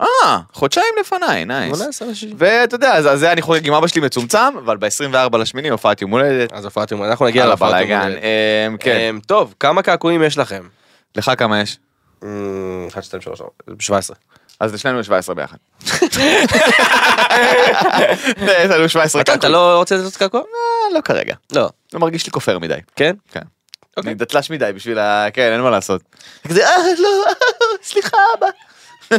[0.01, 1.77] אה, חודשיים לפניי, נייס.
[1.77, 2.33] 18 לשישי.
[2.37, 6.11] ואתה יודע, אז זה אני חוגג עם אבא שלי מצומצם, אבל ב-24 לשמיני הופעת יום
[6.11, 6.53] הולדת.
[6.53, 8.01] אז הופעת יום הולדת, אנחנו נגיע להופעת יום.
[8.01, 8.21] הולדת.
[8.67, 8.97] אמ, כן.
[8.97, 10.63] אמ, טוב, כמה קעקועים יש לכם?
[11.15, 11.77] לך כמה יש?
[12.87, 13.41] 1, 2, 3,
[13.79, 14.15] 17.
[14.63, 15.57] אז לשנינו יש 17 ביחד.
[18.37, 20.41] יש לנו 17 מתן, אתה לא רוצה לתת קעקוע?
[20.41, 21.35] אה, לא כרגע.
[21.51, 21.69] לא.
[21.91, 22.77] זה מרגיש לי כופר מדי.
[22.95, 23.15] כן?
[23.31, 23.41] כן.
[23.97, 24.11] אוקיי.
[24.11, 25.27] אני דתל"ש מדי בשביל ה...
[25.33, 26.01] כן, אין מה לעשות.
[26.47, 27.09] כזה, אה, לא,
[27.83, 28.47] סליחה, אבא.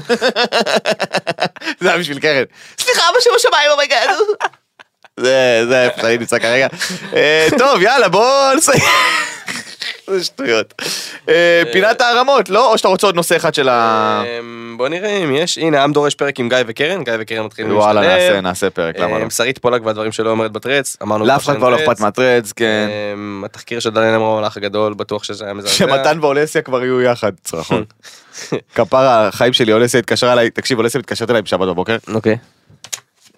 [1.80, 2.44] זה היה בשביל קרן.
[2.80, 4.08] סליחה, אבא שבשמיים, oh my god.
[5.20, 6.66] זה, זה איפה שאני נמצא כרגע.
[7.14, 8.82] אה, טוב, יאללה, בוא נסיים.
[10.06, 10.74] זה שטויות.
[11.28, 12.72] אה, פינת הערמות, לא?
[12.72, 14.22] או שאתה רוצה עוד נושא אחד של ה...
[14.40, 17.76] אמ, בוא נראה אם יש, הנה עם דורש פרק עם גיא וקרן, גיא וקרן מתחילים
[17.76, 18.30] וואלה, להשתלב.
[18.30, 19.22] נעשה, נעשה פרק, למה לא?
[19.24, 21.76] אמ, שרית פולק והדברים שלא אומרת ב Threads, אמרנו לאף אחד כבר לא.
[21.76, 22.88] אכפת מה Threads, כן.
[23.14, 25.74] אמ, התחקיר של דניאל אמרו המלאך הגדול, בטוח שזה היה מזעזע.
[25.74, 27.94] שמתן ואולסיה כבר יהיו יחד, צרחות.
[28.74, 31.96] כפרה, החיים שלי, אולסיה התקשר אליי, תקשיב, אולסיה מתקשרת אליי בשבת בבוקר.
[32.14, 32.36] אוקיי.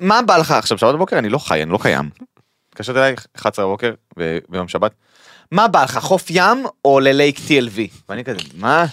[0.00, 1.18] מה בא לך עכשיו, שבת בבוקר?
[1.18, 2.10] אני לא חי, אני לא קיים.
[2.72, 3.92] מתקשרת אליי, 11 בבוקר,
[4.48, 4.92] ביום שבת.
[5.52, 7.78] מה בא לך, חוף ים או ללייק TLV?
[8.08, 8.84] ואני כזה, מה?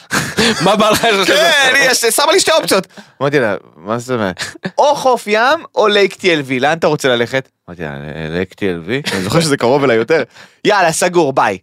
[0.64, 1.02] מה בא לך?
[1.28, 2.88] כן, יש- שמה לי שתי אופציות.
[3.22, 4.44] אמרתי לה, מה זאת אומרת?
[4.78, 7.50] או חוף ים או לייק TLV, לאן אתה רוצה ללכת?
[7.70, 7.92] אמרתי לה,
[8.30, 9.12] לייק TLV?
[9.14, 10.24] אני זוכר שזה קרוב אליי יותר.
[10.66, 11.58] יאללה, סגור, ביי.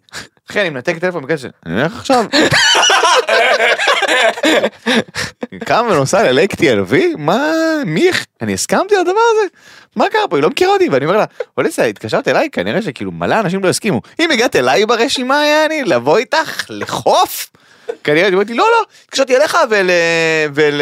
[0.51, 2.25] אחי, אני מנתק טלפון בקשר, אני הולך עכשיו.
[5.65, 6.95] קם ונוסע ללייק TLV?
[7.19, 7.53] מה,
[7.87, 9.49] מי, אני הסכמתי לדבר הזה?
[9.97, 10.37] מה קרה פה?
[10.37, 11.25] היא לא מכירה אותי, ואני אומר לה,
[11.59, 14.01] אוליסה, התקשרת אליי, כנראה שכאילו מלא אנשים לא הסכימו.
[14.21, 17.51] אם הגעת אליי ברשימה, יעני, לבוא איתך לחוף?
[18.05, 19.91] כנראה, היא אומרת לי, לא, לא, התקשרתי אליך ול...
[20.55, 20.81] ול...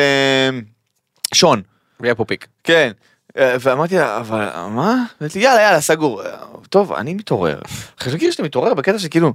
[1.34, 1.62] שון.
[2.00, 2.46] ויהיה פה פיק.
[2.64, 2.90] כן.
[3.38, 5.04] אה, ואמרתי לה, אבל מה?
[5.22, 6.22] אמרתי, יאללה, יאללה, סגור.
[6.68, 7.58] טוב, אני מתעורר.
[8.00, 9.32] חשבתי שאתה מתעורר בקטע שכאילו,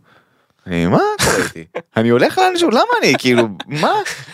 [0.68, 1.66] אני, מה קורה איתי?
[1.97, 3.93] אני הולך לאנשהו, למה אני, כאילו, מה?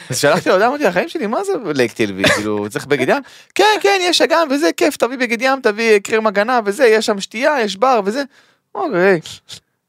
[0.09, 2.23] אז שלחתי לו הודעה, אמרתי, החיים שלי, מה זה לייק טילבי?
[2.23, 3.21] כאילו, צריך בגד ים?
[3.55, 7.19] כן, כן, יש אגם וזה, כיף, תביא בגד ים, תביא קרם הגנה וזה, יש שם
[7.19, 8.23] שתייה, יש בר וזה.
[8.75, 9.19] אוקיי.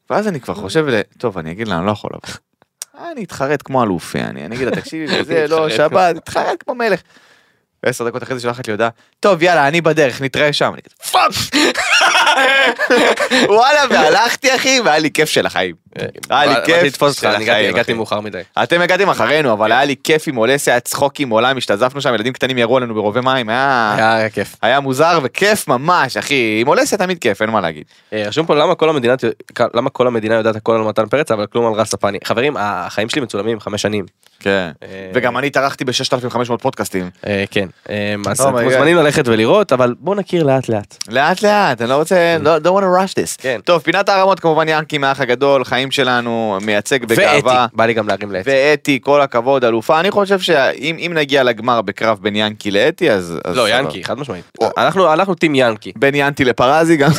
[0.09, 0.85] ואז אני כבר חושב,
[1.17, 2.35] טוב, אני אגיד לה, אני לא יכול לבוא.
[3.11, 7.01] אני אתחרט כמו אלוף, אני אני אגיד לה, תקשיבי, זה לא, שבת, אתחרט כמו מלך.
[7.83, 10.71] ועשר דקות אחרי זה שולחת לי הודעה, טוב יאללה אני בדרך נתראה שם.
[10.73, 11.31] אני כזה, fuck!
[13.49, 15.75] וואלה והלכתי אחי והיה לי כיף של החיים.
[16.29, 17.93] היה לי כיף של החיים, הגעתי.
[17.93, 18.41] מאוחר מדי.
[18.63, 22.33] אתם הגעתם אחרינו אבל היה לי כיף עם אולסיה, היה צחוקים מעולם, השתזפנו שם, ילדים
[22.33, 24.29] קטנים ירו עלינו ברובי מים, היה...
[24.33, 24.55] כיף.
[24.61, 27.83] היה מוזר וכיף ממש אחי, עם אולסיה תמיד כיף, אין מה להגיד.
[28.13, 29.15] אה, רשום פה למה כל המדינה
[29.73, 32.17] למה כל המדינה יודעת הכל על מתן פרץ אבל כלום על רס הפני.
[32.23, 34.05] חברים החיים שלי מצולמים חמש שנים.
[34.41, 34.69] כן.
[34.83, 37.09] אה, וגם אני טרחתי ב-6500 פודקאסטים.
[37.27, 37.67] אה, כן.
[37.89, 40.97] אה, אז אתם מוזמנים ללכת ולראות אבל בוא נכיר לאט לאט.
[41.09, 43.41] לאט לאט, אני לא רוצה, לא don't want to rush this.
[43.41, 43.59] כן.
[43.65, 47.39] טוב, פינת הערמות כמובן ינקי מהאח הגדול, חיים שלנו, מייצג בגאווה.
[47.43, 48.43] ואתי בא לי גם להרים לעץ.
[48.47, 49.99] ואתי, כל הכבוד, אלופה.
[49.99, 53.37] אני חושב שאם אם נגיע לגמר בקרב בין ינקי לאתי, אז...
[53.55, 53.69] לא.
[53.69, 54.57] ינקי חד משמעית.
[54.77, 55.91] אנחנו טים ינקי.
[55.95, 57.11] בין ינקי לפרזי גם.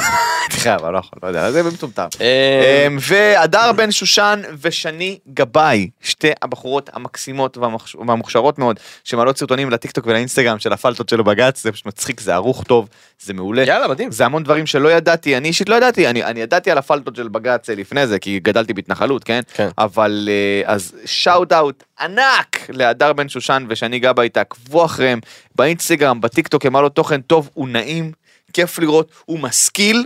[0.50, 2.06] סליחה, אבל לא יכול, לא יודע, זה מטומטם.
[2.20, 9.70] אה, אמ, והדר בן שושן ושני גבאי, שתי הבחורות המקסימות והמוכש- והמוכשרות מאוד, שמעלות סרטונים
[9.70, 12.88] לטיקטוק ולאינסטגרם של הפלטות שלו בגץ, זה פשוט מצחיק, זה ערוך טוב,
[13.22, 13.62] זה מעולה.
[13.62, 14.10] יאללה מדהים.
[14.12, 17.28] זה המון דברים שלא ידעתי, אני אישית לא ידעתי, אני, אני ידעתי על הפלטות של
[17.28, 19.40] בג"ץ לפני זה, כי גדלתי בהתנחלות, כן?
[19.54, 19.68] כן.
[19.78, 25.20] אבל אה, אז שאוט אאוט ענק להדר בן שושן ושני גבאי, תעקבו אחריהם
[25.54, 28.12] באינסטגרם, בטיקטוק, הם מעלות תוכן טוב, הוא נעים,
[28.52, 30.04] כיף לראות, הוא משכיל.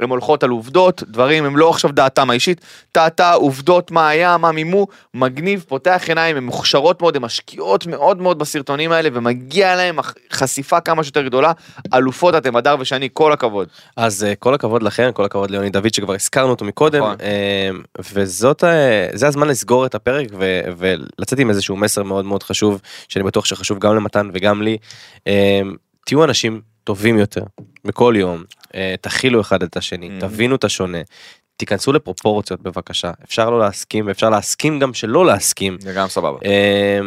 [0.00, 2.60] הן הולכות על עובדות, דברים, הם לא עכשיו דעתם האישית,
[2.92, 8.20] טעתה, עובדות, מה היה, מה מימו, מגניב, פותח עיניים, הן מוכשרות מאוד, הן משקיעות מאוד
[8.22, 11.52] מאוד בסרטונים האלה, ומגיע הח- חשיפה כמה שיותר גדולה.
[11.94, 13.68] אלופות אתם, הדר ושני, כל הכבוד.
[13.96, 17.16] אז אה, כל הכבוד לכם כל הכבוד ליוני דוד שכבר הזכרנו אותו מקודם נכון.
[17.20, 17.70] אה,
[18.14, 22.80] וזאת אה, זה הזמן לסגור את הפרק ו- ולצאת עם איזשהו מסר מאוד מאוד חשוב
[23.08, 24.76] שאני בטוח שחשוב גם למתן וגם לי.
[25.26, 25.60] אה,
[26.06, 27.42] תהיו אנשים טובים יותר
[27.84, 28.42] בכל יום
[29.00, 30.20] תכילו אחד את השני Mhm.
[30.20, 30.98] תבינו את השונה.
[31.56, 36.38] תיכנסו לפרופורציות בבקשה אפשר לא להסכים ואפשר להסכים גם שלא להסכים זה גם סבבה.
[36.44, 37.00] אה,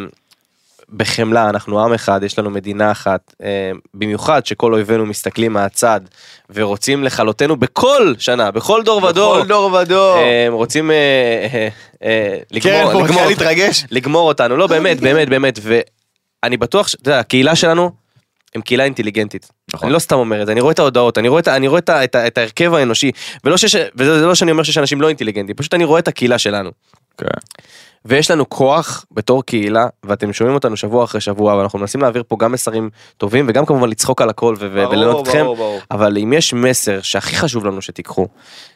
[0.90, 6.02] בחמלה אנחנו עם אחד יש לנו מדינה אחת אה, במיוחד שכל אויבינו מסתכלים מהצד
[6.54, 10.18] ורוצים לכלותנו בכל שנה בכל דור ודור בכל דור ודור.
[10.18, 10.96] אה, רוצים אה,
[11.54, 11.68] אה,
[12.04, 13.24] אה, לגמור פה לגמור-.
[13.92, 18.03] לגמור אותנו לא באמת באמת באמת ואני בטוח שאתה יודע הקהילה שלנו
[18.56, 19.52] הם קהילה אינטליגנטית.
[19.74, 19.88] נכון.
[19.88, 21.80] אני לא סתם אומר את זה אני רואה את ההודעות אני רואה את אני רואה
[21.80, 23.12] את את את ההרכב האנושי
[23.44, 26.08] ולא שיש וזה זה לא שאני אומר שיש אנשים לא אינטליגנטים פשוט אני רואה את
[26.08, 26.72] הקהילה שלנו.
[27.18, 27.28] כן.
[28.06, 32.38] ויש לנו כוח בתור קהילה ואתם שומעים אותנו שבוע אחרי שבוע ואנחנו מנסים להעביר פה
[32.40, 35.46] גם מסרים טובים וגם כמובן לצחוק על הכל ו- ו- וליהנות אתכם.
[35.92, 38.28] אבל אם יש מסר שהכי חשוב לנו שתיקחו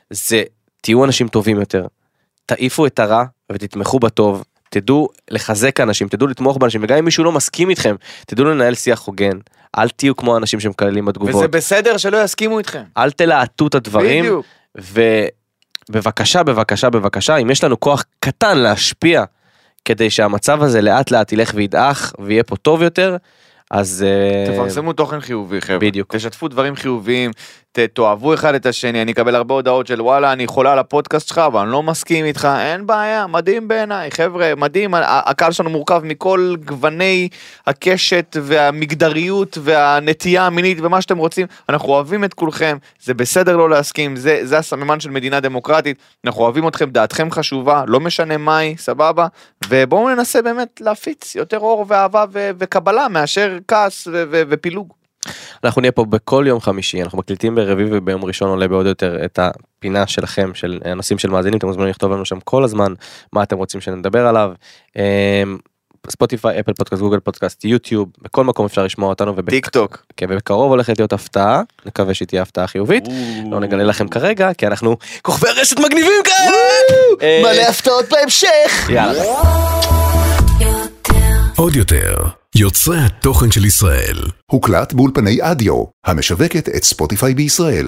[0.10, 0.44] זה
[0.82, 1.86] תהיו אנשים טובים יותר
[2.46, 7.32] תעיפו את הרע ותתמכו בטוב תדעו לחזק אנשים תדעו לתמוך באנשים וגם אם מישהו לא
[7.32, 7.96] מסכים איתכם
[8.28, 9.38] תדעו לנהל שיח הוגן
[9.78, 12.84] אל תהיו כמו האנשים שמקללים בתגובות וזה בסדר שלא יסכימו איתכם.
[12.98, 14.46] אל תלהטו את הדברים בדיוק.
[15.90, 19.24] ובבקשה בבקשה בבקשה אם יש לנו כוח קטן להשפיע
[19.86, 23.18] כדי שהמצב הזה לאט לאט ילך וידעך ויהיה פה טוב יותר
[23.72, 25.80] אז אה, תפרסמו תוכן חיובי חבר'ה.
[25.80, 26.16] בדיוק.
[26.16, 27.32] תשתפו דברים חיוביים,
[27.80, 31.28] ת- תאהבו אחד את השני, אני אקבל הרבה הודעות של וואלה, אני חולה על הפודקאסט
[31.28, 36.02] שלך, אבל אני לא מסכים איתך, אין בעיה, מדהים בעיניי, חבר'ה, מדהים, הקהל שלנו מורכב
[36.04, 37.30] מכל גווני
[37.68, 44.16] הקשת והמגדריות והנטייה המינית ומה שאתם רוצים, אנחנו אוהבים את כולכם, זה בסדר לא להסכים,
[44.16, 49.28] זה, זה הסממן של מדינה דמוקרטית, אנחנו אוהבים אתכם, דעתכם חשובה, לא משנה מהי, סבבה,
[49.70, 54.94] ובואו ננסה באמת להפיץ יותר אור ואהבה ו- וקבלה מאשר כעס ו- ו- ופילוג.
[55.64, 59.40] אנחנו נהיה פה בכל יום חמישי אנחנו מקליטים ברביעי וביום ראשון עולה בעוד יותר את
[59.42, 62.94] הפינה שלכם של הנושאים של מאזינים אתם מוזמנים לכתוב לנו שם כל הזמן
[63.34, 64.52] מה אתם רוצים שנדבר עליו.
[64.96, 65.58] אמ,
[66.10, 70.06] ספוטיפיי אפל פודקאסט גוגל פודקאסט יוטיוב בכל מקום אפשר לשמוע אותנו ובק- טיק טוק.
[70.18, 73.04] כן, ובקרוב הולכת להיות הפתעה נקווה שהיא תהיה הפתעה חיובית
[73.52, 76.58] לא נגלה לכם כרגע כי אנחנו כוכבי רשת מגניבים כאלה.
[77.22, 78.90] אה, מלא הפתעות בהמשך!
[78.90, 79.24] יאללה.
[81.58, 82.16] עוד יותר,
[82.60, 84.18] יוצרי התוכן של ישראל.
[84.52, 87.88] הוקלט באולפני אדיו, המשווקת את ספוטיפיי בישראל.